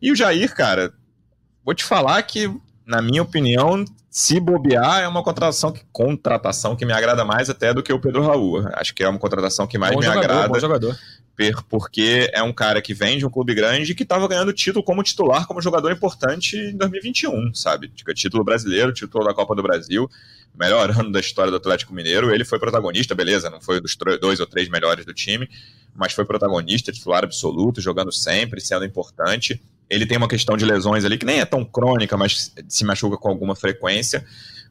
E 0.00 0.12
o 0.12 0.16
Jair, 0.16 0.54
cara, 0.54 0.92
vou 1.64 1.74
te 1.74 1.82
falar 1.82 2.22
que, 2.22 2.48
na 2.86 3.02
minha 3.02 3.22
opinião, 3.22 3.84
se 4.08 4.38
bobear, 4.38 5.00
é 5.00 5.08
uma 5.08 5.24
contratação 5.24 5.72
que, 5.72 5.82
contratação 5.90 6.76
que 6.76 6.84
me 6.84 6.92
agrada 6.92 7.24
mais 7.24 7.50
até 7.50 7.74
do 7.74 7.82
que 7.82 7.92
o 7.92 7.98
Pedro 7.98 8.24
Raul. 8.24 8.68
Acho 8.74 8.94
que 8.94 9.02
é 9.02 9.08
uma 9.08 9.18
contratação 9.18 9.66
que 9.66 9.78
mais 9.78 9.92
bom 9.92 10.00
me 10.00 10.06
jogador, 10.06 10.24
agrada. 10.24 10.48
Bom 10.48 10.60
jogador 10.60 10.98
porque 11.68 12.30
é 12.32 12.42
um 12.42 12.52
cara 12.52 12.80
que 12.82 12.92
vem 12.92 13.18
de 13.18 13.26
um 13.26 13.30
clube 13.30 13.54
grande 13.54 13.94
que 13.94 14.02
estava 14.02 14.28
ganhando 14.28 14.52
título 14.52 14.84
como 14.84 15.02
titular, 15.02 15.46
como 15.46 15.62
jogador 15.62 15.90
importante 15.90 16.56
em 16.56 16.76
2021, 16.76 17.54
sabe? 17.54 17.88
Título 18.14 18.44
brasileiro, 18.44 18.92
título 18.92 19.24
da 19.24 19.34
Copa 19.34 19.54
do 19.54 19.62
Brasil, 19.62 20.08
melhor 20.54 20.90
ano 20.90 21.10
da 21.10 21.20
história 21.20 21.50
do 21.50 21.56
Atlético 21.56 21.94
Mineiro. 21.94 22.32
Ele 22.32 22.44
foi 22.44 22.58
protagonista, 22.58 23.14
beleza, 23.14 23.50
não 23.50 23.60
foi 23.60 23.80
dos 23.80 23.96
dois 24.20 24.40
ou 24.40 24.46
três 24.46 24.68
melhores 24.68 25.04
do 25.04 25.14
time, 25.14 25.48
mas 25.94 26.12
foi 26.12 26.24
protagonista, 26.24 26.92
titular 26.92 27.24
absoluto, 27.24 27.80
jogando 27.80 28.12
sempre, 28.12 28.60
sendo 28.60 28.84
importante. 28.84 29.60
Ele 29.88 30.06
tem 30.06 30.18
uma 30.18 30.28
questão 30.28 30.56
de 30.56 30.64
lesões 30.64 31.04
ali 31.04 31.18
que 31.18 31.26
nem 31.26 31.40
é 31.40 31.44
tão 31.44 31.64
crônica, 31.64 32.16
mas 32.16 32.52
se 32.68 32.84
machuca 32.84 33.16
com 33.16 33.28
alguma 33.28 33.56
frequência 33.56 34.24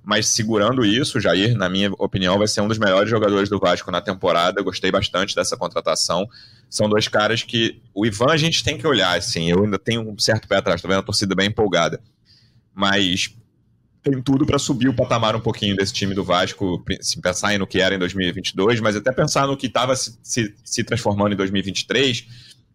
mas 0.03 0.27
segurando 0.27 0.83
isso, 0.83 1.19
Jair, 1.19 1.55
na 1.55 1.69
minha 1.69 1.91
opinião, 1.97 2.37
vai 2.37 2.47
ser 2.47 2.61
um 2.61 2.67
dos 2.67 2.79
melhores 2.79 3.09
jogadores 3.09 3.49
do 3.49 3.59
Vasco 3.59 3.91
na 3.91 4.01
temporada. 4.01 4.61
gostei 4.63 4.91
bastante 4.91 5.35
dessa 5.35 5.55
contratação. 5.55 6.27
São 6.69 6.89
dois 6.89 7.07
caras 7.07 7.43
que 7.43 7.79
o 7.93 8.05
Ivan 8.05 8.31
a 8.31 8.37
gente 8.37 8.63
tem 8.63 8.77
que 8.77 8.87
olhar, 8.87 9.17
assim. 9.17 9.51
Eu 9.51 9.63
ainda 9.63 9.77
tenho 9.77 10.01
um 10.01 10.17
certo 10.17 10.47
pé 10.47 10.57
atrás, 10.57 10.81
tô 10.81 10.87
vendo 10.87 10.99
a 10.99 11.03
torcida 11.03 11.35
bem 11.35 11.47
empolgada. 11.47 12.01
Mas 12.73 13.35
tem 14.01 14.19
tudo 14.23 14.43
para 14.43 14.57
subir 14.57 14.87
o 14.87 14.93
patamar 14.95 15.35
um 15.35 15.39
pouquinho 15.39 15.75
desse 15.75 15.93
time 15.93 16.15
do 16.15 16.23
Vasco, 16.23 16.83
se 16.99 17.21
pensar 17.21 17.57
no 17.59 17.67
que 17.67 17.79
era 17.79 17.93
em 17.93 17.99
2022, 17.99 18.79
mas 18.79 18.95
até 18.95 19.11
pensar 19.11 19.45
no 19.45 19.55
que 19.55 19.67
estava 19.67 19.95
se, 19.95 20.17
se, 20.23 20.55
se, 20.63 20.83
transformando 20.83 21.33
em 21.33 21.37
2023. 21.37 22.25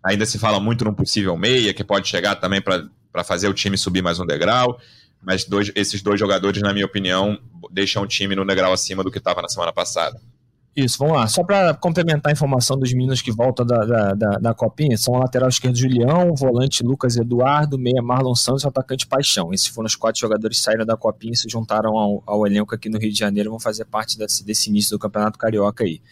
Ainda 0.04 0.24
se 0.24 0.38
fala 0.38 0.60
muito 0.60 0.84
num 0.84 0.94
possível 0.94 1.36
meia, 1.36 1.74
que 1.74 1.82
pode 1.82 2.06
chegar 2.06 2.36
também 2.36 2.60
para 2.62 3.24
fazer 3.24 3.48
o 3.48 3.54
time 3.54 3.76
subir 3.76 4.02
mais 4.02 4.20
um 4.20 4.26
degrau 4.26 4.78
mas 5.22 5.44
dois, 5.44 5.72
esses 5.74 6.02
dois 6.02 6.18
jogadores, 6.18 6.62
na 6.62 6.72
minha 6.72 6.86
opinião, 6.86 7.38
deixam 7.70 8.02
o 8.02 8.06
time 8.06 8.34
no 8.34 8.44
degrau 8.44 8.72
acima 8.72 9.02
do 9.02 9.10
que 9.10 9.18
estava 9.18 9.42
na 9.42 9.48
semana 9.48 9.72
passada. 9.72 10.20
Isso, 10.76 10.98
vamos 10.98 11.16
lá. 11.16 11.26
Só 11.26 11.42
para 11.42 11.72
complementar 11.72 12.28
a 12.28 12.34
informação 12.34 12.78
dos 12.78 12.92
meninos 12.92 13.22
que 13.22 13.32
voltam 13.32 13.64
da, 13.64 13.78
da, 13.78 14.12
da, 14.12 14.30
da, 14.38 14.54
Copinha, 14.54 14.94
são 14.98 15.14
o 15.14 15.18
lateral 15.18 15.48
esquerdo 15.48 15.74
Julião, 15.74 16.30
o 16.30 16.36
volante 16.36 16.82
Lucas 16.82 17.16
Eduardo, 17.16 17.78
meia 17.78 18.02
Marlon 18.02 18.34
Santos 18.34 18.62
e 18.62 18.66
o 18.66 18.68
atacante 18.68 19.06
Paixão. 19.06 19.54
Esses 19.54 19.68
foram 19.68 19.86
os 19.86 19.96
quatro 19.96 20.20
jogadores 20.20 20.58
que 20.58 20.64
saíram 20.64 20.84
da 20.84 20.94
Copinha 20.94 21.32
e 21.32 21.36
se 21.36 21.48
juntaram 21.48 21.96
ao, 21.96 22.22
ao 22.26 22.46
elenco 22.46 22.74
aqui 22.74 22.90
no 22.90 22.98
Rio 22.98 23.10
de 23.10 23.18
Janeiro 23.18 23.48
vão 23.48 23.58
fazer 23.58 23.86
parte 23.86 24.18
desse, 24.18 24.44
desse 24.44 24.68
início 24.68 24.90
do 24.90 24.98
Campeonato 24.98 25.38
Carioca 25.38 25.82
aí. 25.82 26.02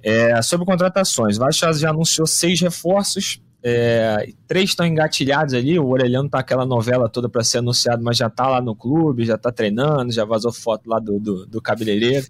É, 0.00 0.40
sobre 0.40 0.64
contratações, 0.64 1.36
o 1.36 1.40
Vasco 1.40 1.72
já 1.72 1.90
anunciou 1.90 2.28
seis 2.28 2.60
reforços, 2.60 3.40
é, 3.68 4.28
três 4.46 4.70
estão 4.70 4.86
engatilhados 4.86 5.52
ali. 5.52 5.76
O 5.76 5.88
Orelhano 5.88 6.30
tá 6.30 6.38
aquela 6.38 6.64
novela 6.64 7.08
toda 7.08 7.28
para 7.28 7.42
ser 7.42 7.58
anunciado, 7.58 8.00
mas 8.00 8.16
já 8.16 8.30
tá 8.30 8.46
lá 8.48 8.60
no 8.60 8.76
clube, 8.76 9.24
já 9.24 9.36
tá 9.36 9.50
treinando, 9.50 10.12
já 10.12 10.24
vazou 10.24 10.52
foto 10.52 10.88
lá 10.88 11.00
do, 11.00 11.18
do, 11.18 11.46
do 11.46 11.60
cabeleireiro. 11.60 12.28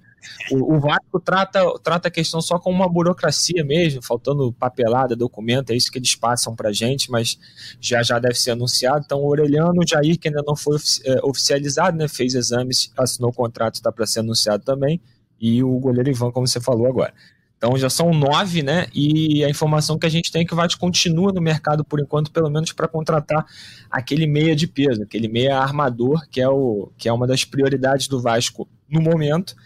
O, 0.51 0.77
o, 0.77 0.81
Vasco 0.81 1.21
trata, 1.21 1.61
trata 1.83 2.09
a 2.09 2.11
questão 2.11 2.41
só 2.41 2.59
como 2.59 2.77
uma 2.77 2.89
burocracia 2.89 3.63
mesmo, 3.63 4.03
faltando 4.03 4.51
papelada, 4.51 5.15
documento, 5.15 5.73
é 5.73 5.77
isso 5.77 5.93
que 5.93 5.99
eles 5.99 6.15
passam 6.15 6.57
pra 6.57 6.73
gente, 6.73 7.11
mas 7.11 7.39
já 7.79 8.03
já 8.03 8.19
deve 8.19 8.37
ser 8.37 8.53
anunciado. 8.53 9.03
Então, 9.05 9.19
o 9.19 9.29
Orelhano, 9.29 9.83
o 9.83 9.87
Jair, 9.87 10.19
que 10.19 10.29
ainda 10.29 10.43
não 10.45 10.57
foi 10.57 10.79
é, 11.05 11.21
oficializado, 11.23 11.99
né, 11.99 12.09
fez 12.09 12.35
exames, 12.35 12.91
assinou 12.97 13.29
o 13.29 13.35
contrato, 13.35 13.75
está 13.75 13.93
para 13.93 14.07
ser 14.07 14.21
anunciado 14.21 14.65
também, 14.65 15.03
e 15.39 15.63
o 15.63 15.79
goleiro 15.79 16.09
Ivan, 16.09 16.31
como 16.33 16.47
você 16.47 16.61
falou 16.63 16.87
agora. 16.87 17.13
Então 17.57 17.77
já 17.77 17.89
são 17.89 18.13
nove, 18.13 18.63
né? 18.63 18.87
E 18.95 19.43
a 19.43 19.49
informação 19.49 19.99
que 19.99 20.07
a 20.07 20.11
gente 20.11 20.31
tem 20.31 20.43
é 20.43 20.45
que 20.45 20.53
o 20.53 20.57
Vasco 20.57 20.79
continua 20.79 21.33
no 21.33 21.41
mercado 21.41 21.85
por 21.85 22.01
enquanto, 22.01 22.31
pelo 22.31 22.51
menos 22.51 22.73
para 22.73 22.87
contratar 22.87 23.47
aquele 23.91 24.27
meia 24.27 24.55
de 24.55 24.67
peso, 24.67 25.03
aquele 25.03 25.27
meia 25.27 25.59
armador, 25.59 26.27
que 26.31 26.41
é, 26.41 26.49
o, 26.49 26.91
que 26.99 27.09
é 27.09 27.13
uma 27.13 27.27
das 27.27 27.45
prioridades 27.45 28.09
do 28.09 28.21
Vasco 28.21 28.69
no 28.89 29.01
momento. 29.01 29.57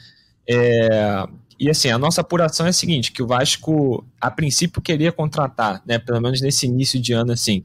É, 0.48 1.26
e 1.58 1.68
assim, 1.68 1.90
a 1.90 1.98
nossa 1.98 2.20
apuração 2.22 2.64
é 2.64 2.70
a 2.70 2.72
seguinte: 2.72 3.12
que 3.12 3.22
o 3.22 3.26
Vasco, 3.26 4.06
a 4.20 4.30
princípio, 4.30 4.80
queria 4.80 5.10
contratar, 5.12 5.82
né? 5.84 5.98
Pelo 5.98 6.20
menos 6.20 6.40
nesse 6.40 6.66
início 6.66 7.00
de 7.00 7.12
ano, 7.12 7.32
assim. 7.32 7.64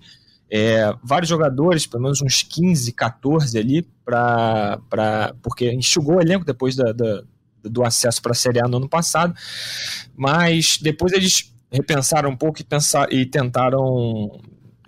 É, 0.51 0.93
vários 1.03 1.29
jogadores, 1.29 1.87
pelo 1.87 2.03
menos 2.03 2.21
uns 2.21 2.43
15, 2.43 2.91
14 2.93 3.57
ali, 3.57 3.81
pra, 4.03 4.79
pra, 4.89 5.33
porque 5.41 5.71
enxugou 5.71 6.17
o 6.17 6.21
elenco 6.21 6.45
depois 6.45 6.75
da, 6.75 6.91
da 6.91 7.23
do 7.69 7.83
acesso 7.83 8.21
para 8.21 8.31
a 8.31 8.35
Série 8.35 8.59
A 8.59 8.67
no 8.67 8.77
ano 8.77 8.89
passado, 8.89 9.33
mas 10.15 10.77
depois 10.81 11.13
eles 11.13 11.53
repensaram 11.71 12.29
um 12.29 12.37
pouco 12.37 12.61
e, 12.61 12.63
pensar, 12.63 13.11
e 13.11 13.25
tentaram 13.25 14.39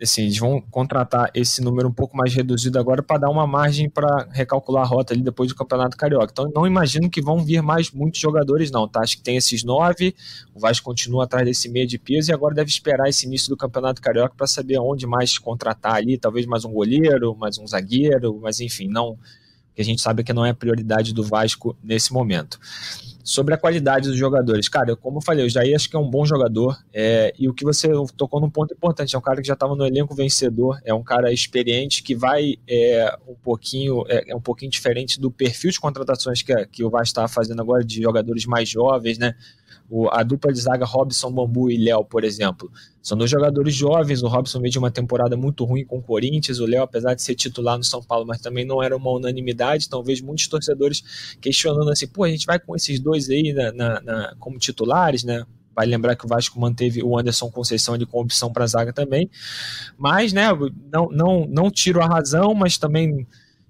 assim, 0.02 0.24
eles 0.24 0.38
vão 0.38 0.62
contratar 0.62 1.30
esse 1.34 1.62
número 1.62 1.88
um 1.88 1.94
pouco 1.94 2.16
mais 2.16 2.34
reduzido 2.34 2.78
agora 2.80 3.02
para 3.02 3.22
dar 3.22 3.30
uma 3.30 3.48
margem 3.48 3.90
para 3.90 4.28
recalcular 4.32 4.84
a 4.84 4.86
rota 4.86 5.14
ali 5.14 5.22
depois 5.22 5.50
do 5.50 5.56
Campeonato 5.56 5.98
Carioca. 5.98 6.32
Então, 6.32 6.52
não 6.54 6.68
imagino 6.68 7.10
que 7.10 7.22
vão 7.22 7.44
vir 7.44 7.62
mais 7.62 7.92
muitos 7.92 8.20
jogadores, 8.20 8.72
não, 8.72 8.88
tá? 8.88 9.02
Acho 9.02 9.18
que 9.18 9.24
tem 9.24 9.38
esses 9.38 9.64
nove, 9.64 10.16
o 10.54 10.60
Vasco 10.60 10.86
continua 10.86 11.24
atrás 11.24 11.46
desse 11.46 11.70
meio 11.70 11.88
de 11.88 11.98
peso 11.98 12.32
e 12.32 12.34
agora 12.34 12.54
deve 12.54 12.70
esperar 12.70 13.10
esse 13.10 13.26
início 13.26 13.50
do 13.50 13.58
Campeonato 13.58 14.02
Carioca 14.02 14.36
para 14.36 14.48
saber 14.48 14.80
onde 14.80 15.08
mais 15.08 15.38
contratar 15.38 15.96
ali, 15.96 16.18
talvez 16.18 16.46
mais 16.46 16.64
um 16.64 16.72
goleiro, 16.72 17.36
mais 17.36 17.58
um 17.58 17.66
zagueiro, 17.66 18.40
mas 18.42 18.60
enfim, 18.60 18.88
não 18.88 19.18
que 19.78 19.82
a 19.84 19.86
gente 19.86 20.02
sabe 20.02 20.24
que 20.24 20.34
não 20.34 20.44
é 20.44 20.54
prioridade 20.54 21.14
do 21.14 21.24
Vasco 21.24 21.78
nesse 21.84 22.12
momento. 22.12 22.60
Sobre 23.30 23.54
a 23.54 23.58
qualidade 23.58 24.08
dos 24.08 24.18
jogadores, 24.18 24.70
cara, 24.70 24.96
como 24.96 25.18
eu 25.18 25.22
falei, 25.22 25.46
o 25.46 25.50
Jair 25.50 25.76
acho 25.76 25.90
que 25.90 25.98
é 25.98 26.00
um 26.00 26.10
bom 26.10 26.26
jogador, 26.26 26.78
é, 26.94 27.34
e 27.38 27.50
o 27.50 27.54
que 27.54 27.66
você 27.66 27.90
tocou 28.16 28.40
num 28.40 28.50
ponto 28.50 28.74
importante, 28.74 29.18
é 29.18 29.20
um 29.20 29.22
cara 29.22 29.42
que 29.42 29.48
já 29.50 29.54
estava 29.54 29.76
no 29.76 29.86
elenco 29.86 30.16
vencedor, 30.16 30.80
é 30.86 30.94
um 30.94 31.04
cara 31.04 31.30
experiente 31.30 32.02
que 32.02 32.16
vai 32.16 32.56
é, 32.66 33.14
um 33.28 33.36
pouquinho 33.36 34.06
é, 34.08 34.32
é, 34.32 34.34
um 34.34 34.40
pouquinho 34.40 34.72
diferente 34.72 35.20
do 35.20 35.30
perfil 35.30 35.72
de 35.72 35.78
contratações 35.78 36.42
que, 36.42 36.54
que 36.68 36.86
o 36.86 36.90
Vasco 36.90 37.08
está 37.08 37.28
fazendo 37.28 37.62
agora 37.62 37.84
de 37.84 38.02
jogadores 38.02 38.46
mais 38.46 38.70
jovens, 38.70 39.18
né? 39.18 39.36
O, 39.90 40.10
a 40.10 40.22
dupla 40.22 40.52
de 40.52 40.60
zaga 40.60 40.86
Robson 40.86 41.32
Bambu 41.32 41.72
e 41.72 41.78
Léo, 41.78 42.04
por 42.04 42.24
exemplo, 42.26 42.70
são 43.02 43.18
dois 43.18 43.32
jogadores 43.32 43.74
jovens. 43.74 44.22
O 44.22 44.28
Robson 44.28 44.60
veio 44.60 44.70
de 44.70 44.78
uma 44.78 44.92
temporada 44.92 45.38
muito 45.38 45.64
ruim 45.64 45.86
com 45.86 46.00
o 46.00 46.02
Corinthians. 46.02 46.60
O 46.60 46.66
Léo, 46.66 46.84
apesar 46.84 47.14
de 47.14 47.22
ser 47.22 47.36
titular 47.36 47.78
no 47.78 47.84
São 47.86 48.04
Paulo, 48.04 48.26
mas 48.28 48.42
também 48.42 48.66
não 48.66 48.84
era 48.84 48.98
uma 48.98 49.10
unanimidade. 49.12 49.86
Então, 49.88 50.04
vejo 50.04 50.26
muitos 50.26 50.46
torcedores 50.50 51.38
questionando 51.40 51.90
assim: 51.90 52.06
pô, 52.06 52.26
a 52.26 52.30
gente 52.30 52.46
vai 52.46 52.60
com 52.60 52.76
esses 52.76 53.00
dois 53.00 53.17
aí 53.30 53.54
na, 53.54 53.72
na, 53.72 54.02
na 54.02 54.36
como 54.40 54.58
titulares, 54.58 55.24
né? 55.24 55.46
Vai 55.76 55.86
lembrar 55.86 56.16
que 56.16 56.26
o 56.26 56.28
Vasco 56.28 56.60
manteve 56.60 57.04
o 57.04 57.18
Anderson 57.18 57.52
Conceição 57.52 57.94
ali 57.94 58.06
com 58.06 58.20
opção 58.20 58.52
para 58.52 58.66
zaga 58.66 58.92
também. 58.92 59.30
Mas, 59.98 60.34
né, 60.34 60.48
não, 60.92 61.10
não, 61.12 61.46
não 61.48 61.70
tiro 61.70 62.02
a 62.02 62.08
razão, 62.08 62.54
mas 62.56 62.78
também 62.78 63.28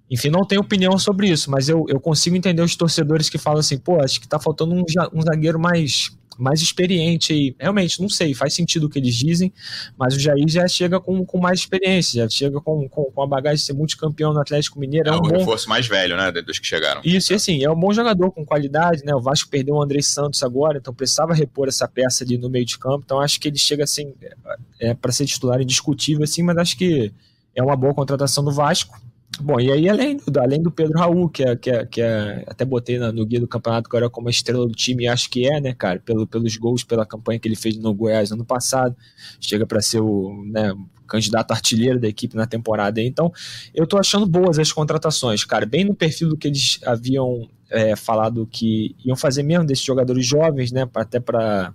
enfim, 0.10 0.30
não 0.30 0.46
tenho 0.46 0.62
opinião 0.62 0.98
sobre 0.98 1.30
isso, 1.30 1.52
mas 1.52 1.68
eu, 1.68 1.86
eu 1.90 2.00
consigo 2.00 2.36
entender 2.36 2.62
os 2.62 2.76
torcedores 2.76 3.30
que 3.30 3.38
falam 3.38 3.60
assim, 3.60 3.78
pô, 3.78 4.02
acho 4.02 4.22
que 4.22 4.28
tá 4.28 4.40
faltando 4.40 4.74
um, 4.74 4.86
um 5.14 5.22
zagueiro 5.22 5.60
mais 5.60 6.18
mais 6.38 6.62
experiente 6.62 7.34
aí. 7.34 7.56
Realmente, 7.60 8.02
não 8.02 8.10
sei, 8.10 8.34
faz 8.34 8.54
sentido 8.54 8.86
o 8.86 8.90
que 8.90 9.00
eles 9.00 9.16
dizem, 9.16 9.52
mas 9.98 10.16
o 10.16 10.20
Jair 10.20 10.48
já 10.48 10.68
chega 10.68 11.00
com, 11.00 11.26
com 11.26 11.40
mais 11.40 11.60
experiência, 11.60 12.24
já 12.24 12.30
chega 12.30 12.62
com, 12.62 12.88
com, 12.88 13.06
com 13.06 13.22
a 13.22 13.28
bagagem 13.28 13.58
de 13.58 13.64
ser 13.64 13.74
multicampeão 13.74 14.34
no 14.34 14.40
Atlético 14.40 14.80
Mineiro. 14.80 15.10
É, 15.10 15.14
é 15.14 15.16
um 15.16 15.22
bom... 15.22 15.38
reforço 15.38 15.68
mais 15.70 15.88
velho, 15.88 16.16
né, 16.16 16.32
dos 16.32 16.60
que 16.60 16.68
chegaram. 16.68 17.02
Isso, 17.04 17.34
e 17.34 17.36
assim, 17.36 17.64
é 17.64 17.70
um 17.70 17.80
bom 17.80 17.92
jogador 17.92 18.32
com 18.32 18.46
qualidade, 18.46 19.04
né? 19.04 19.14
O 19.16 19.22
Vasco 19.22 19.50
perdeu 19.50 19.76
o 19.76 19.82
André 19.82 20.02
Santos 20.02 20.44
agora, 20.44 20.78
então 20.78 20.94
precisava 20.94 21.34
repor 21.34 21.68
essa 21.68 21.88
peça 21.88 22.24
ali 22.24 22.38
no 22.38 22.50
meio 22.50 22.66
de 22.66 22.78
campo, 22.78 23.04
então 23.06 23.20
acho 23.20 23.40
que 23.40 23.48
ele 23.48 23.58
chega 23.58 23.84
assim, 23.84 24.14
é, 24.22 24.90
é 24.90 24.94
para 24.94 25.12
ser 25.12 25.26
titular 25.26 25.62
indiscutível, 25.62 26.24
assim, 26.24 26.44
mas 26.44 26.58
acho 26.58 26.78
que 26.78 27.12
é 27.56 27.64
uma 27.64 27.76
boa 27.76 27.94
contratação 27.94 28.44
do 28.44 28.52
Vasco. 28.52 29.07
Bom, 29.40 29.60
e 29.60 29.72
aí 29.72 29.88
além 29.88 30.18
do, 30.18 30.40
além 30.40 30.62
do 30.62 30.72
Pedro 30.72 30.98
Raul, 30.98 31.30
que 31.30 31.44
é, 31.44 31.56
que 31.56 31.70
é, 31.70 31.86
que 31.86 32.02
é 32.02 32.44
até 32.48 32.66
botei 32.66 32.98
no 32.98 33.26
guia 33.26 33.40
do 33.40 33.48
campeonato 33.48 33.88
agora 33.88 34.10
como 34.10 34.28
a 34.28 34.32
estrela 34.32 34.66
do 34.66 34.74
time, 34.74 35.08
acho 35.08 35.30
que 35.30 35.48
é, 35.48 35.62
né, 35.62 35.74
cara, 35.74 36.00
pelo, 36.00 36.26
pelos 36.26 36.56
gols, 36.58 36.84
pela 36.84 37.06
campanha 37.06 37.40
que 37.40 37.48
ele 37.48 37.56
fez 37.56 37.78
no 37.78 37.94
Goiás 37.94 38.32
ano 38.32 38.46
passado, 38.46 38.96
chega 39.40 39.66
para 39.66 39.82
ser 39.82 40.02
o 40.02 40.44
né, 40.46 40.74
candidato 41.08 41.52
artilheiro 41.52 42.00
da 42.00 42.08
equipe 42.08 42.36
na 42.36 42.48
temporada. 42.48 43.02
Então, 43.02 43.32
eu 43.74 43.86
tô 43.86 43.98
achando 43.98 44.26
boas 44.26 44.58
as 44.58 44.72
contratações, 44.72 45.44
cara, 45.44 45.66
bem 45.66 45.86
no 45.86 45.94
perfil 45.94 46.30
do 46.30 46.38
que 46.38 46.48
eles 46.48 46.80
haviam 46.84 47.50
é, 47.70 47.96
falado 47.96 48.48
que 48.48 48.96
iam 49.06 49.16
fazer 49.16 49.44
mesmo 49.44 49.66
desses 49.66 49.86
jogadores 49.86 50.26
jovens, 50.26 50.72
né, 50.72 50.90
até 50.96 51.20
para 51.20 51.74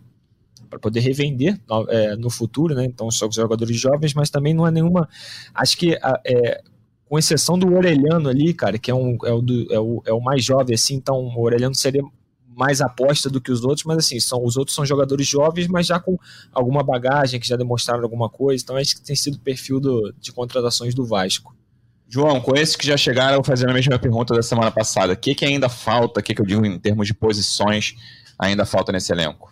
para 0.68 0.78
poder 0.78 1.00
revender 1.00 1.60
no, 1.68 1.86
é, 1.90 2.16
no, 2.16 2.30
futuro, 2.30 2.74
né? 2.74 2.86
Então 2.86 3.10
são 3.10 3.30
jogadores 3.30 3.78
jovens, 3.78 4.14
mas 4.14 4.30
também 4.30 4.54
não 4.54 4.66
é 4.66 4.70
nenhuma. 4.70 5.06
Acho 5.54 5.76
que 5.76 5.98
é, 6.24 6.62
com 7.12 7.18
exceção 7.18 7.58
do 7.58 7.74
Orelhano 7.74 8.30
ali, 8.30 8.54
cara, 8.54 8.78
que 8.78 8.90
é, 8.90 8.94
um, 8.94 9.18
é, 9.26 9.32
o, 9.32 9.42
do, 9.42 9.70
é, 9.70 9.78
o, 9.78 10.02
é 10.06 10.12
o 10.14 10.20
mais 10.22 10.42
jovem, 10.42 10.74
assim, 10.74 10.94
então 10.94 11.14
o 11.14 11.42
Orelhano 11.42 11.74
seria 11.74 12.02
mais 12.56 12.80
aposta 12.80 13.28
do 13.28 13.38
que 13.38 13.52
os 13.52 13.62
outros, 13.64 13.84
mas 13.84 13.98
assim, 13.98 14.18
são, 14.18 14.42
os 14.42 14.56
outros 14.56 14.74
são 14.74 14.86
jogadores 14.86 15.26
jovens, 15.26 15.68
mas 15.68 15.86
já 15.86 16.00
com 16.00 16.18
alguma 16.54 16.82
bagagem, 16.82 17.38
que 17.38 17.46
já 17.46 17.54
demonstraram 17.54 18.02
alguma 18.02 18.30
coisa, 18.30 18.64
então 18.64 18.78
acho 18.78 18.94
que 18.94 19.02
tem 19.02 19.14
sido 19.14 19.34
o 19.34 19.40
perfil 19.40 19.78
do, 19.78 20.14
de 20.18 20.32
contratações 20.32 20.94
do 20.94 21.04
Vasco. 21.04 21.54
João, 22.08 22.40
com 22.40 22.56
esses 22.56 22.76
que 22.76 22.86
já 22.86 22.96
chegaram, 22.96 23.44
fazer 23.44 23.68
a 23.68 23.74
mesma 23.74 23.98
pergunta 23.98 24.32
da 24.32 24.42
semana 24.42 24.70
passada. 24.70 25.12
O 25.12 25.16
que, 25.16 25.34
que 25.34 25.44
ainda 25.44 25.68
falta, 25.68 26.20
o 26.20 26.22
que, 26.22 26.34
que 26.34 26.40
eu 26.40 26.46
digo 26.46 26.64
em 26.64 26.78
termos 26.78 27.06
de 27.06 27.12
posições, 27.12 27.94
ainda 28.38 28.64
falta 28.64 28.90
nesse 28.90 29.12
elenco? 29.12 29.51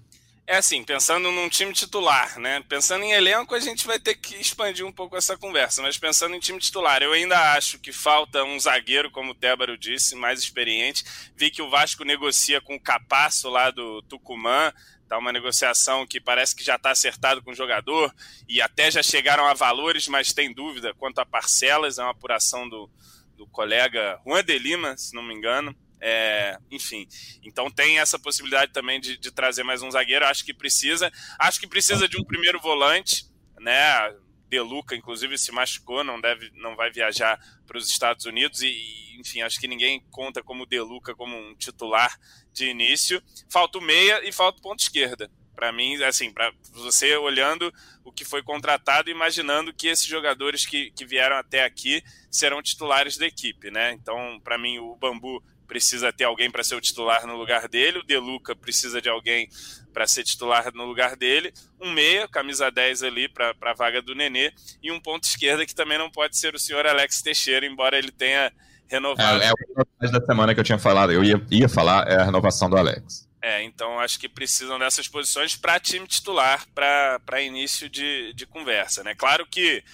É 0.51 0.57
assim, 0.57 0.83
pensando 0.83 1.31
num 1.31 1.49
time 1.49 1.73
titular, 1.73 2.37
né? 2.37 2.61
Pensando 2.69 3.05
em 3.05 3.13
elenco, 3.13 3.55
a 3.55 3.61
gente 3.61 3.87
vai 3.87 4.01
ter 4.01 4.17
que 4.17 4.35
expandir 4.35 4.85
um 4.85 4.91
pouco 4.91 5.17
essa 5.17 5.39
conversa, 5.39 5.81
mas 5.81 5.97
pensando 5.97 6.35
em 6.35 6.41
time 6.41 6.59
titular, 6.59 7.05
eu 7.05 7.13
ainda 7.13 7.55
acho 7.55 7.79
que 7.79 7.93
falta 7.93 8.43
um 8.43 8.59
zagueiro, 8.59 9.13
como 9.13 9.31
o 9.31 9.35
Tébaro 9.35 9.79
disse, 9.79 10.17
mais 10.17 10.41
experiente. 10.41 11.05
Vi 11.37 11.53
que 11.53 11.63
o 11.63 11.71
Vasco 11.71 12.03
negocia 12.03 12.61
com 12.61 12.75
o 12.75 12.81
Capasso 12.81 13.49
lá 13.49 13.71
do 13.71 14.03
Tucumã, 14.03 14.73
tá 15.09 15.17
uma 15.19 15.31
negociação 15.31 16.05
que 16.05 16.21
parece 16.21 16.57
que 16.57 16.65
já 16.65 16.75
está 16.75 16.91
acertado 16.91 17.41
com 17.45 17.53
o 17.53 17.55
jogador 17.55 18.13
e 18.49 18.61
até 18.61 18.91
já 18.91 19.05
chegaram 19.05 19.47
a 19.47 19.55
valores, 19.55 20.09
mas 20.09 20.33
tem 20.33 20.53
dúvida 20.53 20.93
quanto 20.95 21.21
a 21.21 21.25
parcelas, 21.25 21.97
é 21.97 22.03
uma 22.03 22.11
apuração 22.11 22.69
do, 22.69 22.91
do 23.37 23.47
colega 23.47 24.21
Juan 24.27 24.43
de 24.43 24.59
Lima, 24.59 24.97
se 24.97 25.15
não 25.15 25.23
me 25.23 25.33
engano. 25.33 25.77
É, 26.01 26.57
enfim, 26.71 27.07
então 27.43 27.71
tem 27.71 27.99
essa 27.99 28.19
possibilidade 28.19 28.73
também 28.73 28.99
de, 28.99 29.19
de, 29.19 29.31
trazer 29.31 29.63
mais 29.63 29.83
um 29.83 29.91
zagueiro. 29.91 30.25
Acho 30.25 30.45
que 30.45 30.55
precisa. 30.55 31.13
Acho 31.39 31.61
que 31.61 31.67
precisa 31.67 32.09
de 32.09 32.19
um 32.19 32.25
primeiro 32.25 32.59
volante, 32.59 33.27
né? 33.59 33.77
Deluca, 34.49 34.97
inclusive, 34.97 35.39
se 35.39 35.53
machucou, 35.53 36.03
não 36.03 36.21
deve, 36.21 36.51
não 36.55 36.75
vai 36.75 36.91
viajar 36.91 37.39
para 37.67 37.79
os 37.79 37.89
Estados 37.89 38.27
Unidos 38.27 38.63
e, 38.63 39.17
enfim, 39.17 39.43
acho 39.43 39.61
que 39.61 39.69
ninguém 39.69 40.05
conta 40.11 40.43
como 40.43 40.67
Deluca 40.67 41.15
como 41.15 41.37
um 41.37 41.55
titular 41.55 42.19
de 42.53 42.67
início. 42.67 43.23
Falta 43.49 43.79
o 43.79 43.81
meia 43.81 44.29
e 44.29 44.33
falta 44.33 44.59
o 44.59 44.63
ponto 44.63 44.81
esquerda. 44.81 45.31
Para 45.55 45.71
mim, 45.71 46.03
assim, 46.03 46.33
para 46.33 46.53
você 46.73 47.15
olhando 47.17 47.73
o 48.03 48.11
que 48.11 48.25
foi 48.25 48.43
contratado, 48.43 49.11
imaginando 49.11 49.75
que 49.75 49.87
esses 49.87 50.07
jogadores 50.07 50.67
que, 50.67 50.91
que 50.93 51.05
vieram 51.05 51.37
até 51.37 51.65
aqui 51.65 52.03
serão 52.31 52.63
titulares 52.63 53.17
da 53.17 53.27
equipe, 53.27 53.71
né? 53.71 53.93
Então, 53.93 54.41
para 54.43 54.59
mim, 54.59 54.79
o 54.79 54.97
Bambu 54.97 55.41
precisa 55.71 56.13
ter 56.13 56.25
alguém 56.25 56.51
para 56.51 56.65
ser 56.65 56.75
o 56.75 56.81
titular 56.81 57.25
no 57.29 57.37
lugar 57.37 57.69
dele, 57.69 58.01
o 58.01 58.03
Deluca 58.03 58.57
precisa 58.57 59.01
de 59.01 59.09
alguém 59.09 59.49
para 59.93 60.05
ser 60.05 60.25
titular 60.25 60.75
no 60.75 60.85
lugar 60.85 61.15
dele, 61.15 61.53
um 61.81 61.93
meia, 61.93 62.27
camisa 62.27 62.73
10 62.73 63.05
ali 63.05 63.29
para 63.29 63.55
a 63.63 63.75
vaga 63.75 64.03
do 64.03 64.13
Nenê, 64.13 64.53
e 64.83 64.91
um 64.91 65.01
ponto 65.01 65.23
esquerda 65.23 65.65
que 65.65 65.73
também 65.73 65.97
não 65.97 66.11
pode 66.11 66.37
ser 66.37 66.57
o 66.57 66.59
senhor 66.59 66.85
Alex 66.89 67.23
Teixeira, 67.23 67.65
embora 67.65 67.97
ele 67.97 68.11
tenha 68.11 68.53
renovado. 68.89 69.41
É, 69.41 69.47
é 69.47 69.53
o 69.53 70.11
da 70.11 70.27
semana 70.27 70.55
que 70.55 70.59
eu 70.59 70.65
tinha 70.65 70.79
falado, 70.79 71.13
eu 71.13 71.23
ia, 71.23 71.41
ia 71.53 71.69
falar, 71.69 72.09
é 72.09 72.17
a 72.17 72.25
renovação 72.25 72.69
do 72.69 72.77
Alex. 72.77 73.29
É, 73.41 73.63
então 73.63 74.01
acho 74.01 74.19
que 74.19 74.29
precisam 74.29 74.77
dessas 74.77 75.07
posições 75.07 75.55
para 75.55 75.79
time 75.79 76.07
titular, 76.09 76.67
para 76.75 77.41
início 77.41 77.89
de, 77.89 78.35
de 78.35 78.45
conversa. 78.45 79.05
Né? 79.05 79.15
Claro 79.15 79.47
que 79.47 79.85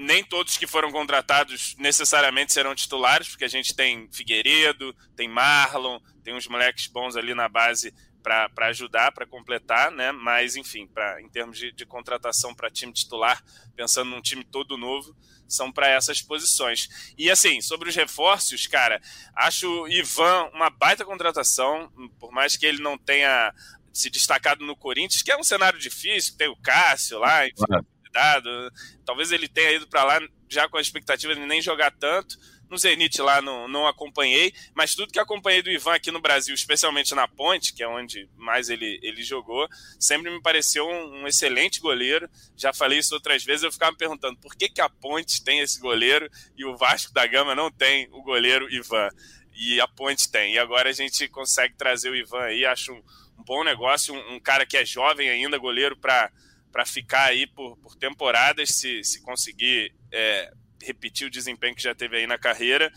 nem 0.00 0.24
todos 0.24 0.56
que 0.56 0.66
foram 0.66 0.90
contratados 0.90 1.76
necessariamente 1.76 2.54
serão 2.54 2.74
titulares, 2.74 3.28
porque 3.28 3.44
a 3.44 3.48
gente 3.48 3.74
tem 3.74 4.08
Figueiredo, 4.10 4.96
tem 5.14 5.28
Marlon, 5.28 6.00
tem 6.24 6.34
uns 6.34 6.48
moleques 6.48 6.86
bons 6.86 7.16
ali 7.16 7.34
na 7.34 7.48
base 7.48 7.92
para 8.22 8.66
ajudar, 8.68 9.12
para 9.12 9.26
completar, 9.26 9.90
né? 9.90 10.10
Mas, 10.10 10.56
enfim, 10.56 10.86
pra, 10.86 11.20
em 11.20 11.28
termos 11.28 11.58
de, 11.58 11.70
de 11.72 11.84
contratação 11.84 12.54
para 12.54 12.70
time 12.70 12.92
titular, 12.92 13.42
pensando 13.76 14.10
num 14.10 14.22
time 14.22 14.42
todo 14.42 14.78
novo, 14.78 15.14
são 15.46 15.70
para 15.70 15.88
essas 15.88 16.22
posições. 16.22 17.12
E 17.18 17.30
assim, 17.30 17.60
sobre 17.60 17.90
os 17.90 17.94
reforços, 17.96 18.66
cara, 18.66 19.02
acho 19.34 19.68
o 19.82 19.88
Ivan 19.88 20.50
uma 20.54 20.70
baita 20.70 21.04
contratação, 21.04 21.92
por 22.18 22.32
mais 22.32 22.56
que 22.56 22.64
ele 22.64 22.82
não 22.82 22.96
tenha 22.96 23.52
se 23.92 24.08
destacado 24.08 24.64
no 24.64 24.76
Corinthians, 24.76 25.22
que 25.22 25.32
é 25.32 25.36
um 25.36 25.44
cenário 25.44 25.78
difícil, 25.78 26.36
tem 26.38 26.48
o 26.48 26.56
Cássio 26.56 27.18
lá, 27.18 27.46
enfim, 27.46 27.64
convidado. 28.10 28.72
Talvez 29.04 29.32
ele 29.32 29.48
tenha 29.48 29.72
ido 29.72 29.86
para 29.86 30.04
lá 30.04 30.20
já 30.48 30.68
com 30.68 30.76
a 30.76 30.80
expectativa 30.80 31.34
de 31.34 31.40
nem 31.40 31.62
jogar 31.62 31.92
tanto. 31.92 32.36
No 32.68 32.78
Zenit 32.78 33.20
lá 33.20 33.42
não, 33.42 33.66
não 33.66 33.84
acompanhei, 33.84 34.52
mas 34.74 34.94
tudo 34.94 35.12
que 35.12 35.18
acompanhei 35.18 35.60
do 35.60 35.70
Ivan 35.70 35.94
aqui 35.94 36.12
no 36.12 36.20
Brasil, 36.20 36.54
especialmente 36.54 37.12
na 37.16 37.26
Ponte, 37.26 37.72
que 37.72 37.82
é 37.82 37.88
onde 37.88 38.28
mais 38.36 38.70
ele, 38.70 39.00
ele 39.02 39.24
jogou, 39.24 39.66
sempre 39.98 40.30
me 40.30 40.40
pareceu 40.40 40.86
um, 40.86 41.22
um 41.22 41.26
excelente 41.26 41.80
goleiro. 41.80 42.30
Já 42.56 42.72
falei 42.72 43.00
isso 43.00 43.12
outras 43.12 43.42
vezes, 43.42 43.64
eu 43.64 43.72
ficava 43.72 43.90
me 43.90 43.98
perguntando 43.98 44.38
por 44.38 44.54
que, 44.54 44.68
que 44.68 44.80
a 44.80 44.88
Ponte 44.88 45.42
tem 45.42 45.58
esse 45.58 45.80
goleiro 45.80 46.30
e 46.56 46.64
o 46.64 46.76
Vasco 46.76 47.12
da 47.12 47.26
Gama 47.26 47.56
não 47.56 47.72
tem 47.72 48.08
o 48.12 48.22
goleiro 48.22 48.72
Ivan. 48.72 49.08
E 49.52 49.80
a 49.80 49.88
Ponte 49.88 50.30
tem. 50.30 50.54
E 50.54 50.58
agora 50.58 50.90
a 50.90 50.92
gente 50.92 51.26
consegue 51.26 51.74
trazer 51.74 52.08
o 52.08 52.14
Ivan 52.16 52.42
aí, 52.42 52.64
acho 52.64 52.92
um, 52.92 53.02
um 53.36 53.42
bom 53.42 53.64
negócio, 53.64 54.14
um, 54.14 54.34
um 54.36 54.40
cara 54.40 54.64
que 54.64 54.76
é 54.76 54.84
jovem 54.84 55.28
ainda, 55.28 55.58
goleiro 55.58 55.96
para 55.96 56.30
para 56.72 56.86
ficar 56.86 57.24
aí 57.24 57.46
por, 57.46 57.76
por 57.78 57.96
temporadas, 57.96 58.70
se, 58.70 59.02
se 59.04 59.20
conseguir 59.22 59.94
é, 60.12 60.52
repetir 60.82 61.26
o 61.26 61.30
desempenho 61.30 61.74
que 61.74 61.82
já 61.82 61.94
teve 61.94 62.16
aí 62.16 62.26
na 62.26 62.38
carreira. 62.38 62.92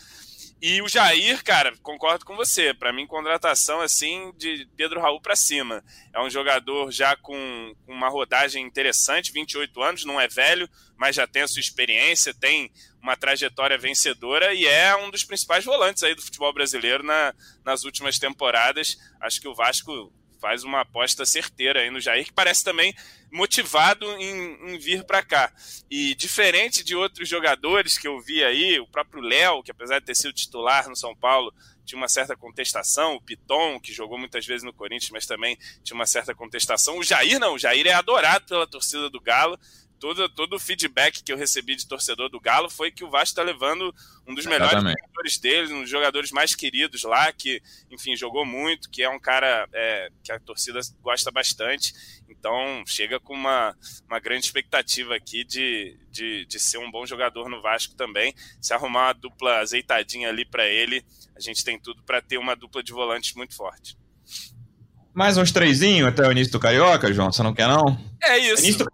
E 0.66 0.82
o 0.82 0.88
Jair, 0.88 1.44
cara, 1.44 1.74
concordo 1.84 2.24
com 2.24 2.38
você. 2.38 2.74
Para 2.74 2.94
mim, 2.94 3.06
contratação 3.06 3.82
assim 3.82 4.32
de 4.38 4.66
Pedro 4.78 5.02
Raul 5.02 5.20
para 5.20 5.36
cima. 5.36 5.84
É 6.14 6.22
um 6.22 6.30
jogador 6.30 6.90
já 6.90 7.18
com, 7.18 7.76
uma 7.86 8.08
rodagem 8.08 8.66
interessante, 8.66 9.34
28 9.34 9.84
anos, 9.84 10.06
não 10.06 10.22
é 10.22 10.30
velho, 10.30 10.70
mas 10.96 11.18
já 11.18 11.28
tem 11.28 11.42
a 11.42 11.50
sua 11.50 11.60
experiência, 11.60 12.34
tem 12.34 12.72
uma 13.02 13.18
trajetória 13.18 13.78
vencedora 13.78 14.54
e 14.54 14.66
é 14.66 14.96
um 14.96 15.12
dos 15.12 15.26
principais 15.26 15.66
volantes 15.66 16.02
aí 16.02 16.16
do 16.16 16.22
futebol 16.22 16.54
brasileiro 16.54 17.04
na, 17.04 17.34
nas 17.66 17.84
últimas 17.84 18.18
temporadas. 18.18 18.98
Acho 19.20 19.42
que 19.42 19.50
o 19.50 19.54
Vasco 19.54 20.14
faz 20.44 20.66
uma 20.66 20.82
aposta 20.82 21.26
certeira 21.26 21.80
aí 21.80 21.90
no 21.90 22.02
Jair, 22.02 22.26
que 22.26 22.34
parece 22.34 22.66
também 22.66 22.94
motivado 23.32 24.06
em, 24.18 24.74
em 24.74 24.78
vir 24.78 25.06
para 25.06 25.24
cá. 25.24 25.54
E 25.90 26.14
diferente 26.16 26.84
de 26.84 26.98
outros 26.98 27.30
jogadores 27.30 27.98
que 27.98 28.10
eu 28.10 28.20
vi 28.20 28.44
aí, 28.44 28.78
o 28.78 28.86
próprio 28.86 29.22
Léo, 29.22 29.64
que 29.64 29.72
apesar 29.72 30.00
de 30.00 30.06
ter 30.06 30.16
sido 30.16 30.34
titular 30.34 30.90
no 30.90 30.98
São 30.98 31.16
Paulo, 31.16 31.54
tinha 31.86 31.98
uma 31.98 32.10
certa 32.10 32.36
contestação, 32.36 33.16
o 33.16 33.22
Piton, 33.22 33.80
que 33.80 33.94
jogou 33.94 34.18
muitas 34.18 34.46
vezes 34.46 34.64
no 34.64 34.74
Corinthians, 34.74 35.12
mas 35.12 35.26
também 35.26 35.58
tinha 35.82 35.96
uma 35.96 36.06
certa 36.06 36.36
contestação. 36.36 36.98
O 36.98 37.04
Jair 37.04 37.40
não, 37.40 37.54
o 37.54 37.60
Jair 37.60 37.88
é 37.88 37.94
adorado 37.94 38.46
pela 38.46 38.68
torcida 38.68 39.10
do 39.10 39.22
Galo, 39.22 39.58
todo, 40.04 40.28
todo 40.28 40.58
o 40.58 40.60
feedback 40.60 41.24
que 41.24 41.32
eu 41.32 41.38
recebi 41.38 41.78
de 41.78 41.88
torcedor 41.88 42.28
do 42.28 42.38
Galo 42.38 42.70
foi 42.70 42.92
que 42.92 43.06
o 43.06 43.10
Vasco 43.10 43.30
está 43.30 43.42
levando 43.42 43.96
um 44.28 44.36
dos 44.36 44.46
melhores 44.46 44.74
jogadores 44.74 45.38
dele, 45.38 45.74
um 45.74 45.80
dos 45.80 45.90
jogadores 45.90 46.30
mais 46.30 46.54
queridos 46.54 47.04
lá, 47.04 47.32
que, 47.32 47.62
enfim, 47.90 48.14
jogou 48.14 48.46
muito, 48.46 48.90
que 48.90 49.02
é 49.02 49.10
um 49.10 49.18
cara 49.18 49.66
é, 49.72 50.10
que 50.22 50.30
a 50.30 50.40
torcida 50.42 50.82
gosta 51.02 51.32
bastante. 51.32 51.94
Então, 52.28 52.84
chega 52.86 53.18
com 53.18 53.34
uma, 53.34 53.74
uma 54.06 54.20
grande 54.20 54.44
expectativa 54.46 55.16
aqui 55.16 55.46
de, 55.46 55.98
de, 56.12 56.46
de 56.48 56.60
ser 56.60 56.80
um 56.80 56.92
bom 56.92 57.06
jogador 57.06 57.48
no 57.48 57.62
Vasco 57.62 57.96
também. 57.96 58.36
Se 58.60 58.74
arrumar 58.74 59.06
uma 59.06 59.14
dupla 59.14 59.60
azeitadinha 59.60 60.28
ali 60.28 60.44
para 60.44 60.68
ele, 60.68 61.02
a 61.34 61.40
gente 61.40 61.64
tem 61.64 61.80
tudo 61.80 62.04
para 62.04 62.22
ter 62.22 62.38
uma 62.38 62.58
dupla 62.58 62.84
de 62.84 62.92
volantes 62.92 63.34
muito 63.36 63.56
forte. 63.56 63.98
Mais 65.14 65.38
uns 65.38 65.54
trezinho 65.54 66.06
até 66.06 66.28
o 66.28 66.32
início 66.34 66.52
do 66.52 66.60
Carioca, 66.60 67.14
João? 67.14 67.32
Você 67.32 67.42
não 67.42 67.54
quer, 67.54 67.70
não? 67.70 67.98
É 68.22 68.38
isso. 68.38 68.62
Início 68.62 68.84
do... 68.84 68.92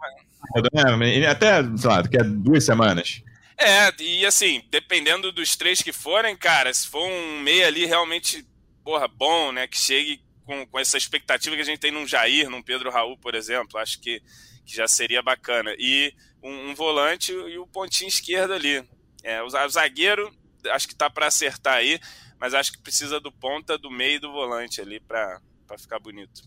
Né? 0.97 1.27
Até, 1.27 1.63
sei 1.77 1.89
lá, 1.89 2.01
daqui 2.01 2.19
a 2.19 2.23
duas 2.23 2.63
semanas. 2.63 3.21
É, 3.57 3.91
e 4.01 4.25
assim, 4.25 4.63
dependendo 4.69 5.31
dos 5.31 5.55
três 5.57 5.81
que 5.81 5.91
forem, 5.91 6.35
cara, 6.35 6.73
se 6.73 6.87
for 6.87 7.05
um 7.05 7.41
meio 7.41 7.67
ali 7.67 7.85
realmente, 7.85 8.47
porra, 8.85 9.07
bom, 9.07 9.51
né, 9.51 9.67
que 9.67 9.77
chegue 9.77 10.21
com, 10.45 10.65
com 10.65 10.79
essa 10.79 10.97
expectativa 10.97 11.55
que 11.55 11.61
a 11.61 11.65
gente 11.65 11.79
tem 11.79 11.91
num 11.91 12.07
Jair, 12.07 12.49
num 12.49 12.63
Pedro 12.63 12.89
Raul, 12.89 13.17
por 13.17 13.35
exemplo, 13.35 13.77
acho 13.77 13.99
que, 13.99 14.21
que 14.65 14.75
já 14.75 14.87
seria 14.87 15.21
bacana. 15.21 15.75
E 15.77 16.13
um, 16.41 16.69
um 16.69 16.75
volante 16.75 17.33
e 17.33 17.57
o 17.57 17.67
pontinho 17.67 18.07
esquerdo 18.07 18.53
ali. 18.53 18.83
É, 19.23 19.43
o 19.43 19.49
zagueiro, 19.49 20.33
acho 20.71 20.87
que 20.87 20.95
tá 20.95 21.09
para 21.09 21.27
acertar 21.27 21.75
aí, 21.75 21.99
mas 22.39 22.53
acho 22.53 22.71
que 22.71 22.81
precisa 22.81 23.19
do 23.19 23.31
ponta, 23.31 23.77
do 23.77 23.91
meio 23.91 24.15
e 24.15 24.19
do 24.19 24.31
volante 24.31 24.79
ali 24.79 25.01
para 25.01 25.41
ficar 25.77 25.99
bonito. 25.99 26.41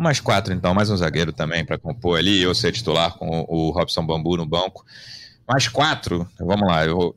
Mais 0.00 0.18
quatro, 0.18 0.54
então, 0.54 0.72
mais 0.72 0.88
um 0.88 0.96
zagueiro 0.96 1.30
também 1.30 1.62
para 1.62 1.76
compor 1.76 2.18
ali, 2.18 2.40
eu 2.40 2.54
ser 2.54 2.72
titular 2.72 3.12
com 3.18 3.44
o 3.46 3.68
Robson 3.70 4.02
Bambu 4.02 4.34
no 4.34 4.46
banco. 4.46 4.82
Mais 5.46 5.68
quatro, 5.68 6.26
vamos 6.38 6.66
lá, 6.66 6.86
eu, 6.86 7.14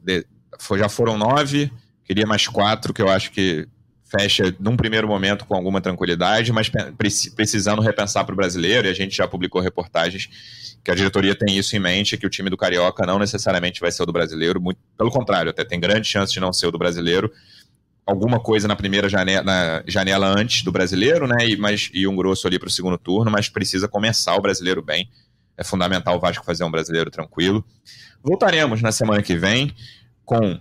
já 0.78 0.90
foram 0.90 1.18
nove, 1.18 1.72
queria 2.04 2.28
mais 2.28 2.46
quatro, 2.46 2.94
que 2.94 3.02
eu 3.02 3.08
acho 3.08 3.32
que 3.32 3.66
fecha 4.04 4.54
num 4.60 4.76
primeiro 4.76 5.08
momento 5.08 5.46
com 5.46 5.56
alguma 5.56 5.80
tranquilidade, 5.80 6.52
mas 6.52 6.70
precisando 7.38 7.82
repensar 7.82 8.26
para 8.26 8.34
o 8.34 8.36
brasileiro, 8.36 8.86
e 8.86 8.92
a 8.92 8.94
gente 8.94 9.16
já 9.16 9.26
publicou 9.30 9.62
reportagens 9.62 10.30
que 10.84 10.92
a 10.92 10.96
diretoria 10.96 11.34
tem 11.34 11.58
isso 11.58 11.78
em 11.78 11.80
mente, 11.80 12.18
que 12.18 12.28
o 12.28 12.30
time 12.30 12.50
do 12.50 12.58
Carioca 12.58 13.06
não 13.06 13.18
necessariamente 13.18 13.80
vai 13.80 13.94
ser 13.94 14.04
o 14.04 14.06
do 14.06 14.12
brasileiro, 14.12 14.60
muito, 14.60 14.80
pelo 14.98 15.10
contrário, 15.10 15.50
até 15.50 15.64
tem 15.64 15.80
grande 15.80 16.06
chance 16.06 16.34
de 16.34 16.40
não 16.42 16.52
ser 16.52 16.68
o 16.68 16.72
do 16.72 16.78
brasileiro, 16.78 17.32
alguma 18.06 18.40
coisa 18.40 18.68
na 18.68 18.76
primeira 18.76 19.08
janela, 19.08 19.44
na 19.44 19.84
janela 19.88 20.28
antes 20.28 20.64
do 20.64 20.72
brasileiro, 20.72 21.28
né? 21.28 21.48
E, 21.48 21.58
mas, 21.58 21.90
e 21.94 22.08
um 22.08 22.16
grosso 22.16 22.48
ali 22.48 22.60
para 22.60 22.68
o 22.68 22.72
segundo 22.72 22.98
turno, 22.98 23.32
mas 23.32 23.50
precisa 23.50 23.88
começar 23.88 24.36
o 24.36 24.42
brasileiro 24.42 24.82
bem. 24.82 25.10
É 25.58 25.64
fundamental 25.64 26.18
o 26.18 26.20
Vasco 26.20 26.46
fazer 26.46 26.64
um 26.64 26.72
brasileiro 26.72 27.10
tranquilo. 27.10 27.64
Voltaremos 28.22 28.82
na 28.82 28.92
semana 28.92 29.22
que 29.22 29.36
vem 29.36 29.74
com 30.26 30.60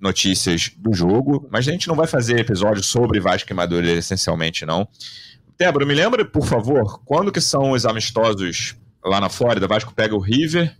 notícias 0.00 0.70
do 0.76 0.94
jogo, 0.94 1.46
mas 1.50 1.68
a 1.68 1.72
gente 1.72 1.88
não 1.88 1.94
vai 1.94 2.06
fazer 2.06 2.38
episódio 2.38 2.82
sobre 2.82 3.20
Vasco 3.20 3.52
e 3.52 3.54
Madureira 3.54 3.98
essencialmente, 3.98 4.64
não. 4.64 4.88
Débora, 5.58 5.84
me 5.84 5.94
lembra, 5.94 6.24
por 6.24 6.46
favor, 6.46 7.02
quando 7.04 7.30
que 7.30 7.40
são 7.40 7.72
os 7.72 7.84
amistosos 7.84 8.76
lá 9.04 9.20
na 9.20 9.28
Flórida? 9.28 9.68
Vasco 9.68 9.92
pega 9.92 10.14
o 10.14 10.18
River 10.18 10.74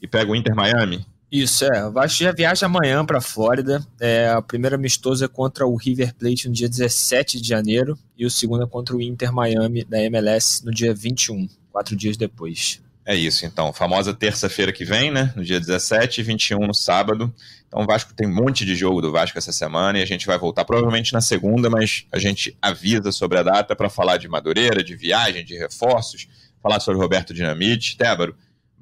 e 0.00 0.08
pega 0.08 0.30
o 0.30 0.36
Inter 0.36 0.54
Miami? 0.54 1.06
Isso, 1.30 1.64
é. 1.64 1.86
O 1.86 1.92
Vasco 1.92 2.22
já 2.22 2.32
viaja 2.32 2.66
amanhã 2.66 3.04
para 3.04 3.18
a 3.18 3.20
Flórida. 3.20 3.84
É, 4.00 4.28
a 4.28 4.40
primeira 4.40 4.76
amistosa 4.76 5.24
é 5.24 5.28
contra 5.28 5.66
o 5.66 5.74
River 5.74 6.14
Plate 6.14 6.48
no 6.48 6.54
dia 6.54 6.68
17 6.68 7.40
de 7.40 7.48
janeiro 7.48 7.98
e 8.16 8.24
o 8.24 8.30
segundo 8.30 8.64
é 8.64 8.66
contra 8.66 8.94
o 8.94 9.02
Inter 9.02 9.32
Miami 9.32 9.84
da 9.84 10.00
MLS 10.02 10.64
no 10.64 10.70
dia 10.70 10.94
21, 10.94 11.48
quatro 11.72 11.96
dias 11.96 12.16
depois. 12.16 12.80
É 13.06 13.14
isso, 13.14 13.44
então. 13.44 13.72
Famosa 13.72 14.14
terça-feira 14.14 14.72
que 14.72 14.84
vem, 14.84 15.10
né? 15.10 15.32
No 15.36 15.44
dia 15.44 15.60
17 15.60 16.20
e 16.20 16.24
21 16.24 16.66
no 16.66 16.74
sábado. 16.74 17.34
Então 17.66 17.82
o 17.82 17.86
Vasco 17.86 18.14
tem 18.14 18.26
um 18.26 18.34
monte 18.34 18.64
de 18.64 18.74
jogo 18.74 19.02
do 19.02 19.12
Vasco 19.12 19.36
essa 19.36 19.52
semana 19.52 19.98
e 19.98 20.02
a 20.02 20.06
gente 20.06 20.26
vai 20.26 20.38
voltar 20.38 20.64
provavelmente 20.64 21.12
na 21.12 21.20
segunda, 21.20 21.68
mas 21.68 22.06
a 22.10 22.18
gente 22.18 22.56
avisa 22.62 23.12
sobre 23.12 23.38
a 23.38 23.42
data 23.42 23.76
para 23.76 23.90
falar 23.90 24.16
de 24.16 24.28
Madureira, 24.28 24.82
de 24.82 24.94
viagem, 24.96 25.44
de 25.44 25.58
reforços, 25.58 26.28
falar 26.62 26.80
sobre 26.80 27.00
Roberto 27.02 27.34
Dinamite. 27.34 27.96
Tébaro, 27.96 28.34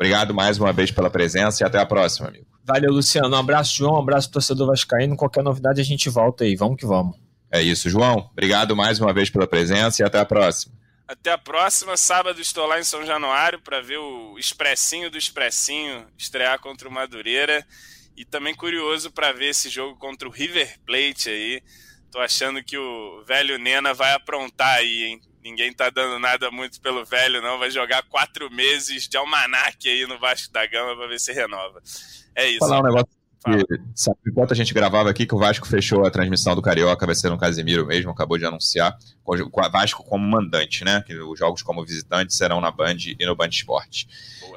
Obrigado 0.03 0.35
mais 0.35 0.59
uma 0.59 0.73
vez 0.73 0.91
pela 0.91 1.09
presença 1.09 1.63
e 1.63 1.65
até 1.65 1.79
a 1.79 1.87
próxima, 1.87 2.27
amigo. 2.27 2.45
Valeu, 2.65 2.91
Luciano. 2.91 3.37
Um 3.37 3.39
abraço, 3.39 3.77
João. 3.77 3.95
Um 3.95 3.99
abraço, 4.01 4.33
torcedor 4.33 4.67
Vascaíno. 4.67 5.17
Qualquer 5.17 5.45
novidade 5.45 5.81
a 5.81 5.85
gente 5.85 6.11
volta 6.11 6.43
aí. 6.43 6.57
Vamos 6.57 6.77
que 6.77 6.85
vamos. 6.85 7.17
É 7.53 7.63
isso, 7.63 7.89
João. 7.89 8.29
Obrigado 8.33 8.75
mais 8.75 8.99
uma 8.99 9.13
vez 9.13 9.31
pela 9.31 9.47
presença 9.47 10.03
e 10.03 10.05
até 10.05 10.19
a 10.19 10.25
próxima. 10.25 10.75
Até 11.07 11.31
a 11.31 11.39
próxima. 11.39 11.97
Sábado 11.97 12.41
estou 12.41 12.67
lá 12.67 12.81
em 12.81 12.83
São 12.85 13.07
Januário 13.07 13.61
para 13.61 13.81
ver 13.81 13.99
o 13.99 14.37
Expressinho 14.37 15.09
do 15.09 15.17
Expressinho 15.17 16.05
estrear 16.19 16.59
contra 16.59 16.89
o 16.89 16.93
Madureira. 16.93 17.65
E 18.17 18.25
também 18.25 18.57
curioso 18.57 19.13
para 19.13 19.31
ver 19.31 19.51
esse 19.51 19.69
jogo 19.69 19.97
contra 20.01 20.27
o 20.27 20.33
River 20.33 20.81
Plate 20.85 21.31
aí. 21.31 21.63
Tô 22.11 22.19
achando 22.19 22.61
que 22.65 22.77
o 22.77 23.23
velho 23.25 23.57
Nena 23.57 23.95
vai 23.95 24.15
aprontar 24.15 24.79
aí, 24.79 25.05
hein? 25.05 25.21
Ninguém 25.43 25.73
tá 25.73 25.91
dando 25.91 26.19
nada 26.19 26.51
muito 26.51 26.81
pelo 26.81 27.05
velho, 27.05 27.43
não. 27.43 27.59
Vai 27.59 27.71
jogar 27.71 28.03
quatro 28.05 28.51
meses 28.51 29.09
de 29.09 29.17
almanac 29.17 29.89
aí 29.89 30.07
no 30.07 30.19
Vasco 30.19 30.53
da 30.53 30.67
Gama 30.67 30.97
pra 30.97 31.07
ver 31.07 31.19
se 31.19 31.33
renova. 31.33 31.83
É 32.35 32.49
isso. 32.49 32.61
Vou 32.61 32.69
falar 32.69 32.81
um 32.81 32.85
negócio 32.85 33.09
que, 33.45 33.81
sabe, 33.95 34.19
enquanto 34.27 34.53
a 34.53 34.57
gente 34.57 34.73
gravava 34.73 35.11
aqui, 35.11 35.27
que 35.27 35.35
o 35.35 35.39
Vasco 35.39 35.67
fechou 35.67 36.07
a 36.07 36.11
transmissão 36.11 36.55
do 36.55 36.63
Carioca, 36.63 37.05
vai 37.05 37.15
ser 37.15 37.29
no 37.29 37.39
Casemiro 37.39 37.85
mesmo, 37.85 38.13
acabou 38.13 38.39
de 38.39 38.47
anunciar, 38.47 38.97
com 39.25 39.35
o 39.35 39.71
Vasco 39.71 40.05
como 40.05 40.25
mandante, 40.25 40.85
né? 40.85 41.03
Que 41.05 41.17
os 41.19 41.39
jogos 41.39 41.63
como 41.63 41.85
visitante 41.85 42.35
serão 42.35 42.61
na 42.61 42.71
Band 42.71 42.99
e 43.19 43.27
no 43.27 43.35
Band 43.35 43.49
Esporte. 43.49 44.07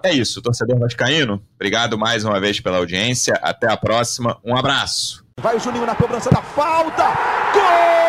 É 0.03 0.11
isso, 0.13 0.41
torcedor 0.41 0.77
vascaíno, 0.77 1.43
obrigado 1.55 1.97
mais 1.97 2.23
uma 2.23 2.39
vez 2.39 2.59
pela 2.59 2.77
audiência, 2.77 3.33
até 3.41 3.71
a 3.71 3.75
próxima, 3.75 4.39
um 4.43 4.55
abraço. 4.55 5.25
Vai 5.39 5.55
o 5.55 5.59
Juninho 5.59 5.85
na 5.85 5.95
cobrança 5.95 6.29
da 6.29 6.43
falta, 6.43 7.05
gol! 7.53 8.04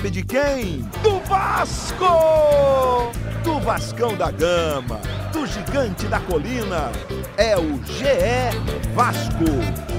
Sabe 0.00 0.12
de 0.12 0.22
quem? 0.22 0.78
Do 1.02 1.20
Vasco! 1.28 3.12
Do 3.44 3.60
Vascão 3.60 4.16
da 4.16 4.30
Gama, 4.30 4.98
do 5.30 5.46
Gigante 5.46 6.06
da 6.06 6.18
Colina. 6.20 6.90
É 7.36 7.54
o 7.58 7.78
GE 7.84 8.94
Vasco. 8.94 9.89